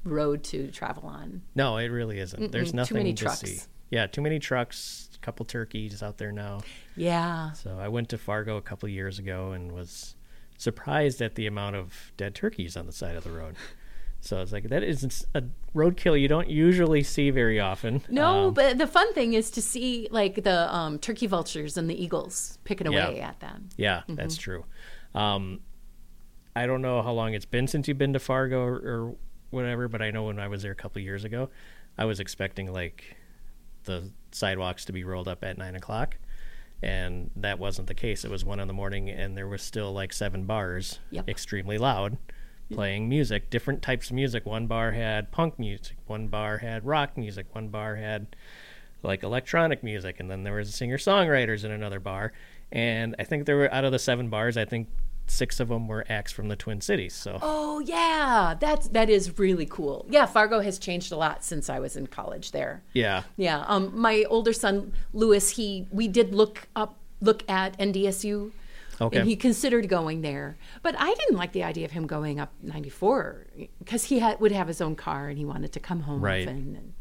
road 0.08 0.43
to 0.45 0.72
travel 0.72 1.03
on. 1.08 1.41
No, 1.55 1.78
it 1.78 1.88
really 1.88 2.20
isn't. 2.20 2.51
There's 2.51 2.72
too 2.72 2.78
nothing 2.78 2.97
many 2.97 3.14
to 3.14 3.24
trucks. 3.26 3.39
see. 3.39 3.60
Yeah, 3.89 4.08
too 4.08 4.22
many 4.22 4.39
trucks. 4.39 5.10
A 5.16 5.20
couple 5.20 5.45
turkeys 5.45 6.03
out 6.03 6.18
there 6.18 6.32
now. 6.32 6.62
Yeah. 6.95 7.53
So 7.53 7.78
I 7.80 7.88
went 7.88 8.10
to 8.10 8.18
Fargo 8.18 8.58
a 8.58 8.62
couple 8.62 8.88
years 8.89 9.20
ago 9.20 9.51
and 9.51 9.72
was 9.72 10.16
surprised 10.58 11.22
at 11.22 11.36
the 11.36 11.47
amount 11.47 11.76
of 11.76 12.12
dead 12.18 12.36
turkeys 12.36 12.76
on 12.76 12.86
the 12.86 12.91
side 12.91 13.16
of 13.16 13.24
the 13.24 13.32
road. 13.32 13.55
So 14.20 14.41
it's 14.41 14.51
like 14.51 14.70
that 14.70 14.84
is 14.84 15.26
a 15.36 15.43
roadkill 15.76 16.20
you 16.20 16.28
don't 16.28 16.49
usually 16.49 17.03
see 17.03 17.30
very 17.30 17.60
often. 17.60 18.01
No, 18.10 18.47
Um, 18.47 18.53
but 18.55 18.78
the 18.80 18.88
fun 18.88 19.14
thing 19.14 19.34
is 19.34 19.51
to 19.51 19.62
see 19.62 20.08
like 20.12 20.43
the 20.43 20.74
um, 20.76 20.97
turkey 20.99 21.28
vultures 21.28 21.78
and 21.78 21.88
the 21.89 22.03
eagles 22.03 22.58
picking 22.64 22.91
Yeah. 22.91 23.08
away 23.08 23.22
at 23.22 23.39
them. 23.39 23.70
Yeah, 23.78 24.01
that's 24.10 24.36
true. 24.36 24.66
Um, 25.14 25.60
I 26.55 26.66
don't 26.66 26.82
know 26.82 27.03
how 27.03 27.12
long 27.12 27.36
it's 27.36 27.45
been 27.45 27.68
since 27.68 27.88
you've 27.88 27.99
been 27.99 28.14
to 28.14 28.20
Fargo 28.20 28.60
or, 28.62 28.74
or 28.76 29.16
whatever, 29.49 29.87
but 29.87 30.01
I 30.01 30.11
know 30.11 30.23
when 30.23 30.39
I 30.39 30.47
was 30.47 30.61
there 30.63 30.71
a 30.71 30.75
couple 30.75 31.01
years 31.01 31.23
ago, 31.23 31.49
I 31.97 32.05
was 32.05 32.19
expecting 32.19 32.71
like 32.71 33.15
the 33.85 34.11
sidewalks 34.31 34.85
to 34.85 34.93
be 34.93 35.03
rolled 35.03 35.27
up 35.27 35.43
at 35.43 35.57
nine 35.57 35.75
o'clock, 35.75 36.17
and 36.83 37.31
that 37.35 37.57
wasn't 37.59 37.87
the 37.87 37.93
case. 37.95 38.23
It 38.25 38.31
was 38.31 38.45
one 38.45 38.59
in 38.59 38.67
the 38.67 38.73
morning, 38.73 39.09
and 39.09 39.35
there 39.37 39.47
was 39.47 39.61
still 39.61 39.93
like 39.93 40.13
seven 40.13 40.43
bars, 40.45 40.99
Yep. 41.11 41.29
extremely 41.29 41.77
loud, 41.77 42.17
playing 42.71 43.07
music, 43.09 43.49
different 43.49 43.81
types 43.81 44.09
of 44.09 44.15
music. 44.15 44.45
One 44.45 44.67
bar 44.67 44.91
had 44.91 45.31
punk 45.31 45.57
music, 45.57 45.97
one 46.05 46.27
bar 46.27 46.57
had 46.59 46.85
rock 46.85 47.17
music, 47.17 47.47
one 47.55 47.69
bar 47.69 47.95
had 47.95 48.35
like 49.03 49.23
electronic 49.23 49.83
music, 49.83 50.19
and 50.19 50.29
then 50.29 50.43
there 50.43 50.53
was 50.53 50.73
singer 50.75 50.97
songwriters 50.97 51.63
in 51.63 51.71
another 51.71 51.99
bar. 51.99 52.33
And 52.71 53.15
I 53.17 53.23
think 53.23 53.45
there 53.45 53.55
were 53.55 53.73
out 53.73 53.85
of 53.85 53.91
the 53.93 53.99
seven 53.99 54.29
bars, 54.29 54.57
I 54.57 54.65
think 54.65 54.89
six 55.30 55.59
of 55.59 55.67
them 55.67 55.88
were 55.88 56.05
acts 56.09 56.32
from 56.32 56.47
the 56.47 56.55
Twin 56.55 56.82
Cities. 56.82 57.13
So 57.13 57.38
Oh 57.41 57.80
yeah, 57.80 58.55
that's 58.59 58.88
that 58.89 59.09
is 59.09 59.38
really 59.38 59.65
cool. 59.65 60.05
Yeah, 60.09 60.25
Fargo 60.25 60.59
has 60.61 60.80
changed 60.80 61.11
a 61.11 61.17
lot 61.17 61.43
since 61.43 61.69
I 61.69 61.80
was 61.80 61.95
in 61.97 62.07
college 62.07 62.51
there. 62.51 62.84
yeah, 62.93 63.23
Yeah, 63.36 63.63
um, 63.67 63.91
my 63.99 64.23
older 64.30 64.53
son 64.53 64.93
Lewis, 65.13 65.51
he 65.51 65.88
we 65.91 66.07
did 66.07 66.34
look 66.34 66.67
up 66.75 66.97
look 67.21 67.43
at 67.49 67.78
NDSU. 67.80 68.51
Okay. 68.99 69.19
And 69.19 69.30
he 69.30 69.36
considered 69.36 69.88
going 69.89 70.21
there, 70.21 70.57
but 70.82 70.95
I 70.97 71.13
didn't 71.13 71.36
like 71.38 71.51
the 71.51 71.63
idea 71.63 71.86
of 71.86 71.91
him 71.91 72.07
going 72.07 72.39
up 72.39 72.51
94 72.63 73.45
because 73.78 74.05
he 74.05 74.17
had, 74.17 74.39
would 74.39 74.51
have 74.51 74.67
his 74.67 74.82
own 74.82 74.95
car 74.95 75.28
and 75.30 75.38
he 75.38 75.45
wanted 75.45 75.71
to 75.73 75.80
come 75.80 75.99
home 76.01 76.19
Right. 76.19 76.47
often. 76.47 76.75
And, 76.75 76.93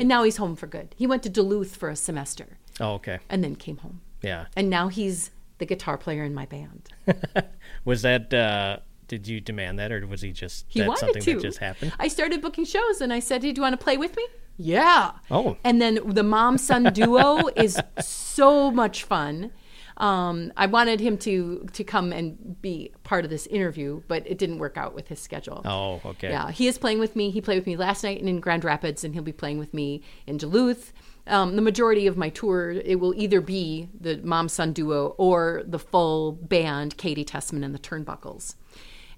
and 0.00 0.08
now 0.08 0.24
he's 0.24 0.38
home 0.38 0.56
for 0.56 0.66
good. 0.66 0.92
He 0.98 1.06
went 1.06 1.22
to 1.22 1.28
Duluth 1.28 1.76
for 1.76 1.88
a 1.88 1.94
semester 1.94 2.58
oh 2.80 2.94
okay, 2.94 3.20
and 3.28 3.44
then 3.44 3.54
came 3.54 3.76
home. 3.76 4.00
yeah. 4.22 4.46
And 4.56 4.68
now 4.68 4.88
he's 4.88 5.30
the 5.58 5.66
guitar 5.66 5.96
player 5.96 6.24
in 6.24 6.34
my 6.34 6.46
band. 6.46 6.88
Was 7.86 8.02
that? 8.02 8.34
uh 8.34 8.78
Did 9.08 9.26
you 9.28 9.40
demand 9.40 9.78
that, 9.78 9.90
or 9.92 10.06
was 10.06 10.20
he 10.20 10.32
just 10.32 10.66
He 10.68 10.80
that 10.80 10.88
wanted 10.88 11.00
something 11.00 11.22
to. 11.22 11.34
that 11.34 11.42
just 11.42 11.58
happened? 11.58 11.92
I 11.98 12.08
started 12.08 12.42
booking 12.42 12.64
shows 12.66 13.00
and 13.00 13.12
I 13.12 13.20
said, 13.20 13.42
"Hey, 13.42 13.52
do 13.52 13.60
you 13.60 13.62
want 13.62 13.78
to 13.78 13.82
play 13.82 13.96
with 13.96 14.14
me?" 14.16 14.26
Yeah. 14.58 15.12
Oh. 15.30 15.56
And 15.64 15.80
then 15.82 16.00
the 16.04 16.22
mom 16.22 16.58
son 16.58 16.82
duo 16.92 17.48
is 17.56 17.78
so 18.00 18.70
much 18.70 19.04
fun. 19.04 19.52
Um, 19.98 20.52
I 20.58 20.66
wanted 20.66 21.00
him 21.00 21.16
to 21.18 21.66
to 21.72 21.82
come 21.84 22.12
and 22.12 22.60
be 22.60 22.92
part 23.02 23.24
of 23.24 23.30
this 23.30 23.46
interview, 23.46 24.02
but 24.08 24.26
it 24.26 24.36
didn't 24.38 24.58
work 24.58 24.76
out 24.76 24.94
with 24.94 25.08
his 25.08 25.20
schedule. 25.20 25.62
Oh, 25.64 26.00
okay. 26.10 26.30
Yeah, 26.30 26.50
he 26.50 26.66
is 26.66 26.76
playing 26.78 26.98
with 26.98 27.16
me. 27.16 27.30
He 27.30 27.40
played 27.40 27.56
with 27.56 27.66
me 27.66 27.76
last 27.76 28.02
night 28.04 28.20
in 28.20 28.40
Grand 28.40 28.64
Rapids, 28.64 29.04
and 29.04 29.14
he'll 29.14 29.22
be 29.22 29.32
playing 29.32 29.58
with 29.58 29.72
me 29.72 30.02
in 30.26 30.36
Duluth. 30.36 30.92
Um, 31.28 31.56
the 31.56 31.62
majority 31.62 32.06
of 32.06 32.16
my 32.16 32.28
tour, 32.28 32.70
it 32.70 33.00
will 33.00 33.14
either 33.14 33.40
be 33.40 33.88
the 33.98 34.18
mom 34.18 34.48
son 34.48 34.72
duo 34.72 35.14
or 35.18 35.62
the 35.66 35.78
full 35.78 36.32
band, 36.32 36.96
Katy 36.96 37.24
Tessman 37.24 37.64
and 37.64 37.74
the 37.74 37.78
Turnbuckles. 37.78 38.54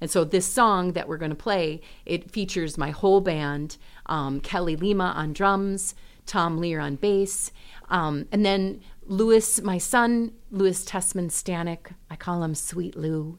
And 0.00 0.10
so 0.10 0.24
this 0.24 0.46
song 0.46 0.92
that 0.92 1.08
we're 1.08 1.16
going 1.16 1.30
to 1.30 1.36
play, 1.36 1.80
it 2.06 2.30
features 2.30 2.78
my 2.78 2.90
whole 2.90 3.20
band, 3.20 3.76
um, 4.06 4.40
Kelly 4.40 4.76
Lima 4.76 5.12
on 5.16 5.32
drums, 5.32 5.94
Tom 6.24 6.58
Lear 6.58 6.80
on 6.80 6.96
bass, 6.96 7.50
um, 7.90 8.26
and 8.30 8.44
then 8.44 8.80
Lewis, 9.06 9.60
my 9.62 9.78
son, 9.78 10.32
Lewis 10.50 10.84
Tessman 10.84 11.28
Stanek, 11.28 11.92
I 12.10 12.16
call 12.16 12.42
him 12.42 12.54
Sweet 12.54 12.96
Lou. 12.96 13.38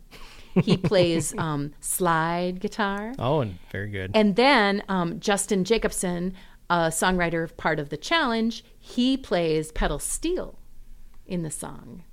He 0.63 0.77
plays 0.77 1.33
um, 1.37 1.73
slide 1.79 2.59
guitar. 2.59 3.13
Oh, 3.19 3.41
and 3.41 3.59
very 3.71 3.89
good. 3.89 4.11
And 4.15 4.35
then 4.35 4.83
um, 4.89 5.19
Justin 5.19 5.63
Jacobson, 5.63 6.33
a 6.69 6.89
songwriter 6.89 7.55
part 7.57 7.79
of 7.79 7.89
the 7.89 7.97
challenge, 7.97 8.63
he 8.79 9.17
plays 9.17 9.71
pedal 9.71 9.99
steel 9.99 10.59
in 11.25 11.43
the 11.43 11.51
song. 11.51 12.03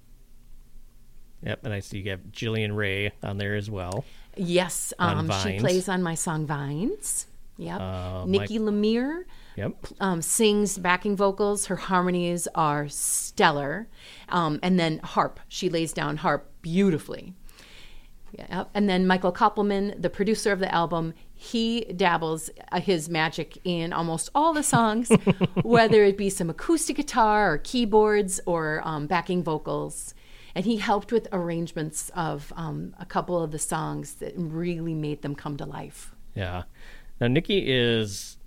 yep, 1.43 1.61
and 1.65 1.73
I 1.73 1.81
see 1.81 1.99
you 1.99 2.11
have 2.11 2.21
Jillian 2.33 2.75
Ray 2.77 3.13
on 3.23 3.39
there 3.39 3.55
as 3.55 3.71
well. 3.71 4.05
Yes, 4.37 4.93
um, 4.99 5.31
she 5.43 5.59
plays 5.59 5.89
on 5.89 6.03
my 6.03 6.15
song 6.15 6.47
Vines. 6.47 7.27
Yep. 7.59 7.81
Uh, 7.81 8.25
Nikki 8.27 8.59
Lemire 8.59 9.25
Yep. 9.57 9.73
um, 10.01 10.21
sings 10.21 10.77
backing 10.77 11.17
vocals. 11.17 11.67
Her 11.67 11.77
harmonies 11.77 12.47
are 12.55 12.87
stellar. 12.89 13.89
Um, 14.29 14.61
and 14.63 14.79
then 14.79 14.99
harp. 14.99 15.41
She 15.49 15.71
lays 15.71 15.95
down 15.95 16.19
harp 16.19 16.51
beautifully. 16.61 17.35
Yeah. 18.33 18.65
And 18.75 18.89
then 18.89 19.07
Michael 19.07 19.33
Koppelman, 19.33 20.01
the 20.01 20.11
producer 20.11 20.53
of 20.53 20.59
the 20.59 20.73
album, 20.73 21.15
he 21.35 21.85
dabbles 21.85 22.51
uh, 22.73 22.81
his 22.81 23.09
magic 23.09 23.59
in 23.65 23.93
almost 23.93 24.31
all 24.35 24.53
the 24.53 24.63
songs, 24.63 25.11
whether 25.63 26.05
it 26.05 26.17
be 26.17 26.31
some 26.31 26.51
acoustic 26.51 26.97
guitar 26.97 27.53
or 27.53 27.59
keyboards 27.59 28.41
or 28.47 28.83
um, 28.85 29.07
backing 29.07 29.43
vocals. 29.43 30.15
And 30.55 30.65
he 30.65 30.79
helped 30.79 31.13
with 31.13 31.29
arrangements 31.33 32.11
of 32.15 32.53
um, 32.57 32.95
a 32.99 33.05
couple 33.05 33.43
of 33.43 33.51
the 33.51 33.59
songs 33.59 34.15
that 34.15 34.33
really 34.37 34.95
made 34.95 35.23
them 35.23 35.35
come 35.35 35.57
to 35.59 35.67
life. 35.67 36.15
Yeah. 36.35 36.65
Now 37.21 37.29
Nikki 37.29 37.65
is 37.67 38.39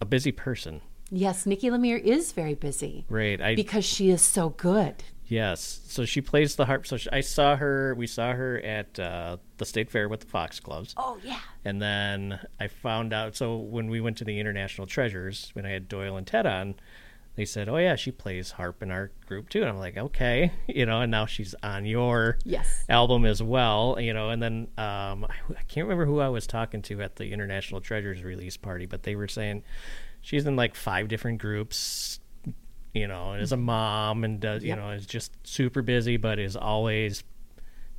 a 0.00 0.04
busy 0.04 0.32
person. 0.32 0.80
Yes, 1.10 1.46
Nikki 1.46 1.70
Lemire 1.70 2.00
is 2.00 2.32
very 2.32 2.54
busy. 2.54 3.06
Right. 3.08 3.40
I 3.40 3.54
Because 3.54 3.84
she 3.84 4.10
is 4.10 4.22
so 4.22 4.50
good. 4.50 5.02
Yes. 5.28 5.80
So 5.86 6.04
she 6.04 6.20
plays 6.20 6.56
the 6.56 6.66
harp. 6.66 6.86
So 6.86 6.96
she, 6.96 7.08
I 7.10 7.20
saw 7.20 7.56
her. 7.56 7.94
We 7.94 8.06
saw 8.06 8.32
her 8.32 8.58
at 8.60 8.98
uh, 8.98 9.36
the 9.58 9.64
state 9.64 9.90
fair 9.90 10.08
with 10.08 10.20
the 10.20 10.26
Fox 10.26 10.58
Foxgloves. 10.58 10.94
Oh, 10.96 11.18
yeah. 11.22 11.40
And 11.64 11.80
then 11.80 12.40
I 12.58 12.68
found 12.68 13.12
out. 13.12 13.36
So 13.36 13.56
when 13.56 13.88
we 13.88 14.00
went 14.00 14.16
to 14.18 14.24
the 14.24 14.40
International 14.40 14.86
Treasures, 14.86 15.50
when 15.52 15.66
I 15.66 15.70
had 15.70 15.88
Doyle 15.88 16.16
and 16.16 16.26
Ted 16.26 16.46
on, 16.46 16.74
they 17.36 17.44
said, 17.44 17.68
"Oh 17.68 17.76
yeah, 17.76 17.94
she 17.94 18.10
plays 18.10 18.50
harp 18.52 18.82
in 18.82 18.90
our 18.90 19.12
group 19.26 19.48
too." 19.48 19.60
And 19.60 19.68
I'm 19.68 19.78
like, 19.78 19.96
"Okay," 19.96 20.50
you 20.66 20.84
know. 20.86 21.02
And 21.02 21.10
now 21.12 21.26
she's 21.26 21.54
on 21.62 21.84
your 21.86 22.36
Yes. 22.44 22.84
album 22.88 23.24
as 23.24 23.40
well, 23.40 23.96
you 24.00 24.12
know. 24.12 24.30
And 24.30 24.42
then 24.42 24.68
um, 24.76 25.24
I, 25.24 25.34
I 25.50 25.62
can't 25.68 25.86
remember 25.86 26.04
who 26.06 26.18
I 26.18 26.28
was 26.30 26.48
talking 26.48 26.82
to 26.82 27.00
at 27.00 27.14
the 27.16 27.30
International 27.32 27.80
Treasures 27.80 28.24
release 28.24 28.56
party, 28.56 28.86
but 28.86 29.04
they 29.04 29.14
were 29.14 29.28
saying 29.28 29.62
she's 30.20 30.46
in 30.46 30.56
like 30.56 30.74
five 30.74 31.06
different 31.06 31.38
groups, 31.40 32.17
you 32.94 33.06
know, 33.06 33.32
and 33.32 33.42
is 33.42 33.52
a 33.52 33.56
mom 33.56 34.24
and 34.24 34.40
does, 34.40 34.62
you 34.62 34.68
Yep. 34.70 34.78
know, 34.78 34.90
is 34.90 35.06
just 35.06 35.32
super 35.46 35.82
busy, 35.82 36.16
but 36.16 36.38
is 36.38 36.56
always 36.56 37.22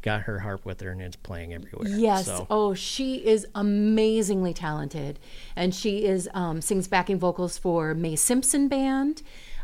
got 0.01 0.21
her 0.21 0.39
harp 0.39 0.65
with 0.65 0.79
her 0.81 0.91
and 0.91 1.01
it's 1.01 1.15
playing 1.17 1.53
everywhere. 1.53 1.87
Yes. 1.87 2.25
So, 2.25 2.47
Oh, 2.49 2.73
she 2.73 3.15
is 3.25 3.45
amazingly 3.53 4.53
talented, 4.53 5.19
and 5.55 5.73
she 5.75 6.05
is 6.05 6.29
um, 6.33 6.61
sings 6.61 6.87
backing 6.87 7.19
vocals 7.19 7.57
for 7.57 7.93
Mae 7.93 8.15
Simpson 8.15 8.67
Band. 8.67 9.21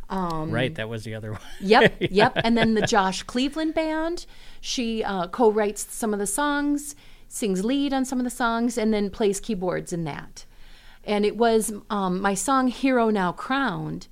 Um, 0.09 0.51
right, 0.51 0.73
that 0.75 0.87
was 0.87 1.03
the 1.03 1.15
other 1.15 1.31
one. 1.31 1.41
Yep, 1.61 1.95
yep. 2.11 2.33
And 2.43 2.55
then 2.57 2.75
the 2.75 2.81
Josh 2.85 3.23
Cleveland 3.23 3.73
Band. 3.73 4.25
She 4.61 5.03
uh, 5.03 5.27
co-writes 5.27 5.87
some 5.89 6.13
of 6.13 6.19
the 6.19 6.27
songs, 6.27 6.95
sings 7.27 7.63
lead 7.65 7.93
on 7.93 8.03
some 8.05 8.19
of 8.19 8.23
the 8.23 8.29
songs, 8.29 8.77
and 8.77 8.93
then 8.93 9.09
plays 9.09 9.39
keyboards 9.39 9.91
in 9.93 10.03
that. 10.03 10.45
And 11.03 11.23
it 11.25 11.37
was 11.37 11.71
um, 11.89 12.19
my 12.21 12.33
song 12.33 12.67
"Hero 12.67 13.09
Now 13.09 13.31
Crowned" 13.31 14.07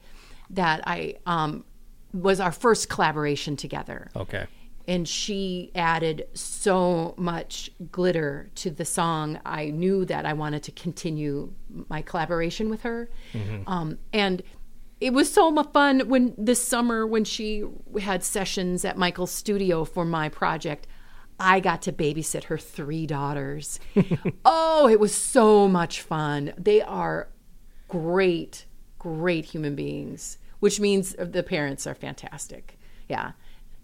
that 0.54 0.82
I 0.88 1.16
um, 1.26 1.66
was 2.14 2.40
our 2.40 2.52
first 2.52 2.90
collaboration 2.90 3.56
together. 3.56 4.10
Okay. 4.16 4.46
and 4.88 5.08
she 5.08 5.72
added 5.76 6.28
so 6.34 7.14
much 7.18 7.70
glitter 7.92 8.50
to 8.56 8.70
the 8.70 8.86
song. 8.86 9.40
I 9.46 9.70
knew 9.70 10.04
that 10.06 10.26
I 10.26 10.34
wanted 10.34 10.64
to 10.64 10.72
continue 10.72 11.54
my 11.90 12.02
collaboration 12.02 12.70
with 12.70 12.82
her, 12.84 13.10
um, 13.68 13.98
and 14.12 14.44
it 15.00 15.14
was 15.14 15.32
so 15.32 15.52
much 15.52 15.72
fun 15.74 16.02
when 16.08 16.34
this 16.38 16.66
summer 16.66 17.06
when 17.08 17.24
she 17.24 17.64
had 18.02 18.24
sessions 18.24 18.86
at 18.86 18.98
Michael's 18.98 19.32
studio 19.32 19.86
for 19.86 20.06
my 20.06 20.30
project. 20.30 20.88
I 21.40 21.60
got 21.60 21.82
to 21.84 21.92
babysit 21.92 22.46
her 22.46 22.58
three 22.58 23.06
daughters. 23.08 23.80
oh, 24.46 24.88
it 24.88 25.00
was 25.00 25.14
so 25.14 25.68
much 25.68 26.00
fun. 26.02 26.54
They 26.58 26.82
are 26.82 27.28
great, 27.88 28.66
great 29.00 29.46
human 29.46 29.76
beings, 29.76 30.38
which 30.64 30.80
means 30.80 31.14
the 31.20 31.44
parents 31.44 31.86
are 31.86 31.94
fantastic. 31.94 32.80
Yeah. 33.10 33.34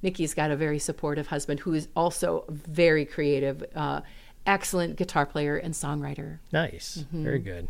Nikki's 0.02 0.34
got 0.34 0.50
a 0.50 0.56
very 0.56 0.80
supportive 0.80 1.28
husband 1.28 1.60
who 1.60 1.74
is 1.74 1.90
also 1.94 2.46
very 2.48 3.04
creative, 3.04 3.66
uh, 3.76 4.00
excellent 4.46 4.96
guitar 4.96 5.26
player 5.26 5.58
and 5.58 5.74
songwriter. 5.74 6.40
Nice. 6.54 7.00
Mm-hmm. 7.00 7.24
Very 7.26 7.40
good. 7.40 7.68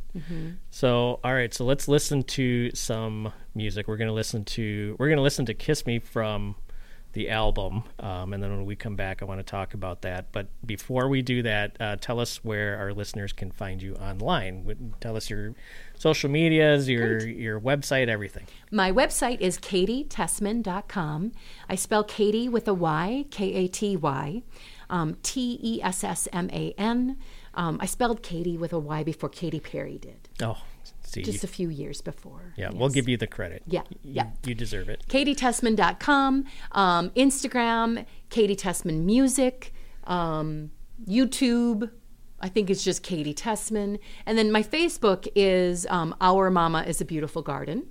So, 0.70 1.20
all 1.24 1.34
right, 1.34 1.52
so 1.52 1.66
let's 1.66 1.88
listen 1.88 2.22
to 2.22 2.70
some 2.76 3.34
music. 3.56 3.88
We're 3.88 3.98
going 3.98 4.10
to 4.10 4.14
listen 4.14 4.46
to 4.46 4.96
we're 5.00 5.08
going 5.08 5.18
to 5.18 5.24
listen 5.24 5.48
to 5.48 5.56
Kiss 5.56 5.88
Me 5.88 5.98
from 5.98 6.56
the 7.14 7.30
album. 7.30 7.84
Um, 8.00 8.34
and 8.34 8.42
then 8.44 8.52
when 8.52 8.66
we 8.66 8.76
come 8.76 8.96
back, 8.96 9.22
I 9.22 9.26
want 9.26 9.40
to 9.40 9.44
talk 9.44 9.74
about 9.74 10.04
that. 10.04 10.32
But 10.32 10.48
before 10.66 11.08
we 11.10 11.22
do 11.22 11.42
that, 11.44 11.76
uh, 11.80 11.96
tell 11.96 12.20
us 12.20 12.44
where 12.44 12.78
our 12.78 12.94
listeners 12.94 13.34
can 13.34 13.52
find 13.52 13.82
you 13.82 13.96
online. 13.96 14.94
Tell 15.02 15.16
us 15.18 15.30
your 15.30 15.56
social 15.96 16.30
medias, 16.30 16.88
your 16.88 17.28
your 17.28 17.60
website, 17.60 18.08
everything. 18.08 18.46
My 18.72 18.92
website 18.92 19.42
is 19.42 19.58
katytessman.com. 19.58 21.32
I 21.68 21.76
spell 21.76 22.04
Katy 22.04 22.50
with 22.50 22.68
a 22.68 22.74
Y, 22.74 23.26
K 23.32 23.54
A 23.54 23.68
T 23.68 23.96
Y, 23.98 24.44
um, 24.90 25.18
T 25.24 25.60
E 25.62 25.82
S 25.82 26.04
S 26.04 26.28
M 26.32 26.50
A 26.52 26.74
N. 26.78 27.18
Um, 27.56 27.80
I 27.82 27.88
spelled 27.88 28.22
Katy 28.22 28.58
with 28.58 28.72
a 28.74 28.80
Y 28.80 29.04
before 29.04 29.30
Katy 29.30 29.60
Perry 29.60 29.98
did, 29.98 30.30
Oh, 30.42 30.58
see, 31.14 31.22
just 31.24 31.44
a 31.44 31.48
few 31.48 31.70
years 31.70 32.02
before. 32.02 32.54
yeah, 32.58 32.70
we'll 32.74 32.90
give 32.90 33.08
you 33.10 33.18
the 33.18 33.28
credit. 33.28 33.64
Yeah, 33.68 33.82
Y- 33.90 33.98
yeah. 34.04 34.28
you 34.46 34.56
deserve 34.56 34.90
it. 34.90 35.04
katytessman.com, 35.08 36.46
um, 36.72 37.10
Instagram, 37.12 38.06
Katy 38.30 38.56
Tessman 38.56 39.06
Music, 39.06 39.74
um, 40.06 40.72
YouTube. 41.08 41.90
I 42.42 42.48
think 42.48 42.70
it's 42.70 42.84
just 42.84 43.04
Katy 43.04 43.34
Tessman. 43.34 44.00
And 44.26 44.38
then 44.38 44.52
my 44.52 44.64
Facebook 44.64 45.28
is 45.36 45.86
um, 45.90 46.16
Our 46.22 46.50
Mama 46.50 46.84
is 46.88 47.02
a 47.02 47.06
Beautiful 47.06 47.42
Garden. 47.42 47.88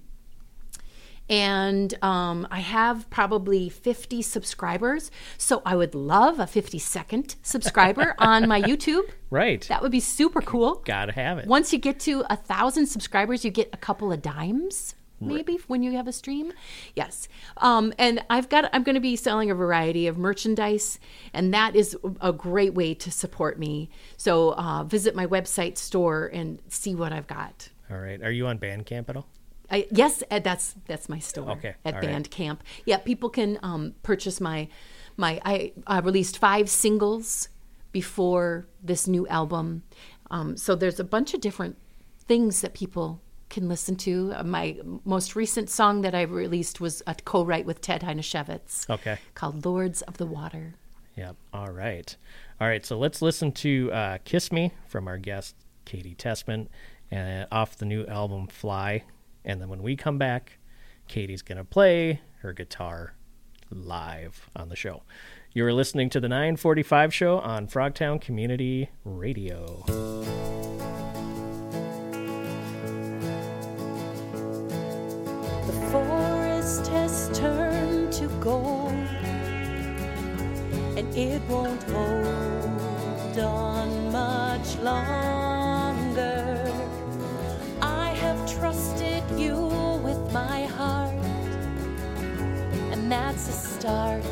And 1.28 1.92
um, 2.02 2.46
I 2.50 2.60
have 2.60 3.08
probably 3.10 3.68
50 3.68 4.22
subscribers. 4.22 5.10
So 5.36 5.62
I 5.64 5.76
would 5.76 5.94
love 5.94 6.40
a 6.40 6.46
50 6.46 6.78
second 6.78 7.36
subscriber 7.42 8.14
on 8.18 8.48
my 8.48 8.62
YouTube. 8.62 9.10
Right. 9.30 9.66
That 9.68 9.82
would 9.82 9.92
be 9.92 10.00
super 10.00 10.40
cool. 10.40 10.82
Gotta 10.84 11.12
have 11.12 11.38
it. 11.38 11.46
Once 11.46 11.72
you 11.72 11.78
get 11.78 12.00
to 12.00 12.24
a 12.30 12.36
thousand 12.36 12.86
subscribers, 12.86 13.44
you 13.44 13.50
get 13.50 13.68
a 13.72 13.76
couple 13.76 14.10
of 14.10 14.22
dimes, 14.22 14.94
maybe 15.20 15.58
when 15.66 15.82
you 15.82 15.92
have 15.92 16.06
a 16.06 16.12
stream. 16.12 16.52
Yes, 16.94 17.28
um, 17.58 17.92
and 17.98 18.24
I've 18.30 18.48
got. 18.48 18.70
I'm 18.72 18.82
going 18.82 18.94
to 18.94 19.00
be 19.00 19.16
selling 19.16 19.50
a 19.50 19.54
variety 19.54 20.06
of 20.06 20.16
merchandise, 20.16 20.98
and 21.32 21.52
that 21.52 21.74
is 21.76 21.96
a 22.20 22.32
great 22.32 22.74
way 22.74 22.94
to 22.94 23.10
support 23.10 23.58
me. 23.58 23.90
So 24.16 24.54
uh, 24.54 24.84
visit 24.84 25.14
my 25.14 25.26
website 25.26 25.76
store 25.78 26.30
and 26.32 26.60
see 26.68 26.94
what 26.94 27.12
I've 27.12 27.26
got. 27.26 27.68
All 27.90 27.98
right. 27.98 28.22
Are 28.22 28.30
you 28.30 28.46
on 28.46 28.58
Bandcamp 28.58 29.08
at 29.08 29.16
all? 29.16 29.26
I, 29.70 29.86
yes, 29.90 30.22
that's 30.30 30.74
that's 30.86 31.08
my 31.08 31.18
store 31.18 31.50
Okay, 31.50 31.74
at 31.84 31.94
all 31.94 32.00
right. 32.00 32.08
Bandcamp. 32.08 32.58
Yeah, 32.86 32.98
people 32.98 33.28
can 33.28 33.58
um, 33.62 33.94
purchase 34.02 34.40
my 34.40 34.68
my. 35.16 35.40
I, 35.44 35.72
I 35.86 35.98
released 36.00 36.38
five 36.38 36.70
singles 36.70 37.48
before 37.92 38.66
this 38.82 39.06
new 39.06 39.26
album, 39.28 39.82
um, 40.30 40.56
so 40.56 40.74
there's 40.74 41.00
a 41.00 41.04
bunch 41.04 41.34
of 41.34 41.40
different 41.40 41.76
things 42.26 42.60
that 42.62 42.72
people 42.74 43.20
can 43.50 43.68
listen 43.68 43.96
to. 43.96 44.32
Uh, 44.34 44.42
my 44.44 44.78
most 45.04 45.34
recent 45.36 45.70
song 45.70 46.02
that 46.02 46.14
I 46.14 46.22
released 46.22 46.80
was 46.80 47.02
a 47.06 47.14
co-write 47.14 47.64
with 47.66 47.80
Ted 47.80 48.02
Heineshevitz 48.02 48.88
Okay. 48.90 49.18
called 49.34 49.64
"Lords 49.66 50.02
of 50.02 50.16
the 50.18 50.26
Water." 50.26 50.74
Yep. 51.16 51.36
All 51.52 51.70
right. 51.72 52.16
All 52.60 52.68
right. 52.68 52.84
So 52.86 52.98
let's 52.98 53.20
listen 53.20 53.52
to 53.52 53.90
uh, 53.92 54.18
"Kiss 54.24 54.50
Me" 54.50 54.72
from 54.86 55.08
our 55.08 55.18
guest 55.18 55.56
Katy 55.84 56.14
Tessman, 56.14 56.68
uh, 57.12 57.44
off 57.52 57.76
the 57.76 57.86
new 57.86 58.06
album 58.06 58.46
"Fly." 58.46 59.02
And 59.44 59.60
then 59.60 59.68
when 59.68 59.82
we 59.82 59.96
come 59.96 60.18
back, 60.18 60.58
Katy's 61.06 61.42
gonna 61.42 61.64
play 61.64 62.20
her 62.40 62.52
guitar 62.52 63.14
live 63.70 64.48
on 64.54 64.68
the 64.68 64.76
show. 64.76 65.02
You 65.52 65.64
are 65.64 65.72
listening 65.72 66.10
to 66.10 66.20
the 66.20 66.28
945 66.28 67.12
show 67.12 67.38
on 67.38 67.66
Frogtown 67.66 68.20
Community 68.20 68.90
Radio. 69.04 69.82
The 75.66 75.72
forest 75.90 76.86
has 76.88 77.30
turned 77.38 78.12
to 78.12 78.28
gold, 78.40 78.92
and 80.96 81.16
it 81.16 81.42
won't 81.48 81.82
hold 81.84 82.27
start. 93.80 94.22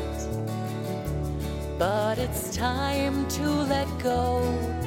But 1.79 2.17
it's 2.17 2.55
time 2.55 3.27
to 3.29 3.49
let 3.49 3.87
go. 3.99 4.86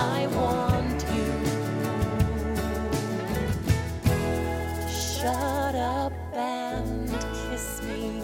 I 0.00 0.26
want 0.28 1.04
you. 1.14 1.28
Shut 4.88 5.74
up 5.74 6.14
and 6.32 7.10
kiss 7.50 7.82
me. 7.82 8.22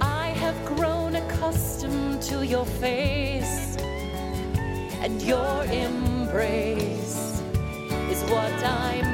I 0.00 0.28
have 0.28 0.64
grown 0.64 1.16
accustomed 1.16 2.22
to 2.22 2.46
your 2.46 2.66
face 2.66 3.76
and 5.02 5.20
your 5.20 5.64
embrace. 5.64 7.42
Is 8.12 8.22
what 8.30 8.52
I'm 8.62 9.13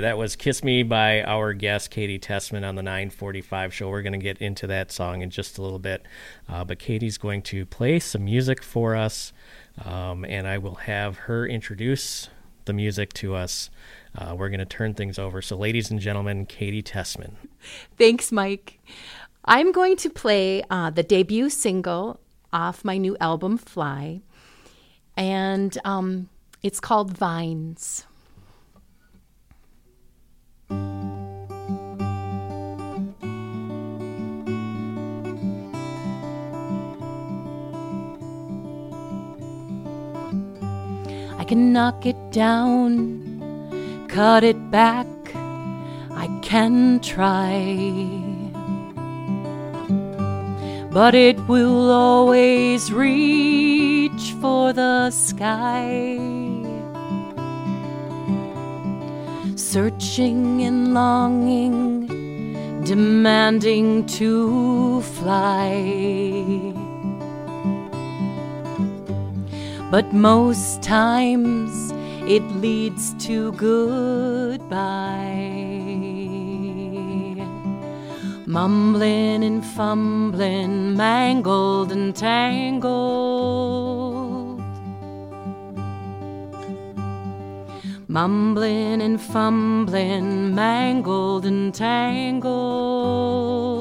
That 0.00 0.18
was 0.18 0.36
Kiss 0.36 0.62
Me 0.62 0.82
by 0.82 1.22
our 1.22 1.52
guest, 1.52 1.90
Katy 1.90 2.18
Tessman, 2.18 2.66
on 2.66 2.74
the 2.74 2.82
945 2.82 3.74
show. 3.74 3.88
We're 3.88 4.02
going 4.02 4.12
to 4.12 4.18
get 4.18 4.38
into 4.38 4.66
that 4.66 4.92
song 4.92 5.22
in 5.22 5.30
just 5.30 5.58
a 5.58 5.62
little 5.62 5.78
bit. 5.78 6.06
Uh, 6.48 6.64
but 6.64 6.78
Katy's 6.78 7.18
going 7.18 7.42
to 7.42 7.64
play 7.66 7.98
some 7.98 8.24
music 8.24 8.62
for 8.62 8.96
us, 8.96 9.32
um, 9.84 10.24
and 10.24 10.46
I 10.46 10.58
will 10.58 10.76
have 10.76 11.16
her 11.18 11.46
introduce 11.46 12.28
the 12.64 12.72
music 12.72 13.12
to 13.14 13.34
us. 13.34 13.70
Uh, 14.16 14.34
we're 14.36 14.48
going 14.48 14.58
to 14.60 14.66
turn 14.66 14.94
things 14.94 15.18
over. 15.18 15.40
So, 15.40 15.56
ladies 15.56 15.90
and 15.90 16.00
gentlemen, 16.00 16.46
Katy 16.46 16.82
Tessman. 16.82 17.32
Thanks, 17.96 18.30
Mike. 18.32 18.78
I'm 19.44 19.72
going 19.72 19.96
to 19.96 20.10
play 20.10 20.62
uh, 20.70 20.90
the 20.90 21.02
debut 21.02 21.50
single 21.50 22.20
off 22.52 22.84
my 22.84 22.98
new 22.98 23.16
album, 23.20 23.58
Fly, 23.58 24.22
and 25.16 25.78
um, 25.84 26.28
it's 26.62 26.80
called 26.80 27.16
Vines. 27.16 28.07
Can 41.48 41.72
knock 41.72 42.04
it 42.04 42.30
down, 42.30 44.06
cut 44.06 44.44
it 44.44 44.70
back. 44.70 45.06
I 46.10 46.26
can 46.42 47.00
try. 47.00 47.64
But 50.90 51.14
it 51.14 51.38
will 51.48 51.90
always 51.90 52.92
reach 52.92 54.34
for 54.42 54.74
the 54.74 55.10
sky. 55.10 56.18
Searching 59.56 60.60
and 60.64 60.92
longing, 60.92 62.84
demanding 62.84 64.04
to 64.18 65.00
fly. 65.00 66.77
But 69.90 70.12
most 70.12 70.82
times 70.82 71.92
it 72.28 72.42
leads 72.60 73.14
to 73.26 73.52
goodbye. 73.52 74.66
Mumbling 78.44 79.44
and 79.44 79.64
fumbling, 79.64 80.94
mangled 80.94 81.90
and 81.90 82.14
tangled. 82.14 82.90
Mumbling 88.08 89.00
and 89.00 89.18
fumbling, 89.18 90.54
mangled 90.54 91.46
and 91.46 91.74
tangled. 91.74 93.77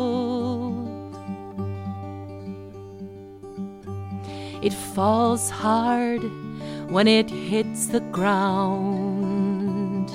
It 4.68 4.74
falls 4.74 5.50
hard 5.50 6.22
when 6.92 7.08
it 7.08 7.30
hits 7.30 7.86
the 7.86 8.02
ground. 8.18 10.12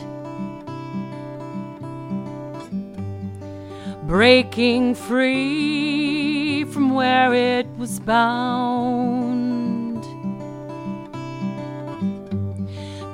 Breaking 4.07 4.95
free 4.95 6.65
from 6.65 6.91
where 6.91 7.33
it 7.33 7.67
was 7.79 7.99
bound. 7.99 9.23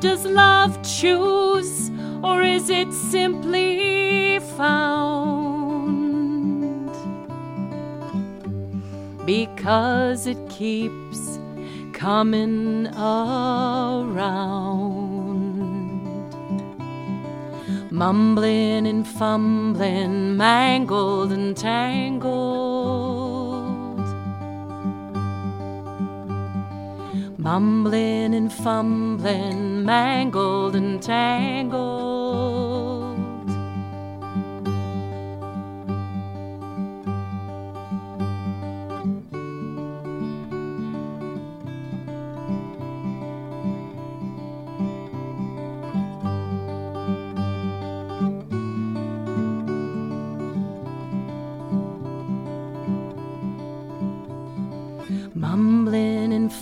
Does 0.00 0.24
love 0.26 0.82
choose, 0.82 1.92
or 2.20 2.42
is 2.42 2.68
it 2.68 2.92
simply 2.92 4.40
found? 4.56 5.28
because 9.28 10.26
it 10.26 10.38
keeps 10.48 11.27
coming 11.98 12.86
around. 12.86 14.14
Mumbling 17.90 18.86
and 18.86 19.04
fumbling, 19.04 20.36
mangled 20.36 21.32
and 21.32 21.56
tangled. 21.56 22.28
Mumbling 27.36 28.32
and 28.34 28.52
fumbling, 28.52 29.84
mangled 29.84 30.76
and 30.76 31.02
tangled. 31.02 32.87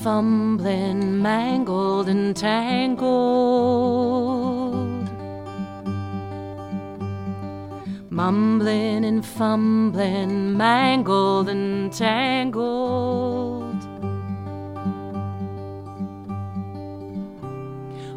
Fumbling, 0.06 1.20
mangled 1.20 2.08
and 2.08 2.36
tangled. 2.36 3.10
Mumbling 8.08 9.04
and 9.04 9.26
fumbling, 9.26 10.56
mangled 10.56 11.48
and 11.48 11.92
tangled. 11.92 13.82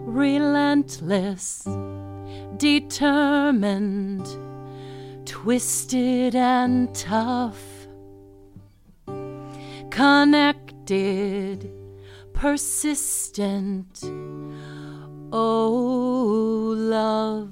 Relentless, 0.06 1.68
determined, 2.58 4.28
twisted 5.26 6.36
and 6.36 6.94
tough 6.94 7.80
connected, 9.90 11.79
persistent. 12.40 14.00
Oh, 15.34 16.74
love, 16.76 17.52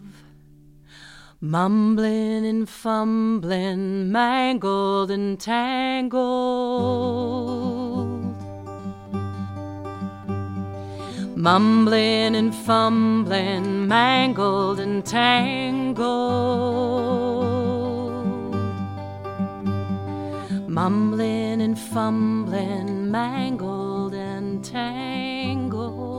Mumbling 1.41 2.45
and 2.45 2.67
fumbling, 2.67 4.11
mangled 4.11 5.11
and 5.11 5.37
tangled. 5.39 6.17
Mumbling 11.35 12.35
and 12.35 12.55
fumbling, 12.55 13.87
mangled 13.87 14.79
and 14.79 15.05
tangled. 15.05 16.07
Mumbling 20.67 21.61
and 21.61 21.77
fumbling, 21.77 23.11
mangled 23.11 23.76
tangled. 24.77 26.13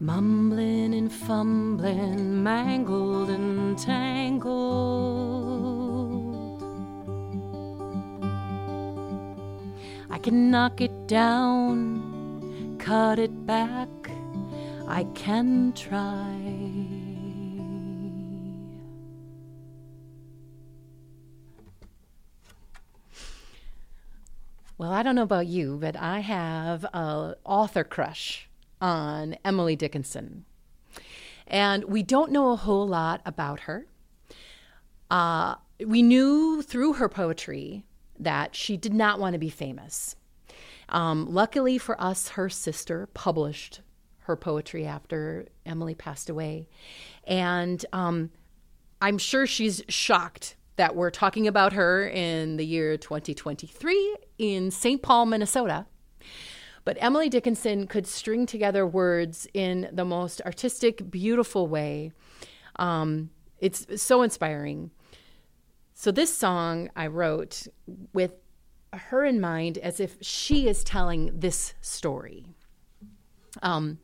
Mumbling 0.00 0.92
and 0.94 1.12
fumbling, 1.12 2.42
mangled 2.42 3.30
and 3.30 3.78
tangled. 3.78 4.42
I 10.10 10.18
can 10.18 10.50
knock 10.50 10.80
it 10.80 11.06
down, 11.06 12.76
cut 12.78 13.20
it 13.20 13.46
back, 13.46 13.88
I 14.88 15.04
can 15.14 15.72
try. 15.74 16.61
Well, 24.78 24.90
I 24.90 25.02
don't 25.02 25.14
know 25.14 25.22
about 25.22 25.46
you, 25.46 25.78
but 25.80 25.96
I 25.96 26.20
have 26.20 26.84
a 26.84 27.36
author 27.44 27.84
crush 27.84 28.48
on 28.80 29.36
Emily 29.44 29.76
Dickinson. 29.76 30.44
And 31.46 31.84
we 31.84 32.02
don't 32.02 32.32
know 32.32 32.52
a 32.52 32.56
whole 32.56 32.86
lot 32.86 33.20
about 33.26 33.60
her. 33.60 33.86
Uh, 35.10 35.56
we 35.84 36.02
knew 36.02 36.62
through 36.62 36.94
her 36.94 37.08
poetry 37.08 37.84
that 38.18 38.56
she 38.56 38.76
did 38.76 38.94
not 38.94 39.18
want 39.18 39.34
to 39.34 39.38
be 39.38 39.50
famous. 39.50 40.16
Um, 40.88 41.26
luckily 41.32 41.78
for 41.78 42.00
us, 42.00 42.30
her 42.30 42.48
sister 42.48 43.08
published 43.14 43.80
her 44.20 44.36
poetry 44.36 44.86
after 44.86 45.46
Emily 45.66 45.94
passed 45.94 46.30
away. 46.30 46.68
And 47.24 47.84
um, 47.92 48.30
I'm 49.00 49.18
sure 49.18 49.46
she's 49.46 49.82
shocked 49.88 50.56
that 50.76 50.96
we're 50.96 51.10
talking 51.10 51.46
about 51.46 51.72
her 51.74 52.08
in 52.08 52.56
the 52.56 52.64
year 52.64 52.96
2023 52.96 54.16
in 54.42 54.70
St. 54.70 55.00
Paul, 55.02 55.26
Minnesota. 55.26 55.86
But 56.84 56.98
Emily 57.00 57.28
Dickinson 57.28 57.86
could 57.86 58.06
string 58.06 58.44
together 58.44 58.86
words 58.86 59.46
in 59.54 59.88
the 59.92 60.04
most 60.04 60.40
artistic, 60.42 61.10
beautiful 61.10 61.68
way. 61.68 62.12
Um, 62.76 63.30
it's 63.60 64.02
so 64.02 64.22
inspiring. 64.22 64.90
So, 65.94 66.10
this 66.10 66.34
song 66.34 66.90
I 66.96 67.06
wrote 67.06 67.68
with 68.12 68.32
her 68.92 69.24
in 69.24 69.40
mind 69.40 69.78
as 69.78 70.00
if 70.00 70.16
she 70.20 70.66
is 70.66 70.82
telling 70.82 71.30
this 71.32 71.74
story. 71.80 72.46
Um, 73.62 73.98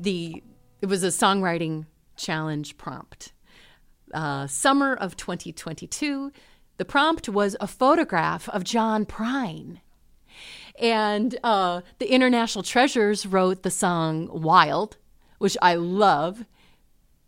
the 0.00 0.42
it 0.80 0.86
was 0.86 1.04
a 1.04 1.08
songwriting 1.08 1.86
challenge 2.16 2.76
prompt. 2.76 3.32
Uh, 4.12 4.46
summer 4.46 4.94
of 4.94 5.16
2022, 5.16 6.32
the 6.78 6.84
prompt 6.84 7.28
was 7.28 7.56
a 7.60 7.66
photograph 7.66 8.48
of 8.48 8.64
John 8.64 9.04
Prine. 9.04 9.80
And 10.80 11.36
uh, 11.42 11.80
the 11.98 12.12
International 12.12 12.62
Treasures 12.62 13.26
wrote 13.26 13.62
the 13.64 13.70
song 13.70 14.28
Wild, 14.30 14.96
which 15.38 15.56
I 15.60 15.74
love. 15.74 16.44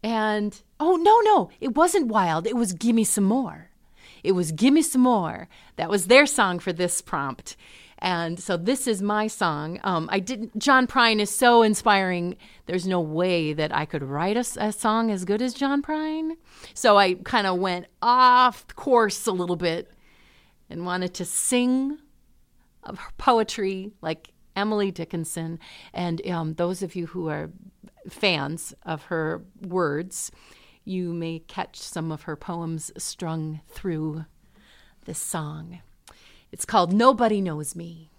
And 0.03 0.61
oh, 0.79 0.97
no, 0.97 1.21
no, 1.21 1.51
it 1.61 1.75
wasn't 1.75 2.07
Wild. 2.07 2.47
It 2.47 2.57
was 2.57 2.73
Gimme 2.73 3.05
Some 3.05 3.25
More. 3.25 3.71
It 4.23 4.33
was 4.33 4.53
Gimme 4.53 4.83
Some 4.83 5.03
More. 5.03 5.49
That 5.77 5.91
was 5.91 6.07
their 6.07 6.27
song 6.27 6.61
for 6.61 6.73
this 6.73 7.03
prompt. 7.03 7.57
And 8.03 8.41
so 8.41 8.57
this 8.57 8.87
is 8.87 9.03
my 9.03 9.27
song. 9.27 9.79
Um, 9.85 10.09
I 10.11 10.21
didn't. 10.21 10.59
John 10.59 10.87
Prine 10.87 11.21
is 11.21 11.31
so 11.31 11.63
inspiring. 11.63 12.37
There's 12.67 12.87
no 12.87 13.01
way 13.01 13.53
that 13.53 13.75
I 13.75 13.85
could 13.85 14.03
write 14.03 14.37
a, 14.37 14.47
a 14.59 14.73
song 14.73 15.11
as 15.11 15.25
good 15.25 15.43
as 15.43 15.53
John 15.53 15.83
Prine. 15.83 16.33
So 16.73 16.97
I 16.97 17.15
kind 17.15 17.47
of 17.47 17.59
went 17.59 17.87
off 18.01 18.67
course 18.75 19.27
a 19.27 19.33
little 19.33 19.57
bit 19.57 19.91
and 20.71 20.87
wanted 20.87 21.13
to 21.15 21.25
sing 21.25 21.99
of 22.85 22.99
her 22.99 23.11
poetry 23.19 23.93
like 24.01 24.31
Emily 24.57 24.91
Dickinson. 24.91 25.59
And 25.93 26.27
um, 26.27 26.55
those 26.55 26.83
of 26.83 26.95
you 26.95 27.07
who 27.07 27.29
are 27.29 27.51
fans 28.09 28.73
of 28.85 29.05
her 29.05 29.45
words, 29.61 30.31
you 30.85 31.13
may 31.13 31.41
catch 31.41 31.79
some 31.79 32.11
of 32.11 32.23
her 32.23 32.37
poems 32.37 32.91
strung 32.97 33.61
through 33.69 34.25
this 35.05 35.19
song. 35.19 35.81
It's 36.53 36.65
called 36.65 36.93
Nobody 36.93 37.41
Knows 37.41 37.77
Me. 37.77 38.11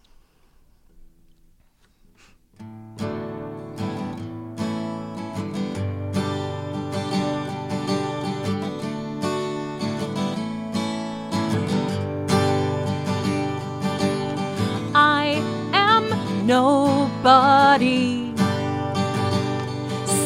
I 14.95 15.41
am 15.73 16.47
nobody 16.47 18.33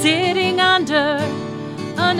sitting 0.01 0.59
under 0.59 1.17
an 1.97 2.19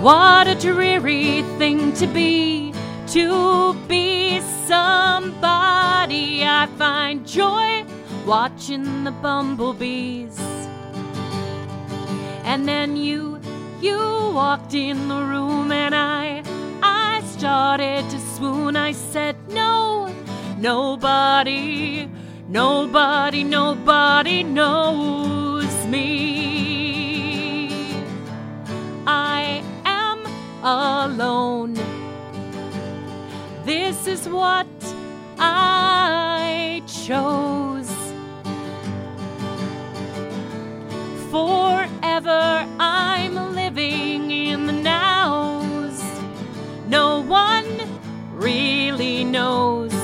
What 0.00 0.46
a 0.46 0.54
dreary 0.54 1.42
thing 1.58 1.92
to 1.94 2.06
be, 2.06 2.72
to 3.08 3.74
be 3.88 4.38
somebody. 4.64 6.44
I 6.44 6.68
find 6.78 7.26
joy 7.26 7.84
watching 8.24 9.02
the 9.02 9.10
bumblebees. 9.10 10.38
And 12.44 12.68
then 12.68 12.96
you, 12.96 13.40
you 13.80 13.98
walked 13.98 14.72
in 14.74 15.08
the 15.08 15.20
room 15.20 15.72
and 15.72 15.92
I, 15.92 16.44
I 16.80 17.20
started 17.22 18.08
to 18.08 18.20
swoon. 18.36 18.76
I 18.76 18.92
said, 18.92 19.36
no, 19.48 20.14
nobody, 20.58 22.08
nobody, 22.48 23.42
nobody 23.42 24.44
knows 24.44 25.86
me. 25.86 26.27
Alone. 30.68 31.74
This 33.64 34.06
is 34.06 34.28
what 34.28 34.66
I 35.38 36.82
chose. 36.86 37.90
Forever 41.30 42.66
I'm 42.78 43.54
living 43.54 44.30
in 44.30 44.66
the 44.66 44.72
nows. 44.72 46.02
No 46.88 47.20
one 47.22 47.70
really 48.32 49.24
knows. 49.24 49.94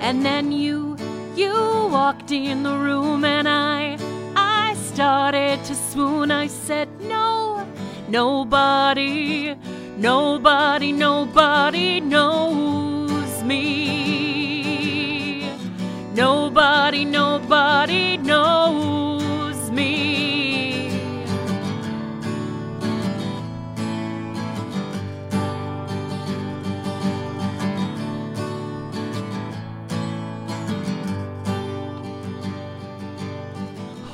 And 0.00 0.24
then 0.24 0.52
you, 0.52 0.96
you 1.34 1.52
walked 1.90 2.30
in 2.30 2.62
the 2.62 2.76
room 2.76 3.24
and 3.24 3.48
I, 3.48 3.98
I 4.36 4.74
started 4.74 5.64
to 5.64 5.74
swoon. 5.74 6.30
I 6.30 6.46
said, 6.46 6.88
nobody, 8.12 9.56
nobody, 9.96 10.92
nobody 10.92 11.98
knows 11.98 13.42
me. 13.42 14.90
Nobody, 16.14 17.06
nobody 17.06 18.18
knows 18.18 19.70
me. 19.70 20.90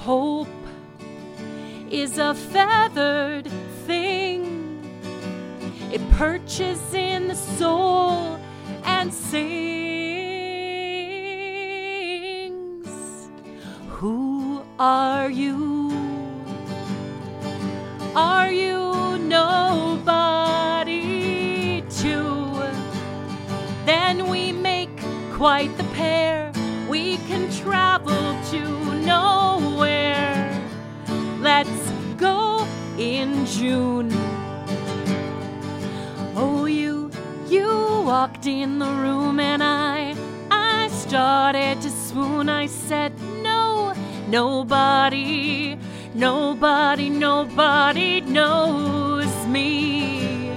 Hope 0.05 0.46
is 1.90 2.18
a 2.18 2.32
feathered 2.32 3.38
thing. 3.38 3.38
Perches 6.19 6.83
in 6.95 7.29
the 7.29 7.37
soul 7.37 8.41
and 8.83 9.14
sings. 9.14 9.39
Who 13.91 14.64
are 14.81 15.31
you? 15.31 15.93
Are 18.16 18.51
you 18.51 19.16
nobody 19.19 20.73
too? 21.83 22.51
Then 23.87 24.29
we 24.29 24.51
make 24.51 24.91
quite 25.33 25.77
the 25.77 25.85
pair. 25.95 26.51
We 26.91 27.19
can 27.29 27.49
travel 27.53 28.37
to 28.51 28.61
nowhere. 29.07 30.51
Let's 31.39 31.93
go 32.16 32.66
in 32.99 33.47
June. 33.47 34.38
You, 37.51 37.66
walked 38.05 38.46
in 38.46 38.78
the 38.78 38.86
room 38.86 39.40
and 39.40 39.62
I, 39.62 40.14
I 40.51 40.88
started 40.88 41.80
to 41.82 41.90
swoon. 41.90 42.49
I 42.49 42.66
said, 42.66 43.12
No, 43.42 43.94
nobody, 44.28 45.78
nobody, 46.14 47.11
nobody 47.11 48.20
knows 48.20 49.46
me. 49.46 50.51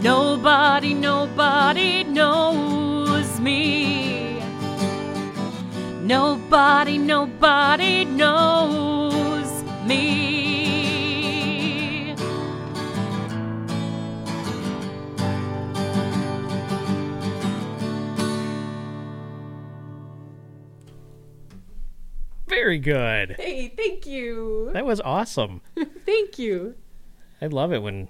Nobody, 0.00 0.94
nobody 0.94 2.04
knows 2.04 3.40
me. 3.40 4.40
Nobody, 6.02 6.98
nobody 6.98 8.04
knows 8.06 9.62
me. 9.86 10.39
Very 22.50 22.78
good. 22.78 23.36
Hey, 23.38 23.68
thank 23.68 24.06
you. 24.06 24.70
That 24.72 24.84
was 24.84 25.00
awesome. 25.00 25.62
Thank 26.04 26.36
you. 26.36 26.74
I 27.40 27.46
love 27.46 27.72
it 27.72 27.80
when 27.80 28.08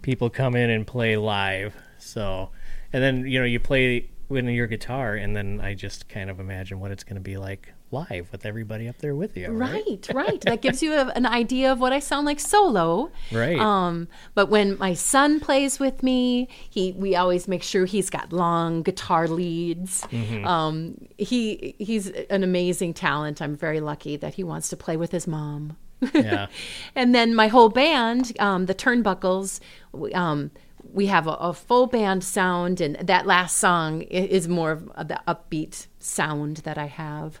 people 0.00 0.30
come 0.30 0.56
in 0.56 0.70
and 0.70 0.86
play 0.86 1.18
live. 1.18 1.76
So, 1.98 2.50
and 2.94 3.02
then 3.02 3.26
you 3.26 3.38
know 3.38 3.44
you 3.44 3.60
play 3.60 4.08
with 4.30 4.46
your 4.46 4.66
guitar, 4.66 5.14
and 5.14 5.36
then 5.36 5.60
I 5.60 5.74
just 5.74 6.08
kind 6.08 6.30
of 6.30 6.40
imagine 6.40 6.80
what 6.80 6.90
it's 6.90 7.04
going 7.04 7.16
to 7.16 7.20
be 7.20 7.36
like 7.36 7.74
live 7.96 8.30
with 8.32 8.44
everybody 8.46 8.88
up 8.88 8.98
there 8.98 9.14
with 9.14 9.36
you. 9.36 9.48
Right. 9.48 10.06
Right, 10.12 10.14
right. 10.14 10.40
That 10.42 10.62
gives 10.62 10.82
you 10.82 10.94
a, 10.94 11.06
an 11.08 11.26
idea 11.26 11.72
of 11.72 11.80
what 11.80 11.92
I 11.92 12.00
sound 12.00 12.26
like 12.26 12.40
solo. 12.40 13.10
Right. 13.32 13.58
Um, 13.58 14.08
but 14.34 14.46
when 14.48 14.78
my 14.78 14.94
son 14.94 15.40
plays 15.40 15.78
with 15.78 16.02
me, 16.02 16.48
he 16.70 16.92
we 16.92 17.16
always 17.16 17.48
make 17.48 17.62
sure 17.62 17.84
he's 17.86 18.10
got 18.10 18.32
long 18.32 18.82
guitar 18.82 19.28
leads. 19.28 20.02
Mm-hmm. 20.02 20.46
Um, 20.46 20.98
he 21.18 21.74
he's 21.78 22.08
an 22.08 22.42
amazing 22.42 22.94
talent. 22.94 23.40
I'm 23.42 23.56
very 23.56 23.80
lucky 23.80 24.16
that 24.16 24.34
he 24.34 24.44
wants 24.44 24.68
to 24.70 24.76
play 24.76 24.96
with 24.96 25.12
his 25.12 25.26
mom. 25.26 25.76
Yeah. 26.14 26.46
And 26.94 27.14
then 27.14 27.34
my 27.34 27.48
whole 27.48 27.68
band, 27.70 28.32
um, 28.38 28.66
the 28.66 28.74
Turnbuckles, 28.74 29.60
we- 29.92 30.12
um, 30.12 30.50
we 30.92 31.06
have 31.06 31.26
a, 31.26 31.32
a 31.32 31.52
full 31.52 31.86
band 31.86 32.22
sound, 32.24 32.80
and 32.80 32.96
that 32.96 33.26
last 33.26 33.58
song 33.58 34.02
is 34.02 34.48
more 34.48 34.70
of 34.72 35.08
the 35.08 35.20
upbeat 35.26 35.86
sound 35.98 36.58
that 36.58 36.78
I 36.78 36.86
have. 36.86 37.40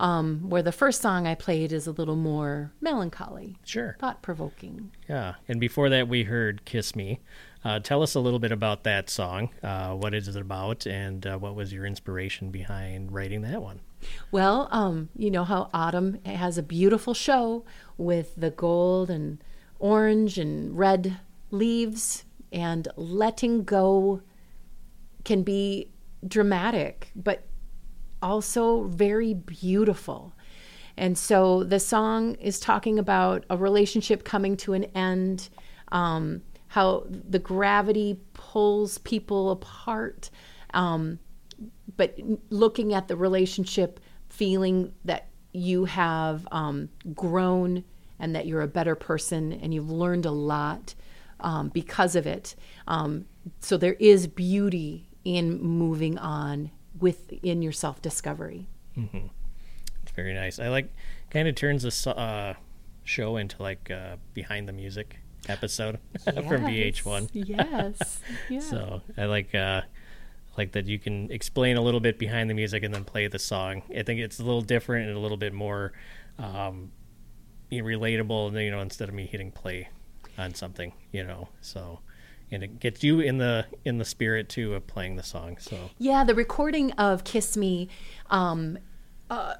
Um, 0.00 0.48
where 0.48 0.62
the 0.62 0.72
first 0.72 1.02
song 1.02 1.26
I 1.26 1.34
played 1.34 1.72
is 1.72 1.86
a 1.86 1.92
little 1.92 2.16
more 2.16 2.72
melancholy, 2.80 3.58
Sure. 3.64 3.96
thought 4.00 4.22
provoking. 4.22 4.90
Yeah. 5.08 5.34
And 5.46 5.60
before 5.60 5.90
that, 5.90 6.08
we 6.08 6.24
heard 6.24 6.64
"Kiss 6.64 6.96
Me." 6.96 7.20
Uh, 7.62 7.78
tell 7.80 8.02
us 8.02 8.14
a 8.14 8.20
little 8.20 8.38
bit 8.38 8.52
about 8.52 8.84
that 8.84 9.10
song. 9.10 9.50
Uh, 9.62 9.92
what 9.94 10.14
is 10.14 10.26
it 10.28 10.36
about, 10.36 10.86
and 10.86 11.26
uh, 11.26 11.36
what 11.36 11.54
was 11.54 11.72
your 11.74 11.84
inspiration 11.84 12.50
behind 12.50 13.12
writing 13.12 13.42
that 13.42 13.60
one? 13.60 13.80
Well, 14.30 14.68
um, 14.70 15.10
you 15.14 15.30
know 15.30 15.44
how 15.44 15.68
autumn 15.74 16.18
has 16.24 16.56
a 16.56 16.62
beautiful 16.62 17.12
show 17.12 17.66
with 17.98 18.34
the 18.36 18.50
gold 18.50 19.10
and 19.10 19.44
orange 19.78 20.38
and 20.38 20.78
red 20.78 21.18
leaves, 21.50 22.24
and 22.50 22.88
letting 22.96 23.64
go 23.64 24.22
can 25.24 25.42
be 25.42 25.90
dramatic, 26.26 27.10
but 27.14 27.44
also 28.22 28.84
very 28.84 29.34
beautiful. 29.34 30.32
And 30.96 31.16
so 31.16 31.64
the 31.64 31.80
song 31.80 32.34
is 32.34 32.60
talking 32.60 32.98
about 32.98 33.44
a 33.48 33.56
relationship 33.56 34.24
coming 34.24 34.56
to 34.58 34.74
an 34.74 34.84
end, 34.94 35.48
um, 35.92 36.42
how 36.68 37.06
the 37.08 37.38
gravity 37.38 38.20
pulls 38.34 38.98
people 38.98 39.50
apart. 39.50 40.30
Um, 40.74 41.18
but 41.96 42.18
looking 42.50 42.94
at 42.94 43.08
the 43.08 43.16
relationship, 43.16 44.00
feeling 44.28 44.92
that 45.04 45.28
you 45.52 45.86
have 45.86 46.46
um, 46.52 46.88
grown 47.14 47.84
and 48.18 48.34
that 48.36 48.46
you're 48.46 48.62
a 48.62 48.68
better 48.68 48.94
person 48.94 49.52
and 49.52 49.72
you've 49.74 49.90
learned 49.90 50.26
a 50.26 50.30
lot 50.30 50.94
um, 51.40 51.68
because 51.70 52.14
of 52.14 52.26
it. 52.26 52.54
Um, 52.86 53.24
so 53.60 53.76
there 53.76 53.94
is 53.94 54.26
beauty 54.26 55.08
in 55.24 55.60
moving 55.60 56.18
on 56.18 56.70
within 57.00 57.62
your 57.62 57.72
self 57.72 58.00
discovery. 58.02 58.68
It's 60.02 60.12
very 60.12 60.34
nice. 60.34 60.58
I 60.58 60.68
like 60.68 60.92
kind 61.30 61.48
of 61.48 61.54
turns 61.54 61.82
this 61.82 62.06
uh, 62.06 62.54
show 63.04 63.36
into 63.36 63.62
like 63.62 63.90
uh, 63.90 64.16
behind 64.34 64.68
the 64.68 64.72
music 64.72 65.18
episode 65.48 65.98
from 66.24 66.62
VH1. 66.64 67.30
Yes. 67.32 68.20
Yeah. 68.48 68.60
So 68.60 69.02
I 69.16 69.26
like 69.26 69.54
uh, 69.54 69.82
like 70.58 70.72
that 70.72 70.86
you 70.86 70.98
can 70.98 71.30
explain 71.30 71.76
a 71.76 71.80
little 71.80 72.00
bit 72.00 72.18
behind 72.18 72.50
the 72.50 72.54
music 72.54 72.82
and 72.82 72.92
then 72.92 73.04
play 73.04 73.26
the 73.28 73.38
song. 73.38 73.82
I 73.96 74.02
think 74.02 74.20
it's 74.20 74.38
a 74.40 74.44
little 74.44 74.62
different 74.62 75.08
and 75.08 75.16
a 75.16 75.20
little 75.20 75.36
bit 75.36 75.52
more 75.52 75.92
um, 76.38 76.90
relatable. 77.70 78.62
You 78.62 78.70
know, 78.70 78.80
instead 78.80 79.08
of 79.08 79.14
me 79.14 79.26
hitting 79.26 79.52
play 79.52 79.88
on 80.36 80.54
something, 80.54 80.92
you 81.12 81.24
know. 81.24 81.48
So 81.60 82.00
and 82.50 82.62
it 82.62 82.80
gets 82.80 83.02
you 83.04 83.20
in 83.20 83.38
the 83.38 83.66
in 83.84 83.98
the 83.98 84.04
spirit 84.04 84.48
too 84.48 84.74
of 84.74 84.86
playing 84.86 85.16
the 85.16 85.22
song. 85.22 85.56
So 85.58 85.76
Yeah, 85.98 86.24
the 86.24 86.34
recording 86.34 86.92
of 86.92 87.24
Kiss 87.24 87.56
Me 87.56 87.88
um, 88.28 88.78
uh, 89.28 89.54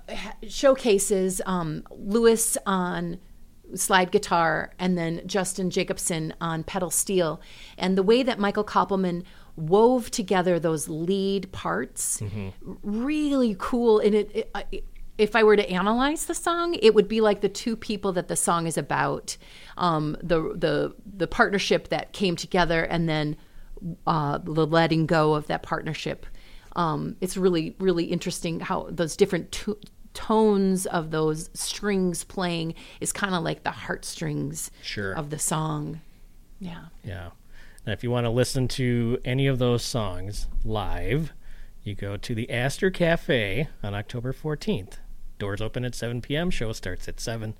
showcases 0.48 1.40
um, 1.46 1.84
Lewis 1.90 2.56
on 2.66 3.18
slide 3.74 4.10
guitar 4.10 4.72
and 4.78 4.98
then 4.98 5.22
Justin 5.26 5.70
Jacobson 5.70 6.34
on 6.40 6.64
pedal 6.64 6.90
steel. 6.90 7.40
And 7.78 7.96
the 7.96 8.02
way 8.02 8.22
that 8.22 8.38
Michael 8.38 8.64
Koppelman 8.64 9.24
wove 9.56 10.10
together 10.10 10.58
those 10.58 10.88
lead 10.88 11.52
parts, 11.52 12.22
really 12.82 13.56
cool. 13.58 14.00
And 14.00 14.14
it, 14.14 14.50
it, 14.72 14.84
if 15.20 15.36
I 15.36 15.42
were 15.44 15.56
to 15.56 15.70
analyze 15.70 16.24
the 16.26 16.34
song, 16.34 16.74
it 16.82 16.94
would 16.94 17.06
be 17.08 17.20
like 17.20 17.40
the 17.42 17.48
two 17.48 17.76
people 17.76 18.12
that 18.14 18.28
the 18.28 18.36
song 18.36 18.66
is 18.66 18.78
about, 18.78 19.36
um, 19.76 20.16
the 20.22 20.40
the 20.56 20.94
the 21.06 21.26
partnership 21.26 21.88
that 21.88 22.12
came 22.12 22.36
together, 22.36 22.82
and 22.82 23.08
then 23.08 23.36
uh, 24.06 24.38
the 24.38 24.66
letting 24.66 25.06
go 25.06 25.34
of 25.34 25.46
that 25.48 25.62
partnership. 25.62 26.26
Um, 26.76 27.16
it's 27.20 27.36
really, 27.36 27.76
really 27.80 28.04
interesting 28.04 28.60
how 28.60 28.86
those 28.90 29.16
different 29.16 29.50
to- 29.52 29.78
tones 30.14 30.86
of 30.86 31.10
those 31.10 31.50
strings 31.54 32.24
playing 32.24 32.74
is 33.00 33.12
kind 33.12 33.34
of 33.34 33.42
like 33.42 33.64
the 33.64 33.70
heartstrings 33.70 34.70
Sure. 34.82 35.12
of 35.12 35.30
the 35.30 35.38
song. 35.38 36.00
Yeah. 36.60 36.84
Yeah. 37.04 37.30
And 37.84 37.92
if 37.92 38.04
you 38.04 38.10
want 38.10 38.26
to 38.26 38.30
listen 38.30 38.68
to 38.68 39.18
any 39.24 39.46
of 39.46 39.58
those 39.58 39.82
songs 39.82 40.46
live, 40.64 41.32
you 41.82 41.94
go 41.94 42.16
to 42.18 42.34
the 42.34 42.50
Aster 42.50 42.90
Cafe 42.90 43.68
on 43.82 43.94
October 43.94 44.32
14th. 44.32 44.98
Doors 45.40 45.60
open 45.60 45.84
at 45.84 45.96
7 45.96 46.20
p.m., 46.20 46.50
show 46.50 46.72
starts 46.72 47.08
at 47.08 47.18
7. 47.18 47.54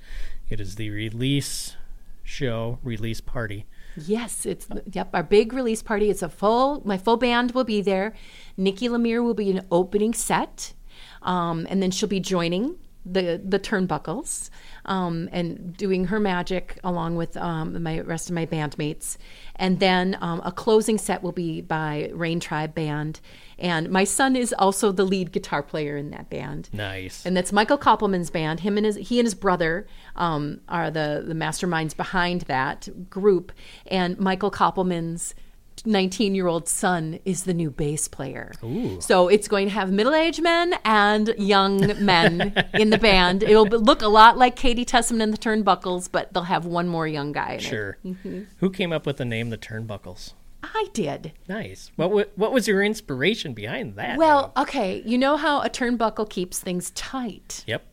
It 0.48 0.60
is 0.60 0.76
the 0.76 0.90
release 0.90 1.76
show, 2.22 2.78
release 2.84 3.20
party. 3.20 3.66
Yes, 3.96 4.46
it's 4.46 4.68
yep 4.92 5.08
our 5.12 5.24
big 5.24 5.52
release 5.52 5.82
party. 5.82 6.10
It's 6.10 6.22
a 6.22 6.28
full 6.28 6.80
my 6.84 6.96
full 6.96 7.16
band 7.16 7.52
will 7.52 7.64
be 7.64 7.80
there. 7.82 8.14
Nikki 8.56 8.88
Lemire 8.88 9.24
will 9.24 9.34
be 9.34 9.50
an 9.50 9.66
opening 9.72 10.14
set, 10.14 10.74
um, 11.22 11.66
and 11.68 11.82
then 11.82 11.90
she'll 11.90 12.08
be 12.08 12.20
joining 12.20 12.76
the 13.04 13.40
the 13.44 13.58
Turnbuckles 13.58 14.50
um, 14.90 15.28
and 15.30 15.76
doing 15.76 16.06
her 16.06 16.18
magic 16.18 16.78
along 16.82 17.14
with 17.14 17.36
um, 17.36 17.80
my 17.82 18.00
rest 18.00 18.28
of 18.28 18.34
my 18.34 18.44
bandmates. 18.44 19.16
And 19.54 19.78
then 19.78 20.18
um, 20.20 20.42
a 20.44 20.50
closing 20.50 20.98
set 20.98 21.22
will 21.22 21.32
be 21.32 21.60
by 21.60 22.10
Rain 22.12 22.40
Tribe 22.40 22.74
Band, 22.74 23.20
and 23.58 23.88
my 23.90 24.04
son 24.04 24.34
is 24.34 24.52
also 24.58 24.90
the 24.90 25.04
lead 25.04 25.32
guitar 25.32 25.62
player 25.62 25.96
in 25.96 26.10
that 26.10 26.28
band. 26.28 26.70
Nice. 26.72 27.24
And 27.24 27.36
that's 27.36 27.52
Michael 27.52 27.78
Koppelman's 27.78 28.30
band. 28.30 28.60
Him 28.60 28.76
and 28.76 28.86
his 28.86 28.96
he 28.96 29.20
and 29.20 29.26
his 29.26 29.34
brother 29.34 29.86
um, 30.16 30.60
are 30.68 30.90
the 30.90 31.22
the 31.24 31.34
masterminds 31.34 31.96
behind 31.96 32.42
that 32.42 32.88
group. 33.08 33.52
And 33.86 34.18
Michael 34.18 34.50
Koppelman's 34.50 35.34
19 35.86 36.34
year 36.34 36.46
old 36.46 36.68
son 36.68 37.18
is 37.24 37.44
the 37.44 37.54
new 37.54 37.70
bass 37.70 38.08
player. 38.08 38.52
So 39.00 39.28
it's 39.28 39.48
going 39.48 39.66
to 39.68 39.74
have 39.74 39.90
middle 39.90 40.14
aged 40.14 40.42
men 40.42 40.74
and 40.84 41.34
young 41.38 42.04
men 42.04 42.52
in 42.74 42.90
the 42.90 42.98
band. 42.98 43.42
It'll 43.42 43.66
look 43.66 44.02
a 44.02 44.08
lot 44.08 44.36
like 44.38 44.56
Katy 44.56 44.84
Tessman 44.84 45.20
and 45.22 45.32
the 45.32 45.38
Turnbuckles, 45.38 46.08
but 46.10 46.32
they'll 46.32 46.44
have 46.44 46.66
one 46.66 46.88
more 46.88 47.06
young 47.08 47.32
guy 47.32 47.52
in 47.54 47.58
it. 47.60 47.62
Sure. 47.62 47.98
Mm-hmm. 48.04 48.42
Who 48.58 48.70
came 48.70 48.92
up 48.92 49.06
with 49.06 49.16
the 49.16 49.24
name 49.24 49.50
the 49.50 49.58
Turnbuckles? 49.58 50.34
I 50.62 50.88
did. 50.92 51.32
Nice. 51.48 51.90
What 51.96 52.10
wa- 52.10 52.24
what 52.36 52.52
was 52.52 52.68
your 52.68 52.82
inspiration 52.82 53.54
behind 53.54 53.96
that? 53.96 54.18
Well, 54.18 54.52
okay, 54.58 55.02
you 55.06 55.16
know 55.16 55.36
how 55.38 55.62
a 55.62 55.70
turnbuckle 55.70 56.28
keeps 56.28 56.58
things 56.60 56.90
tight. 56.90 57.64
Yep. 57.66 57.86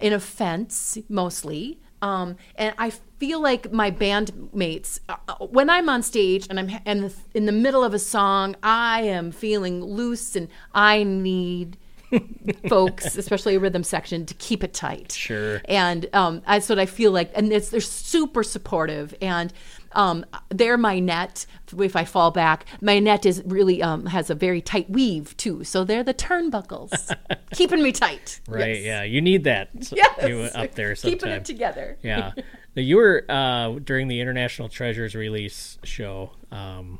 in 0.00 0.12
a 0.12 0.20
fence 0.20 0.98
mostly. 1.08 1.80
Um, 2.02 2.36
and 2.56 2.74
I 2.78 2.90
feel 2.90 3.40
like 3.40 3.72
my 3.72 3.90
bandmates, 3.90 4.98
uh, 5.08 5.16
when 5.46 5.70
I'm 5.70 5.88
on 5.88 6.02
stage 6.02 6.46
and 6.50 6.58
I'm 6.58 6.70
and 6.84 7.14
in 7.32 7.46
the 7.46 7.52
middle 7.52 7.84
of 7.84 7.94
a 7.94 7.98
song, 7.98 8.56
I 8.62 9.02
am 9.02 9.30
feeling 9.30 9.82
loose 9.82 10.34
and 10.34 10.48
I 10.74 11.04
need 11.04 11.78
folks, 12.68 13.16
especially 13.16 13.54
a 13.54 13.60
rhythm 13.60 13.84
section, 13.84 14.26
to 14.26 14.34
keep 14.34 14.62
it 14.62 14.74
tight. 14.74 15.12
Sure. 15.12 15.62
And 15.66 16.08
um, 16.12 16.42
that's 16.46 16.68
what 16.68 16.78
I 16.78 16.86
feel 16.86 17.12
like. 17.12 17.30
And 17.34 17.52
it's, 17.52 17.70
they're 17.70 17.80
super 17.80 18.42
supportive. 18.42 19.14
And 19.22 19.52
um, 19.94 20.24
they're 20.50 20.76
my 20.78 20.98
net. 20.98 21.46
If 21.78 21.96
I 21.96 22.04
fall 22.04 22.30
back, 22.30 22.66
my 22.80 22.98
net 22.98 23.24
is 23.24 23.42
really 23.46 23.82
um, 23.82 24.06
has 24.06 24.28
a 24.30 24.34
very 24.34 24.60
tight 24.60 24.90
weave 24.90 25.36
too. 25.36 25.64
So 25.64 25.84
they're 25.84 26.04
the 26.04 26.12
turnbuckles, 26.14 27.14
keeping 27.52 27.82
me 27.82 27.92
tight. 27.92 28.40
Right. 28.48 28.76
Yes. 28.76 28.84
Yeah. 28.84 29.02
You 29.04 29.20
need 29.20 29.44
that. 29.44 29.70
Yes. 29.92 30.54
Up 30.54 30.74
there 30.74 30.94
sometime. 30.94 31.18
Keeping 31.18 31.32
it 31.32 31.44
together. 31.44 31.98
yeah. 32.02 32.32
Now, 32.74 32.82
you 32.82 32.96
were 32.96 33.24
uh, 33.28 33.78
during 33.84 34.08
the 34.08 34.20
International 34.20 34.68
Treasures 34.68 35.14
release 35.14 35.78
show 35.84 36.32
um, 36.50 36.98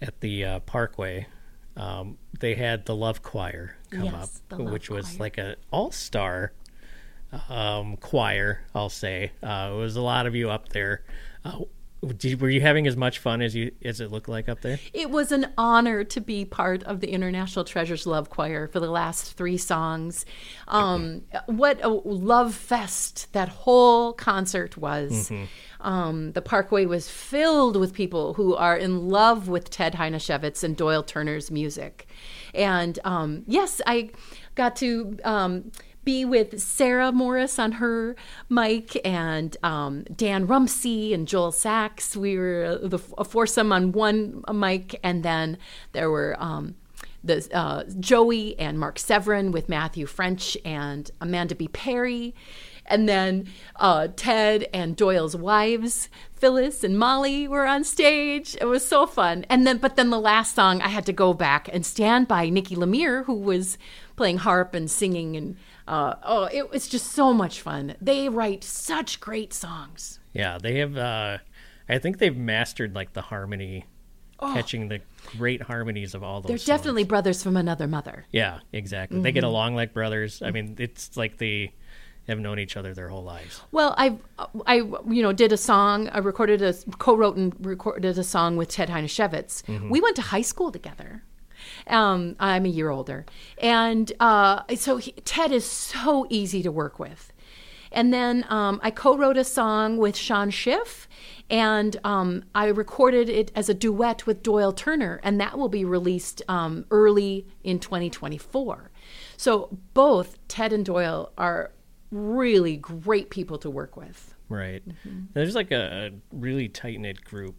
at 0.00 0.20
the 0.20 0.44
uh, 0.44 0.58
Parkway. 0.60 1.26
Um, 1.76 2.16
they 2.40 2.54
had 2.54 2.86
the 2.86 2.94
Love 2.94 3.22
Choir 3.22 3.76
come 3.90 4.04
Yes, 4.04 4.40
up, 4.50 4.58
which 4.60 4.88
was 4.90 5.06
Choir. 5.06 5.18
like 5.18 5.38
an 5.38 5.56
all-star 5.70 6.52
um, 7.48 7.96
choir. 7.96 8.60
I'll 8.74 8.88
say 8.88 9.32
uh, 9.42 9.70
it 9.72 9.76
was 9.76 9.96
a 9.96 10.00
lot 10.02 10.26
of 10.26 10.34
you 10.34 10.50
up 10.50 10.68
there. 10.70 11.02
Did, 12.04 12.40
were 12.40 12.50
you 12.50 12.60
having 12.60 12.86
as 12.86 12.96
much 12.96 13.18
fun 13.18 13.42
as 13.42 13.54
you 13.54 13.72
as 13.84 14.00
it 14.00 14.10
looked 14.10 14.28
like 14.28 14.48
up 14.48 14.60
there? 14.60 14.78
It 14.92 15.10
was 15.10 15.32
an 15.32 15.52
honor 15.56 16.04
to 16.04 16.20
be 16.20 16.44
part 16.44 16.82
of 16.84 17.00
the 17.00 17.10
International 17.10 17.64
Treasures 17.64 18.06
Love 18.06 18.30
Choir 18.30 18.68
for 18.68 18.80
the 18.80 18.90
last 18.90 19.34
three 19.34 19.56
songs. 19.56 20.24
Um, 20.68 21.22
what 21.46 21.82
a 21.82 21.88
love 21.88 22.54
fest 22.54 23.32
that 23.32 23.48
whole 23.48 24.12
concert 24.12 24.76
was. 24.76 25.30
Um, 25.80 26.32
the 26.32 26.40
Parkway 26.40 26.86
was 26.86 27.10
filled 27.10 27.76
with 27.76 27.92
people 27.92 28.34
who 28.34 28.54
are 28.54 28.76
in 28.76 29.08
love 29.08 29.48
with 29.48 29.68
Ted 29.68 29.94
Hajnasiewicz 29.94 30.64
and 30.64 30.76
Doyle 30.76 31.02
Turner's 31.02 31.50
music. 31.50 32.08
And 32.54 32.98
um, 33.04 33.44
yes, 33.46 33.82
I 33.86 34.10
got 34.54 34.76
to. 34.76 35.18
Be 36.04 36.24
with 36.24 36.60
Sarah 36.60 37.12
Morris 37.12 37.58
on 37.58 37.72
her 37.72 38.14
mic 38.48 39.00
and 39.06 39.56
um, 39.62 40.04
Dan 40.14 40.46
Rumsey 40.46 41.14
and 41.14 41.26
Joel 41.26 41.52
Sachs. 41.52 42.16
We 42.16 42.36
were 42.36 42.78
the 42.82 42.98
a 43.16 43.24
foursome 43.24 43.72
on 43.72 43.92
one 43.92 44.44
mic, 44.52 45.00
and 45.02 45.22
then 45.22 45.58
there 45.92 46.10
were 46.10 46.36
um, 46.38 46.74
the 47.24 47.48
uh, 47.52 47.84
Joey 47.98 48.58
and 48.58 48.78
Mark 48.78 48.98
Severin 48.98 49.50
with 49.50 49.68
Matthew 49.68 50.06
French 50.06 50.56
and 50.64 51.10
Amanda 51.20 51.54
B. 51.54 51.68
Perry. 51.68 52.34
And 52.86 53.08
then 53.08 53.48
uh, 53.76 54.08
Ted 54.14 54.66
and 54.74 54.94
Doyle's 54.94 55.34
wives, 55.34 56.10
Phyllis 56.34 56.84
and 56.84 56.98
Molly, 56.98 57.48
were 57.48 57.66
on 57.66 57.82
stage. 57.82 58.56
It 58.60 58.66
was 58.66 58.86
so 58.86 59.06
fun. 59.06 59.46
And 59.48 59.66
then, 59.66 59.78
but 59.78 59.96
then 59.96 60.10
the 60.10 60.20
last 60.20 60.54
song, 60.54 60.82
I 60.82 60.88
had 60.88 61.06
to 61.06 61.12
go 61.12 61.32
back 61.32 61.68
and 61.72 61.86
stand 61.86 62.28
by 62.28 62.50
Nikki 62.50 62.76
Lemire, 62.76 63.24
who 63.24 63.34
was 63.34 63.78
playing 64.16 64.38
harp 64.38 64.74
and 64.74 64.90
singing. 64.90 65.34
And 65.34 65.56
uh, 65.86 66.14
oh, 66.22 66.48
it 66.52 66.70
was 66.70 66.88
just 66.88 67.12
so 67.12 67.32
much 67.32 67.60
fun. 67.60 67.96
They 68.00 68.28
write 68.28 68.64
such 68.64 69.20
great 69.20 69.52
songs. 69.52 70.18
Yeah, 70.32 70.58
they 70.60 70.78
have. 70.78 70.96
Uh, 70.96 71.38
I 71.88 71.98
think 71.98 72.18
they've 72.18 72.36
mastered 72.36 72.94
like 72.94 73.12
the 73.12 73.20
harmony, 73.20 73.84
catching 74.40 74.88
the 74.88 75.00
great 75.36 75.62
harmonies 75.62 76.14
of 76.14 76.22
all 76.22 76.40
those. 76.40 76.48
They're 76.48 76.58
songs. 76.58 76.66
definitely 76.66 77.04
brothers 77.04 77.42
from 77.42 77.56
another 77.56 77.86
mother. 77.86 78.24
Yeah, 78.32 78.60
exactly. 78.72 79.20
They 79.20 79.32
get 79.32 79.44
along 79.44 79.74
like 79.74 79.92
brothers. 79.92 80.42
I 80.42 80.50
mean, 80.50 80.76
it's 80.78 81.16
like 81.16 81.36
they 81.38 81.74
have 82.26 82.38
known 82.38 82.58
each 82.58 82.76
other 82.76 82.94
their 82.94 83.10
whole 83.10 83.22
lives. 83.22 83.60
Well, 83.70 83.94
I, 83.98 84.16
I, 84.66 84.76
you 84.76 85.22
know, 85.22 85.34
did 85.34 85.52
a 85.52 85.58
song. 85.58 86.08
I 86.08 86.18
recorded 86.18 86.62
a, 86.62 86.72
co-wrote 86.98 87.36
and 87.36 87.54
recorded 87.64 88.16
a 88.16 88.24
song 88.24 88.56
with 88.56 88.70
Ted 88.70 88.88
Hajnasiewicz. 88.88 89.90
We 89.90 90.00
went 90.00 90.16
to 90.16 90.22
high 90.22 90.40
school 90.40 90.72
together. 90.72 91.22
Um, 91.86 92.36
I'm 92.38 92.64
a 92.64 92.68
year 92.68 92.90
older, 92.90 93.26
and 93.58 94.12
uh, 94.20 94.62
so 94.76 94.96
he, 94.96 95.12
Ted 95.12 95.52
is 95.52 95.64
so 95.64 96.26
easy 96.30 96.62
to 96.62 96.70
work 96.70 96.98
with. 96.98 97.32
And 97.92 98.12
then 98.12 98.44
um, 98.48 98.80
I 98.82 98.90
co-wrote 98.90 99.36
a 99.36 99.44
song 99.44 99.98
with 99.98 100.16
Sean 100.16 100.50
Schiff, 100.50 101.08
and 101.48 101.96
um, 102.02 102.44
I 102.54 102.66
recorded 102.66 103.28
it 103.28 103.52
as 103.54 103.68
a 103.68 103.74
duet 103.74 104.26
with 104.26 104.42
Doyle 104.42 104.72
Turner, 104.72 105.20
and 105.22 105.40
that 105.40 105.56
will 105.56 105.68
be 105.68 105.84
released 105.84 106.42
um, 106.48 106.86
early 106.90 107.46
in 107.62 107.78
2024. 107.78 108.90
So 109.36 109.78
both 109.94 110.38
Ted 110.48 110.72
and 110.72 110.84
Doyle 110.84 111.32
are 111.38 111.70
really 112.10 112.76
great 112.76 113.30
people 113.30 113.58
to 113.58 113.70
work 113.70 113.96
with. 113.96 114.34
Right. 114.48 114.86
Mm-hmm. 114.88 115.26
There's 115.32 115.54
like 115.54 115.70
a, 115.70 116.10
really 116.32 116.68
tight 116.68 117.00
knit 117.00 117.24
group 117.24 117.54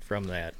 from 0.00 0.24
that 0.24 0.54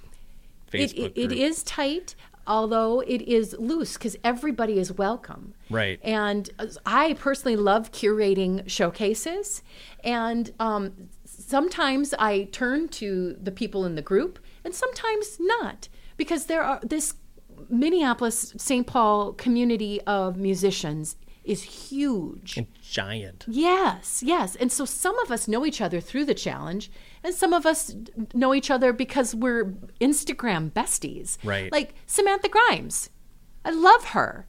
It, 0.72 0.90
Facebook 0.90 0.98
it, 0.98 1.12
it 1.16 1.28
group. 1.28 1.40
is 1.40 1.62
tight, 1.62 2.14
although 2.48 3.00
it 3.00 3.22
is 3.22 3.54
loose 3.58 3.92
because 3.92 4.16
everybody 4.24 4.78
is 4.78 4.90
welcome. 4.90 5.54
Right. 5.70 6.00
And 6.02 6.50
I 6.84 7.12
personally 7.12 7.56
love 7.56 7.92
curating 7.92 8.68
showcases. 8.68 9.62
And 10.02 10.50
um, 10.58 11.10
sometimes 11.24 12.14
I 12.18 12.48
turn 12.50 12.88
to 12.88 13.36
the 13.40 13.52
people 13.52 13.84
in 13.84 13.94
the 13.94 14.02
group 14.02 14.38
and 14.64 14.74
sometimes 14.74 15.36
not 15.38 15.88
because 16.16 16.46
there 16.46 16.62
are 16.62 16.80
this 16.82 17.14
Minneapolis 17.68 18.54
St. 18.56 18.86
Paul 18.86 19.32
community 19.34 20.00
of 20.02 20.36
musicians 20.36 21.16
is 21.48 21.62
huge. 21.62 22.56
And 22.56 22.66
giant. 22.82 23.44
Yes, 23.48 24.22
yes. 24.24 24.54
And 24.56 24.70
so 24.70 24.84
some 24.84 25.18
of 25.20 25.30
us 25.32 25.48
know 25.48 25.64
each 25.64 25.80
other 25.80 26.00
through 26.00 26.26
the 26.26 26.34
challenge, 26.34 26.90
and 27.24 27.34
some 27.34 27.52
of 27.52 27.64
us 27.66 27.94
know 28.34 28.54
each 28.54 28.70
other 28.70 28.92
because 28.92 29.34
we're 29.34 29.74
Instagram 30.00 30.70
besties. 30.70 31.38
Right. 31.42 31.72
Like 31.72 31.94
Samantha 32.06 32.48
Grimes. 32.48 33.10
I 33.64 33.70
love 33.70 34.06
her. 34.06 34.46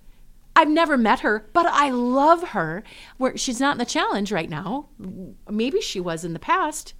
I've 0.55 0.69
never 0.69 0.97
met 0.97 1.21
her, 1.21 1.49
but 1.53 1.65
I 1.67 1.89
love 1.89 2.49
her. 2.49 2.83
Where 3.17 3.37
she's 3.37 3.61
not 3.61 3.73
in 3.73 3.77
the 3.77 3.85
challenge 3.85 4.31
right 4.31 4.49
now. 4.49 4.89
Maybe 5.49 5.79
she 5.79 5.99
was 6.01 6.25
in 6.25 6.33
the 6.33 6.39
past. 6.39 6.93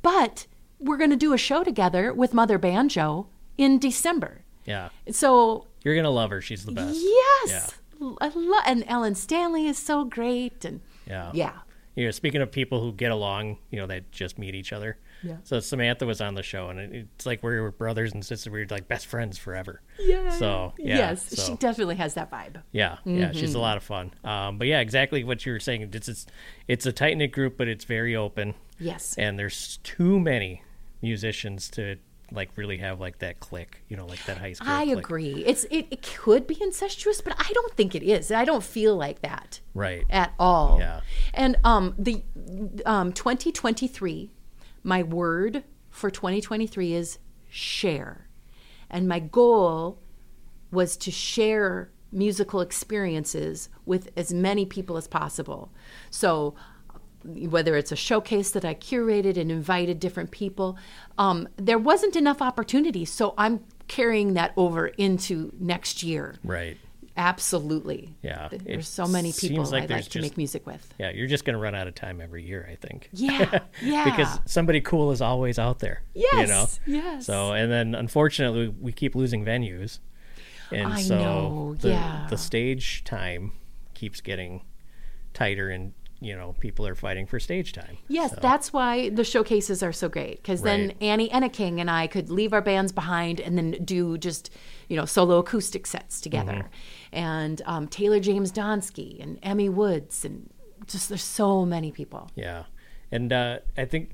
But 0.00 0.46
we're 0.78 0.96
going 0.96 1.10
to 1.10 1.16
do 1.16 1.32
a 1.34 1.38
show 1.38 1.62
together 1.62 2.12
with 2.12 2.32
Mother 2.34 2.58
Banjo 2.58 3.28
in 3.58 3.78
December. 3.78 4.42
Yeah. 4.64 4.88
So 5.10 5.66
You're 5.84 5.94
going 5.94 6.04
to 6.04 6.10
love 6.10 6.30
her. 6.30 6.40
She's 6.40 6.64
the 6.64 6.72
best. 6.72 6.98
yes, 6.98 7.74
I 8.20 8.28
love 8.28 8.62
and 8.66 8.84
Ellen 8.86 9.14
Stanley 9.14 9.66
is 9.66 9.78
so 9.78 10.04
great 10.04 10.64
and 10.64 10.80
Yeah. 11.06 11.30
yeah. 11.34 11.52
You 11.94 12.06
know, 12.06 12.10
speaking 12.10 12.40
of 12.40 12.50
people 12.50 12.80
who 12.80 12.92
get 12.92 13.12
along, 13.12 13.58
you 13.70 13.78
know, 13.78 13.86
they 13.86 14.00
just 14.12 14.38
meet 14.38 14.54
each 14.54 14.72
other. 14.72 14.96
Yeah. 15.22 15.36
So 15.44 15.60
Samantha 15.60 16.06
was 16.06 16.22
on 16.22 16.34
the 16.34 16.42
show, 16.42 16.70
and 16.70 16.80
it, 16.80 17.06
it's 17.14 17.26
like 17.26 17.42
we 17.42 17.60
were 17.60 17.70
brothers 17.70 18.14
and 18.14 18.24
sisters. 18.24 18.50
We 18.50 18.60
were 18.60 18.66
like 18.70 18.88
best 18.88 19.06
friends 19.06 19.36
forever. 19.36 19.82
Yeah. 20.00 20.30
So 20.30 20.72
yeah. 20.78 20.96
yes, 20.96 21.28
so, 21.36 21.42
she 21.52 21.54
definitely 21.58 21.96
has 21.96 22.14
that 22.14 22.30
vibe. 22.30 22.62
yeah, 22.72 22.96
yeah. 23.04 23.30
She's 23.32 23.42
a 23.42 23.46
Mm-hmm. 23.52 23.60
lot 23.60 23.76
of 23.76 23.82
fun. 23.84 24.14
Um, 24.24 24.56
but 24.56 24.68
yeah, 24.68 24.80
exactly 24.80 25.22
what 25.22 25.44
you 25.44 25.52
were 25.52 25.60
saying. 25.60 25.82
It's 25.92 26.08
it's, 26.08 26.26
it's 26.66 26.86
a 26.86 26.92
tight 26.92 27.18
knit 27.18 27.30
group, 27.30 27.58
but 27.58 27.68
it's 27.68 27.84
very 27.84 28.16
open. 28.16 28.54
Yes. 28.80 29.14
And 29.18 29.38
there's 29.38 29.76
too 29.84 30.18
many 30.18 30.62
musicians 31.02 31.68
to 31.72 31.96
like 32.34 32.50
really 32.56 32.78
have 32.78 33.00
like 33.00 33.18
that 33.18 33.40
click. 33.40 33.82
You 33.88 33.96
know, 33.96 34.06
like 34.06 34.24
that 34.26 34.38
high 34.38 34.52
school. 34.54 34.70
I 34.70 34.84
click. 34.84 34.98
agree. 34.98 35.44
It's 35.46 35.64
it, 35.64 35.86
it 35.90 36.02
could 36.02 36.46
be 36.46 36.56
incestuous, 36.60 37.20
but 37.20 37.34
I 37.38 37.50
don't 37.52 37.74
think 37.74 37.94
it 37.94 38.02
is. 38.02 38.30
I 38.30 38.44
don't 38.44 38.64
feel 38.64 38.96
like 38.96 39.22
that 39.22 39.60
Right. 39.74 40.04
at 40.10 40.32
all. 40.38 40.78
Yeah. 40.78 41.00
And 41.34 41.56
um 41.64 41.94
the 41.98 42.22
um 42.86 43.12
2023 43.12 44.30
my 44.84 45.02
word 45.02 45.62
for 45.90 46.10
2023 46.10 46.92
is 46.94 47.18
share. 47.48 48.26
And 48.90 49.06
my 49.08 49.20
goal 49.20 49.98
was 50.70 50.96
to 50.98 51.10
share 51.10 51.90
musical 52.10 52.60
experiences 52.60 53.68
with 53.86 54.10
as 54.16 54.34
many 54.34 54.66
people 54.66 54.96
as 54.96 55.06
possible. 55.08 55.72
So 56.10 56.54
whether 57.24 57.76
it's 57.76 57.92
a 57.92 57.96
showcase 57.96 58.50
that 58.52 58.64
I 58.64 58.74
curated 58.74 59.36
and 59.36 59.50
invited 59.50 60.00
different 60.00 60.30
people, 60.30 60.76
um, 61.18 61.48
there 61.56 61.78
wasn't 61.78 62.16
enough 62.16 62.42
opportunity. 62.42 63.04
So 63.04 63.34
I'm 63.38 63.60
carrying 63.88 64.34
that 64.34 64.52
over 64.56 64.86
into 64.86 65.52
next 65.58 66.02
year. 66.02 66.36
Right. 66.44 66.76
Absolutely. 67.14 68.14
Yeah, 68.22 68.48
There's 68.50 68.88
so 68.88 69.06
many 69.06 69.32
people 69.32 69.64
like 69.64 69.82
I'd 69.84 69.90
like 69.90 70.04
to 70.04 70.10
just- 70.10 70.22
make 70.22 70.36
music 70.38 70.66
with. 70.66 70.94
Yeah, 70.98 71.10
you're 71.10 71.26
just 71.26 71.44
gonna 71.44 71.58
run 71.58 71.74
out 71.74 71.86
of 71.86 71.94
time 71.94 72.20
every 72.22 72.42
year, 72.42 72.66
I 72.70 72.76
think. 72.76 73.10
Yeah. 73.12 73.60
Yeah. 73.82 74.04
because 74.04 74.40
somebody 74.46 74.80
cool 74.80 75.10
is 75.10 75.20
always 75.20 75.58
out 75.58 75.80
there. 75.80 76.02
Yes. 76.14 76.80
You 76.86 76.94
know. 76.94 77.00
yes. 77.00 77.26
So 77.26 77.52
and 77.52 77.70
then 77.70 77.94
unfortunately 77.94 78.68
we 78.68 78.92
keep 78.92 79.14
losing 79.14 79.44
venues, 79.44 79.98
and 80.70 80.92
I 80.92 81.02
so 81.02 81.18
know, 81.18 81.76
the 81.78 81.90
yeah. 81.90 82.26
the 82.30 82.38
stage 82.38 83.04
time 83.04 83.52
keeps 83.94 84.20
getting 84.22 84.62
tighter, 85.34 85.68
and 85.68 85.92
you 86.22 86.36
know 86.36 86.54
people 86.60 86.86
are 86.86 86.94
fighting 86.94 87.26
for 87.26 87.38
stage 87.40 87.72
time. 87.72 87.96
Yes, 88.08 88.30
So, 88.30 88.38
that's 88.40 88.72
why 88.72 89.08
the 89.10 89.24
showcases 89.24 89.82
are 89.82 89.92
so 89.92 90.08
great 90.08 90.36
because 90.42 90.62
then 90.62 90.88
Right. 90.88 90.96
Annie 91.02 91.30
Enneking 91.32 91.80
and 91.80 91.90
I 91.90 92.06
could 92.06 92.30
leave 92.30 92.52
our 92.52 92.62
bands 92.62 92.92
behind 92.92 93.40
and 93.40 93.56
then 93.58 93.72
do 93.84 94.16
just 94.18 94.50
you 94.88 94.96
know 94.96 95.04
solo 95.04 95.38
acoustic 95.38 95.86
sets 95.86 96.20
together, 96.20 96.52
Mm-hmm. 96.52 96.66
and 97.18 97.62
um, 97.66 97.88
Taylor 97.88 98.20
James 98.20 98.52
Donsky 98.52 99.22
and 99.22 99.38
Emmy 99.42 99.68
Woods 99.68 100.24
and 100.24 100.48
just 100.86 101.08
there's 101.08 101.22
so 101.22 101.64
many 101.64 101.90
people. 101.92 102.30
yeah, 102.34 102.64
and 103.10 103.32
uh, 103.32 103.58
I 103.76 103.84
think. 103.84 104.10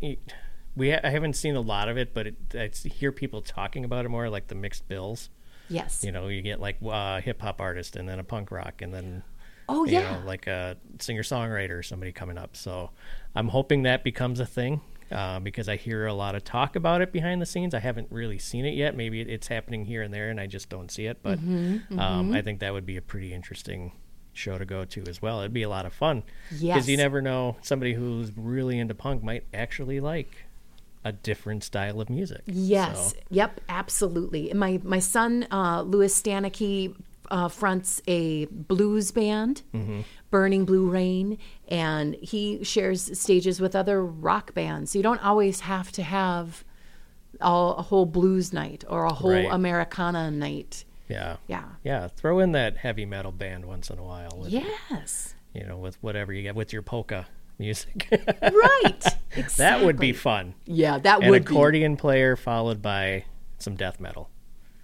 We 0.77 0.93
ha- 0.93 1.01
I 1.03 1.11
haven't 1.11 1.33
seen 1.33 1.57
a 1.57 1.61
lot 1.61 1.89
of 1.89 1.97
it, 1.99 2.15
but 2.15 2.29
it, 2.29 2.37
I 2.55 2.71
hear 2.89 3.11
people 3.11 3.43
talking 3.43 3.85
about 3.85 4.05
it 4.05 4.11
more, 4.11 4.29
like 4.31 4.47
the 4.47 4.55
mixed 4.55 4.87
bills. 4.87 5.29
Yes, 5.69 6.05
You 6.05 6.13
know, 6.13 6.29
you 6.29 6.41
get 6.41 6.61
like 6.61 6.77
uh, 6.89 7.21
hip 7.21 7.43
hop 7.43 7.61
artist, 7.61 7.97
and 7.97 8.09
then 8.09 8.21
a 8.21 8.23
punk 8.25 8.53
rock, 8.53 8.81
and 8.81 8.95
then 8.95 9.25
Oh, 9.69 9.85
you 9.85 9.93
yeah. 9.95 10.19
know, 10.21 10.27
like 10.27 10.47
a 10.47 10.77
singer 10.99 11.23
songwriter 11.23 11.79
or 11.79 11.83
somebody 11.83 12.13
coming 12.13 12.39
up. 12.39 12.57
So 12.57 12.91
I'm 13.35 13.49
hoping 13.49 13.83
that 13.83 14.05
becomes 14.05 14.41
a 14.41 14.47
thing. 14.47 14.81
Uh, 15.11 15.41
because 15.41 15.71
I 15.71 15.77
hear 15.77 16.05
a 16.05 16.13
lot 16.13 16.35
of 16.35 16.45
talk 16.45 16.77
about 16.77 17.01
it 17.01 17.13
behind 17.13 17.41
the 17.41 17.47
scenes. 17.47 17.73
I 17.73 17.79
haven't 17.79 18.09
really 18.11 18.37
seen 18.39 18.67
it 18.67 18.75
yet. 18.75 18.95
Maybe 18.95 19.23
it's 19.23 19.47
happening 19.49 19.87
here 19.87 20.03
and 20.03 20.13
there, 20.13 20.29
and 20.29 20.39
I 20.39 20.47
just 20.47 20.69
don't 20.69 20.91
see 20.91 21.07
it. 21.07 21.21
But 21.23 21.39
Mm-hmm, 21.39 21.99
Um, 21.99 22.33
I 22.35 22.43
think 22.43 22.61
that 22.61 22.75
would 22.75 22.85
be 22.85 22.99
a 22.99 23.01
pretty 23.01 23.33
interesting 23.33 23.93
show 24.35 24.59
to 24.59 24.67
go 24.67 24.85
to 24.85 25.05
as 25.09 25.23
well. 25.23 25.41
It'd 25.41 25.55
be 25.55 25.63
a 25.63 25.69
lot 25.71 25.87
of 25.87 25.95
fun 25.95 26.25
because 26.51 26.63
Yes. 26.63 26.89
you 26.89 26.99
never 26.99 27.23
know. 27.23 27.57
Somebody 27.63 27.95
who's 27.95 28.33
really 28.37 28.79
into 28.79 28.95
punk 28.95 29.23
might 29.23 29.45
actually 29.55 29.99
like 29.99 30.45
a 31.07 31.13
different 31.13 31.65
style 31.65 32.03
of 32.03 32.11
music. 32.11 32.43
Yes. 32.45 33.13
So, 33.13 33.19
Yep. 33.31 33.63
Absolutely. 33.71 34.53
My 34.53 34.79
my 34.85 34.99
son 34.99 35.47
uh, 35.51 35.81
Louis 35.87 36.13
Stanicky 36.13 36.95
uh, 37.31 37.49
fronts 37.49 38.01
a 38.07 38.47
blues 38.47 39.11
band, 39.13 39.63
Mm-hmm. 39.75 40.01
Burning 40.31 40.65
Blue 40.67 40.89
Rain, 40.91 41.39
and 41.69 42.15
he 42.17 42.63
shares 42.65 43.19
stages 43.19 43.61
with 43.61 43.75
other 43.75 44.05
rock 44.05 44.53
bands. 44.55 44.93
So 44.93 44.99
you 44.99 45.03
don't 45.03 45.25
always 45.25 45.61
have 45.61 45.91
to 45.93 46.03
have 46.03 46.65
all, 47.41 47.77
a 47.77 47.83
whole 47.83 48.05
blues 48.07 48.53
night 48.53 48.85
or 48.89 49.05
a 49.05 49.13
whole 49.13 49.31
Right. 49.33 49.49
Americana 49.51 50.31
night. 50.31 50.85
yeah. 51.09 51.37
Yeah. 51.47 51.65
Yeah. 51.83 52.09
Throw 52.09 52.41
in 52.41 52.53
that 52.53 52.77
heavy 52.79 53.07
metal 53.07 53.33
band 53.33 53.65
once 53.65 53.89
in 53.91 53.99
a 53.99 54.03
while. 54.03 54.37
With, 54.37 54.51
Yes. 54.51 55.35
You 55.55 55.65
know, 55.65 55.77
with 55.79 55.97
whatever 56.03 56.33
you 56.33 56.43
get 56.43 56.55
with 56.55 56.73
your 56.75 56.83
polka 56.83 57.27
music. 57.59 58.07
Right. 58.43 59.05
Exactly. 59.35 59.47
that 59.59 59.85
would 59.85 59.99
be 59.99 60.13
fun. 60.13 60.55
Yeah, 60.67 60.99
that 60.99 61.23
An 61.23 61.31
would 61.31 61.45
be. 61.47 61.55
accordion 61.55 61.97
player 61.97 62.37
followed 62.37 62.83
by 62.83 63.25
some 63.59 63.75
death 63.77 63.99
metal. 63.99 64.29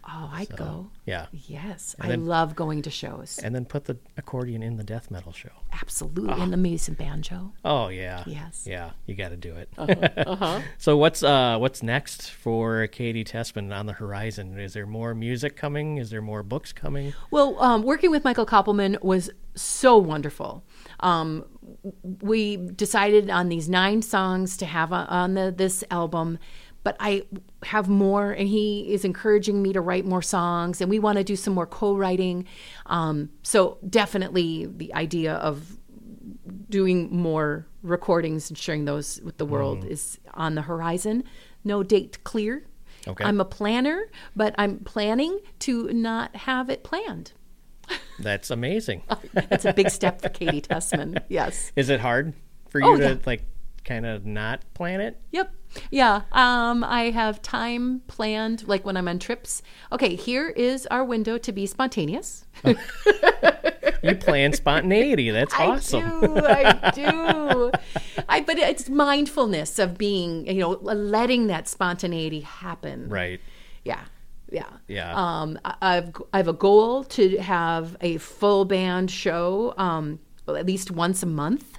Oh, 0.06 0.30
I'd 0.34 0.54
go. 0.54 0.90
Yeah. 1.06 1.26
Yes, 1.32 1.94
And 1.98 2.06
I 2.06 2.08
then- 2.10 2.26
love 2.26 2.54
going 2.54 2.82
to 2.82 2.90
shows. 2.90 3.40
And 3.42 3.54
then 3.54 3.64
put 3.64 3.84
the 3.86 3.96
accordion 4.18 4.62
in 4.62 4.76
the 4.76 4.84
death 4.84 5.10
metal 5.10 5.32
show. 5.32 5.48
Absolutely, 5.72 6.40
and 6.42 6.52
the 6.52 6.56
music 6.58 6.98
banjo. 6.98 7.52
Oh 7.64 7.88
yeah. 7.88 8.22
Yes. 8.26 8.66
Yeah, 8.66 8.90
you 9.06 9.14
got 9.14 9.30
to 9.30 9.36
do 9.36 9.54
it. 9.56 9.68
Uh-huh, 9.78 10.60
so 10.78 10.96
what's 10.96 11.22
uh 11.22 11.56
what's 11.58 11.82
next 11.82 12.30
for 12.30 12.86
Katy 12.86 13.24
Tessman 13.24 13.72
on 13.76 13.86
the 13.86 13.92
horizon? 13.94 14.58
Is 14.58 14.74
there 14.74 14.86
more 14.86 15.14
music 15.14 15.56
coming? 15.56 15.96
Is 15.98 16.10
there 16.10 16.22
more 16.22 16.42
books 16.42 16.72
coming? 16.72 17.12
Well, 17.30 17.60
um, 17.62 17.82
working 17.82 18.10
with 18.10 18.24
Michael 18.24 18.46
Koppelman 18.46 19.02
was 19.02 19.30
so 19.56 19.96
wonderful. 19.96 20.64
Um, 21.00 21.44
we 22.20 22.56
decided 22.56 23.30
on 23.30 23.48
these 23.48 23.68
nine 23.68 24.02
songs 24.02 24.56
to 24.58 24.66
have 24.66 24.92
on- 24.92 25.06
on 25.06 25.34
the, 25.34 25.52
this 25.56 25.82
album, 25.90 26.38
but 26.84 26.96
I 27.00 27.24
have 27.64 27.88
more, 27.88 28.30
and 28.30 28.46
he 28.46 28.92
is 28.92 29.04
encouraging 29.04 29.60
me 29.62 29.72
to 29.72 29.80
write 29.80 30.04
more 30.04 30.22
songs, 30.22 30.80
and 30.80 30.88
we 30.88 30.98
want 30.98 31.18
to 31.18 31.24
do 31.24 31.34
some 31.34 31.54
more 31.54 31.66
co-writing. 31.66 32.46
Um, 32.86 33.30
so 33.42 33.78
definitely 33.88 34.66
the 34.66 34.94
idea 34.94 35.34
of 35.34 35.78
doing 36.68 37.14
more 37.14 37.66
recordings 37.82 38.48
and 38.50 38.56
sharing 38.58 38.84
those 38.84 39.20
with 39.22 39.36
the 39.38 39.46
world 39.46 39.84
is 39.84 40.18
on 40.34 40.54
the 40.54 40.62
horizon. 40.62 41.24
No 41.64 41.82
date 41.82 42.22
clear. 42.24 42.64
Okay. 43.06 43.24
I'm 43.24 43.40
a 43.40 43.44
planner, 43.44 44.10
but 44.34 44.54
I'm 44.58 44.78
planning 44.78 45.38
to 45.60 45.88
not 45.92 46.34
have 46.36 46.70
it 46.70 46.84
planned. 46.84 47.32
That's 48.18 48.50
amazing. 48.50 49.02
That's 49.34 49.64
a 49.66 49.72
big 49.72 49.90
step 49.90 50.22
for 50.22 50.28
Katy 50.38 50.62
Tessman. 50.62 51.22
Yes. 51.28 51.70
Is 51.76 51.90
it 51.90 52.00
hard 52.00 52.32
for 52.70 52.80
you 52.80 52.86
Oh, 52.86 52.96
to 52.96 53.02
yeah. 53.04 53.16
like 53.26 53.42
kind 53.84 54.06
of 54.06 54.24
not 54.26 54.62
plan 54.74 55.00
it? 55.00 55.20
Yep. 55.32 55.54
Yeah. 55.90 56.22
Um, 56.32 56.84
I 56.84 57.10
have 57.10 57.42
time 57.42 58.00
planned, 58.06 58.66
like 58.66 58.84
when 58.84 58.96
I'm 58.96 59.08
on 59.08 59.18
trips. 59.18 59.62
Okay, 59.92 60.14
here 60.14 60.48
is 60.50 60.86
our 60.86 61.04
window 61.04 61.38
to 61.38 61.52
be 61.52 61.66
spontaneous. 61.66 62.46
You 64.04 64.14
plan 64.14 64.52
spontaneity. 64.52 65.30
That's 65.30 65.54
awesome. 65.58 66.04
I 66.04 66.90
do. 66.94 67.10
I 67.10 67.72
do. 67.72 67.72
I, 68.28 68.40
but 68.42 68.58
it's 68.58 68.88
mindfulness 68.88 69.78
of 69.78 69.96
being, 69.96 70.46
you 70.46 70.60
know, 70.60 70.70
letting 70.82 71.46
that 71.46 71.68
spontaneity 71.68 72.40
happen. 72.40 73.08
Right. 73.08 73.40
Yeah. 73.84 74.00
Yeah. 74.52 74.68
Yeah. 74.88 75.14
Um, 75.16 75.58
I've 75.64 76.12
I 76.32 76.36
have 76.36 76.48
a 76.48 76.52
goal 76.52 77.04
to 77.04 77.38
have 77.38 77.96
a 78.02 78.18
full 78.18 78.66
band 78.66 79.10
show, 79.10 79.72
um, 79.78 80.18
at 80.46 80.66
least 80.66 80.90
once 80.90 81.22
a 81.22 81.26
month, 81.26 81.73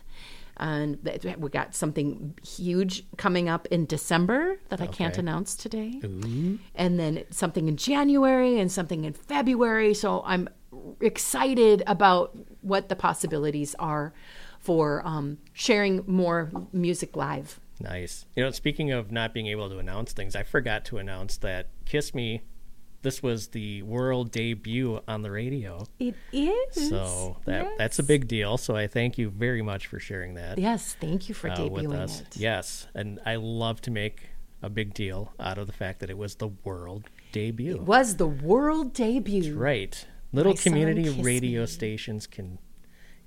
and 0.58 0.98
we 1.38 1.50
got 1.50 1.76
something 1.76 2.38
huge 2.46 3.04
coming 3.18 3.50
up 3.50 3.66
in 3.68 3.86
December 3.86 4.60
that 4.70 4.82
I 4.82 4.88
can't 4.88 5.18
announce 5.18 5.56
today, 5.56 6.00
and 6.04 7.00
then 7.00 7.24
something 7.30 7.68
in 7.68 7.78
January 7.78 8.60
and 8.60 8.72
something 8.72 9.04
in 9.06 9.14
February. 9.14 9.94
So 9.94 10.24
I'm 10.26 10.50
excited 11.02 11.84
about 11.88 12.38
what 12.62 12.90
the 12.90 12.96
possibilities 12.96 13.76
are 13.80 14.14
for 14.60 15.02
um, 15.06 15.38
sharing 15.54 16.04
more 16.08 16.52
music 16.74 17.16
live. 17.16 17.60
Nice. 17.80 18.26
You 18.36 18.44
know, 18.44 18.52
speaking 18.52 18.92
of 18.92 19.12
not 19.12 19.34
being 19.34 19.48
able 19.48 19.70
to 19.70 19.78
announce 19.80 20.14
things, 20.14 20.36
I 20.36 20.44
forgot 20.44 20.86
to 20.86 20.98
announce 20.98 21.38
that 21.38 21.68
Kiss 21.86 22.14
Me 22.14 22.42
this 23.06 23.24
was 23.24 23.48
the 23.50 23.82
world 23.84 24.32
debut 24.32 25.00
on 25.08 25.22
the 25.22 25.32
radio. 25.32 25.86
It 26.00 26.16
is. 26.34 26.90
So 26.90 27.38
that 27.46 27.78
that's 27.78 28.00
a 28.00 28.04
big 28.04 28.28
deal. 28.28 28.58
So 28.58 28.76
I 28.76 28.88
thank 28.88 29.18
you 29.18 29.30
very 29.30 29.62
much 29.62 29.88
for 29.88 30.00
sharing 30.00 30.34
that 30.36 30.58
Yes, 30.58 30.96
thank 31.00 31.30
you 31.30 31.36
for 31.36 31.50
uh, 31.50 31.56
debuting 31.56 31.94
us. 31.96 32.22
it. 32.22 32.36
Yes, 32.36 32.88
and 32.94 33.20
I 33.26 33.36
love 33.38 33.80
to 33.82 33.92
make 33.92 34.30
a 34.62 34.70
big 34.70 34.94
deal 34.94 35.32
out 35.40 35.58
of 35.58 35.68
the 35.68 35.74
fact 35.74 36.00
that 36.00 36.10
it 36.10 36.18
was 36.18 36.36
the 36.36 36.50
world 36.64 37.04
debut. 37.32 37.78
Was 37.82 38.18
the 38.18 38.28
world 38.28 38.94
debut. 38.94 39.56
Right. 39.56 40.06
Little 40.34 40.54
My 40.54 40.58
community 40.62 41.10
radio 41.22 41.62
Me. 41.62 41.68
stations 41.68 42.28
can 42.28 42.58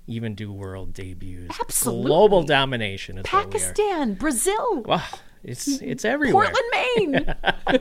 even 0.05 0.35
do 0.35 0.51
world 0.51 0.93
debuts. 0.93 1.57
Absolutely. 1.59 2.05
Global 2.05 2.43
domination 2.43 3.17
is 3.19 3.23
what 3.25 3.33
we 3.33 3.39
are. 3.39 3.43
Pakistan, 3.43 4.13
Brazil, 4.15 4.81
Wow, 4.83 5.03
it's 5.43 5.67
it's 5.67 6.03
everywhere. 6.03 6.51
Portland, 6.51 7.35
Maine. 7.65 7.79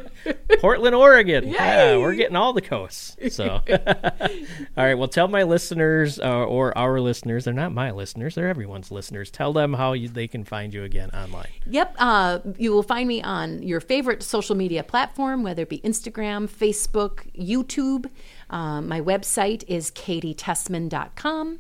Portland, 0.61 0.94
Oregon. 0.94 1.48
Yeah, 1.48 1.96
we're 1.96 2.14
getting 2.14 2.36
all 2.36 2.52
the 2.52 2.61
coasts. 2.61 3.16
So, 3.34 3.61
all 3.70 3.80
right. 4.76 4.94
Well, 4.94 5.09
tell 5.09 5.28
my 5.28 5.42
listeners 5.42 6.18
uh, 6.20 6.44
or 6.44 6.76
our 6.78 7.00
listeners. 7.00 7.44
They're 7.44 7.54
not 7.54 7.72
my 7.72 7.90
listeners. 7.90 8.34
They're 8.34 8.48
everyone's 8.48 8.90
listeners. 8.90 9.30
Tell 9.30 9.52
them 9.52 9.74
how 9.74 9.92
you, 9.92 10.09
they 10.09 10.28
can 10.28 10.44
find 10.44 10.72
you 10.72 10.84
again 10.84 11.11
online. 11.11 11.48
Yep. 11.66 11.96
Uh, 11.98 12.38
you 12.56 12.72
will 12.72 12.82
find 12.82 13.09
me 13.09 13.22
on 13.22 13.62
your 13.62 13.80
favorite 13.80 14.22
social 14.22 14.54
media 14.54 14.84
platform, 14.84 15.42
whether 15.42 15.62
it 15.62 15.68
be 15.68 15.80
Instagram, 15.80 16.48
Facebook, 16.48 17.30
YouTube. 17.34 18.09
Um, 18.50 18.88
my 18.88 19.00
website 19.00 19.64
is 19.68 19.90
katytessman.com. 19.90 21.59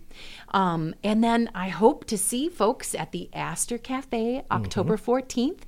Um, 0.52 0.94
and 1.04 1.22
then 1.22 1.50
I 1.54 1.68
hope 1.68 2.04
to 2.06 2.18
see 2.18 2.48
folks 2.48 2.94
at 2.94 3.12
the 3.12 3.28
Aster 3.32 3.78
Cafe 3.78 4.44
October 4.50 4.96
14th. 4.96 5.60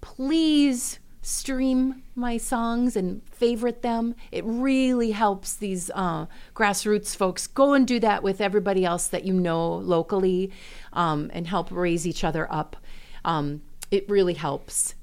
Please 0.00 0.98
stream 1.22 2.02
my 2.16 2.36
songs 2.36 2.96
and 2.96 3.22
favorite 3.30 3.82
them. 3.82 4.14
It 4.32 4.44
really 4.44 5.12
helps 5.12 5.54
these 5.54 5.90
uh, 5.94 6.26
grassroots 6.54 7.16
folks 7.16 7.46
go 7.46 7.74
and 7.74 7.86
do 7.86 8.00
that 8.00 8.22
with 8.22 8.40
everybody 8.40 8.84
else 8.84 9.06
that 9.08 9.24
you 9.24 9.32
know 9.32 9.74
locally 9.76 10.50
um, 10.92 11.30
and 11.32 11.46
help 11.46 11.70
raise 11.70 12.06
each 12.06 12.24
other 12.24 12.52
up. 12.52 12.76
Um, 13.24 13.62
it 13.90 14.08
really 14.10 14.34
helps. 14.34 14.94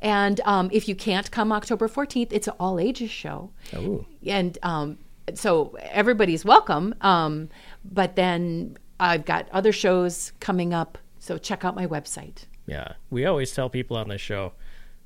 And 0.00 0.40
um, 0.44 0.70
if 0.72 0.88
you 0.88 0.94
can't 0.94 1.30
come 1.30 1.52
October 1.52 1.88
14th, 1.88 2.28
it's 2.30 2.46
an 2.46 2.54
all 2.58 2.78
ages 2.78 3.10
show. 3.10 3.50
Oh. 3.74 4.06
And 4.26 4.56
um, 4.62 4.98
so 5.36 5.76
everybody's 5.82 6.44
welcome. 6.44 6.94
Um, 7.00 7.48
but 7.84 8.16
then 8.16 8.76
I've 9.00 9.24
got 9.24 9.48
other 9.50 9.72
shows 9.72 10.32
coming 10.40 10.72
up. 10.72 10.96
So 11.18 11.36
check 11.36 11.64
out 11.64 11.74
my 11.74 11.86
website. 11.86 12.44
Yeah, 12.66 12.92
we 13.10 13.26
always 13.26 13.52
tell 13.52 13.68
people 13.68 13.96
on 13.96 14.08
this 14.08 14.20
show, 14.20 14.52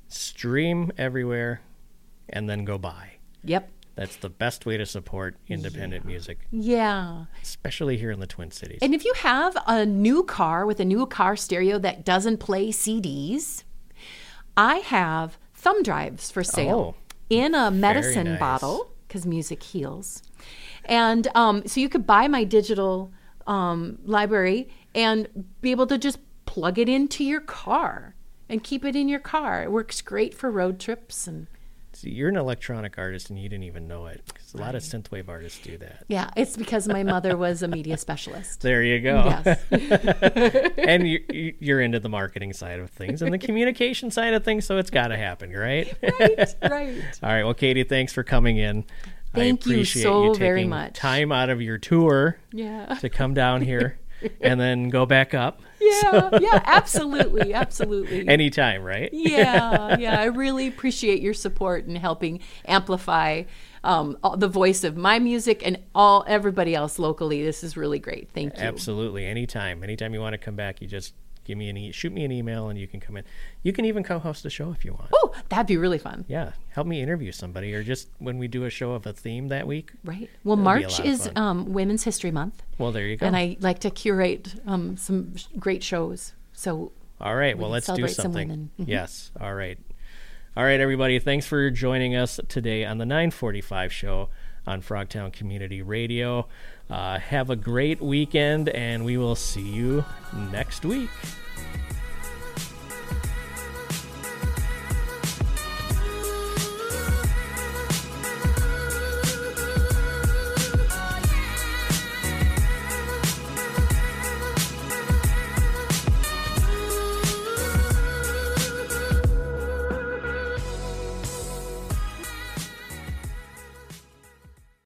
stream 0.07 0.91
everywhere, 0.97 1.61
and 2.29 2.49
then 2.49 2.65
go 2.65 2.77
buy. 2.77 3.13
Yep. 3.43 3.69
That's 3.95 4.15
the 4.15 4.29
best 4.29 4.65
way 4.65 4.77
to 4.77 4.85
support 4.87 5.35
independent 5.47 6.03
music, 6.03 6.39
Yeah. 6.51 7.25
especially 7.43 7.97
here 7.97 8.09
in 8.11 8.19
the 8.19 8.25
Twin 8.27 8.49
Cities. 8.49 8.79
And 8.81 8.93
if 8.95 9.05
you 9.05 9.13
have 9.17 9.55
a 9.67 9.85
new 9.85 10.23
car 10.23 10.65
with 10.65 10.79
a 10.79 10.85
new 10.85 11.05
car 11.05 11.35
stereo 11.35 11.77
that 11.79 12.03
doesn't 12.03 12.37
play 12.37 12.69
CDs, 12.69 13.63
I 14.57 14.77
have 14.77 15.37
thumb 15.53 15.83
drives 15.83 16.31
for 16.31 16.43
sale 16.43 16.95
Oh, 16.97 17.13
in 17.29 17.53
a 17.53 17.69
medicine 17.69 18.25
nice. 18.31 18.39
bottle 18.39 18.91
because 19.13 19.27
music 19.27 19.61
heals. 19.61 20.23
And 20.85 21.27
um, 21.35 21.67
so 21.67 21.79
you 21.79 21.87
could 21.87 22.07
buy 22.07 22.27
my 22.27 22.43
digital 22.43 23.13
um, 23.45 23.99
library 24.05 24.69
and 24.95 25.45
be 25.61 25.69
able 25.69 25.85
to 25.85 25.99
just 25.99 26.17
plug 26.47 26.79
it 26.79 26.89
into 26.89 27.23
your 27.23 27.39
car 27.39 28.15
and 28.49 28.63
keep 28.63 28.83
it 28.83 28.95
in 28.95 29.07
your 29.07 29.19
car. 29.19 29.61
It 29.61 29.71
works 29.71 30.01
great 30.01 30.33
for 30.33 30.49
road 30.49 30.79
trips 30.79 31.27
and 31.27 31.45
you're 32.03 32.29
an 32.29 32.37
electronic 32.37 32.97
artist 32.97 33.29
and 33.29 33.39
you 33.39 33.47
didn't 33.49 33.63
even 33.63 33.87
know 33.87 34.05
it 34.07 34.21
because 34.25 34.53
a 34.53 34.57
lot 34.57 34.75
of 34.75 34.83
synthwave 34.83 35.27
artists 35.29 35.59
do 35.59 35.77
that. 35.77 36.03
yeah, 36.07 36.29
it's 36.35 36.55
because 36.57 36.87
my 36.87 37.03
mother 37.03 37.35
was 37.37 37.63
a 37.63 37.67
media 37.67 37.97
specialist. 37.97 38.61
There 38.61 38.83
you 38.83 38.99
go. 38.99 39.23
Yes. 39.25 39.59
and 40.77 41.07
you, 41.07 41.23
you- 41.31 41.53
you're 41.59 41.81
into 41.81 41.99
the 41.99 42.09
marketing 42.09 42.53
side 42.53 42.79
of 42.79 42.89
things 42.89 43.21
and 43.21 43.33
the 43.33 43.37
communication 43.37 44.11
side 44.11 44.33
of 44.33 44.43
things, 44.43 44.65
so 44.65 44.77
it's 44.77 44.89
got 44.89 45.07
to 45.07 45.17
happen, 45.17 45.51
right? 45.51 45.93
right, 46.19 46.55
right. 46.69 47.19
All 47.23 47.29
right. 47.29 47.43
Well, 47.43 47.53
Katy, 47.53 47.83
thanks 47.85 48.13
for 48.13 48.23
coming 48.23 48.57
in. 48.57 48.85
Thank 49.33 49.65
I 49.65 49.69
you 49.69 49.75
appreciate 49.75 50.03
so 50.03 50.23
you 50.25 50.29
taking 50.33 50.39
very 50.39 50.65
much. 50.65 50.93
time 50.95 51.31
out 51.31 51.49
of 51.49 51.61
your 51.61 51.77
tour 51.77 52.37
Yeah. 52.51 52.95
to 53.01 53.09
come 53.09 53.33
down 53.33 53.61
here 53.61 53.97
and 54.41 54.59
then 54.59 54.89
go 54.89 55.05
back 55.05 55.33
up 55.33 55.61
Yeah, 55.83 56.39
yeah, 56.39 56.61
absolutely, 56.65 57.53
absolutely. 57.53 58.27
anytime, 58.27 58.83
right? 58.83 59.09
yeah, 59.13 59.97
yeah. 59.97 60.19
I 60.19 60.25
really 60.25 60.67
appreciate 60.67 61.21
your 61.21 61.33
support 61.33 61.85
and 61.85 61.97
helping 61.97 62.39
amplify 62.65 63.43
um, 63.83 64.17
all- 64.23 64.37
the 64.37 64.47
voice 64.47 64.83
of 64.83 64.95
my 64.95 65.19
music 65.19 65.61
and 65.65 65.79
all 65.93 66.23
everybody 66.27 66.73
else 66.73 66.97
locally. 66.99 67.43
This 67.43 67.63
is 67.63 67.75
really 67.75 67.99
great. 67.99 68.29
Thank 68.31 68.57
you. 68.57 68.63
Absolutely. 68.63 69.25
Anytime. 69.25 69.83
Anytime 69.83 70.13
you 70.13 70.21
want 70.21 70.33
to 70.33 70.37
come 70.37 70.55
back, 70.55 70.81
you 70.81 70.87
just 70.87 71.13
give 71.43 71.57
me 71.57 71.69
an 71.69 71.77
e- 71.77 71.91
shoot 71.91 72.11
me 72.13 72.23
an 72.25 72.31
email 72.31 72.69
and 72.69 72.79
you 72.79 72.87
can 72.87 72.99
come 72.99 73.17
in. 73.17 73.23
You 73.63 73.73
can 73.73 73.85
even 73.85 74.03
co-host 74.03 74.45
a 74.45 74.49
show 74.49 74.71
if 74.71 74.83
you 74.85 74.93
want. 74.93 75.09
Oh, 75.13 75.33
that'd 75.49 75.67
be 75.67 75.77
really 75.77 75.97
fun. 75.97 76.25
Yeah, 76.27 76.51
help 76.69 76.87
me 76.87 77.01
interview 77.01 77.31
somebody 77.31 77.73
or 77.73 77.83
just 77.83 78.07
when 78.19 78.37
we 78.37 78.47
do 78.47 78.65
a 78.65 78.69
show 78.69 78.93
of 78.93 79.05
a 79.05 79.13
theme 79.13 79.47
that 79.49 79.67
week. 79.67 79.91
Right. 80.03 80.29
Well, 80.43 80.55
That'd 80.55 80.79
be 80.79 80.83
a 80.83 80.87
March 80.87 80.99
is 81.05 81.29
um, 81.35 81.73
Women's 81.73 82.03
History 82.03 82.31
Month, 82.31 82.63
Well, 82.77 82.91
there 82.91 83.05
you 83.05 83.17
go. 83.17 83.25
and 83.25 83.35
I 83.35 83.57
like 83.59 83.79
to 83.79 83.89
curate 83.89 84.55
um, 84.65 84.97
some 84.97 85.35
sh- 85.35 85.45
great 85.59 85.83
shows. 85.83 86.33
So 86.53 86.91
All 87.21 87.35
right. 87.35 87.57
Well, 87.57 87.67
can 87.67 87.71
let's 87.73 87.87
do 87.87 88.07
some 88.07 88.23
something. 88.23 88.47
women. 88.49 88.69
Mhm. 88.79 88.87
Yes. 88.87 89.31
All 89.39 89.53
right. 89.53 89.77
All 90.55 90.63
right, 90.63 90.79
everybody. 90.79 91.17
Thanks 91.19 91.47
for 91.47 91.69
joining 91.71 92.15
us 92.15 92.39
today 92.47 92.85
on 92.85 92.99
the 92.99 93.05
945 93.05 93.91
show 93.91 94.29
on 94.67 94.81
Frogtown 94.81 95.33
Community 95.33 95.81
Radio. 95.81 96.47
Uh, 96.89 97.17
have 97.17 97.49
a 97.49 97.55
great 97.55 98.01
weekend, 98.01 98.69
and 98.69 99.03
we 99.03 99.17
will 99.17 99.35
see 99.35 99.61
you 99.61 100.03
next 100.51 100.85
week. 100.85 101.09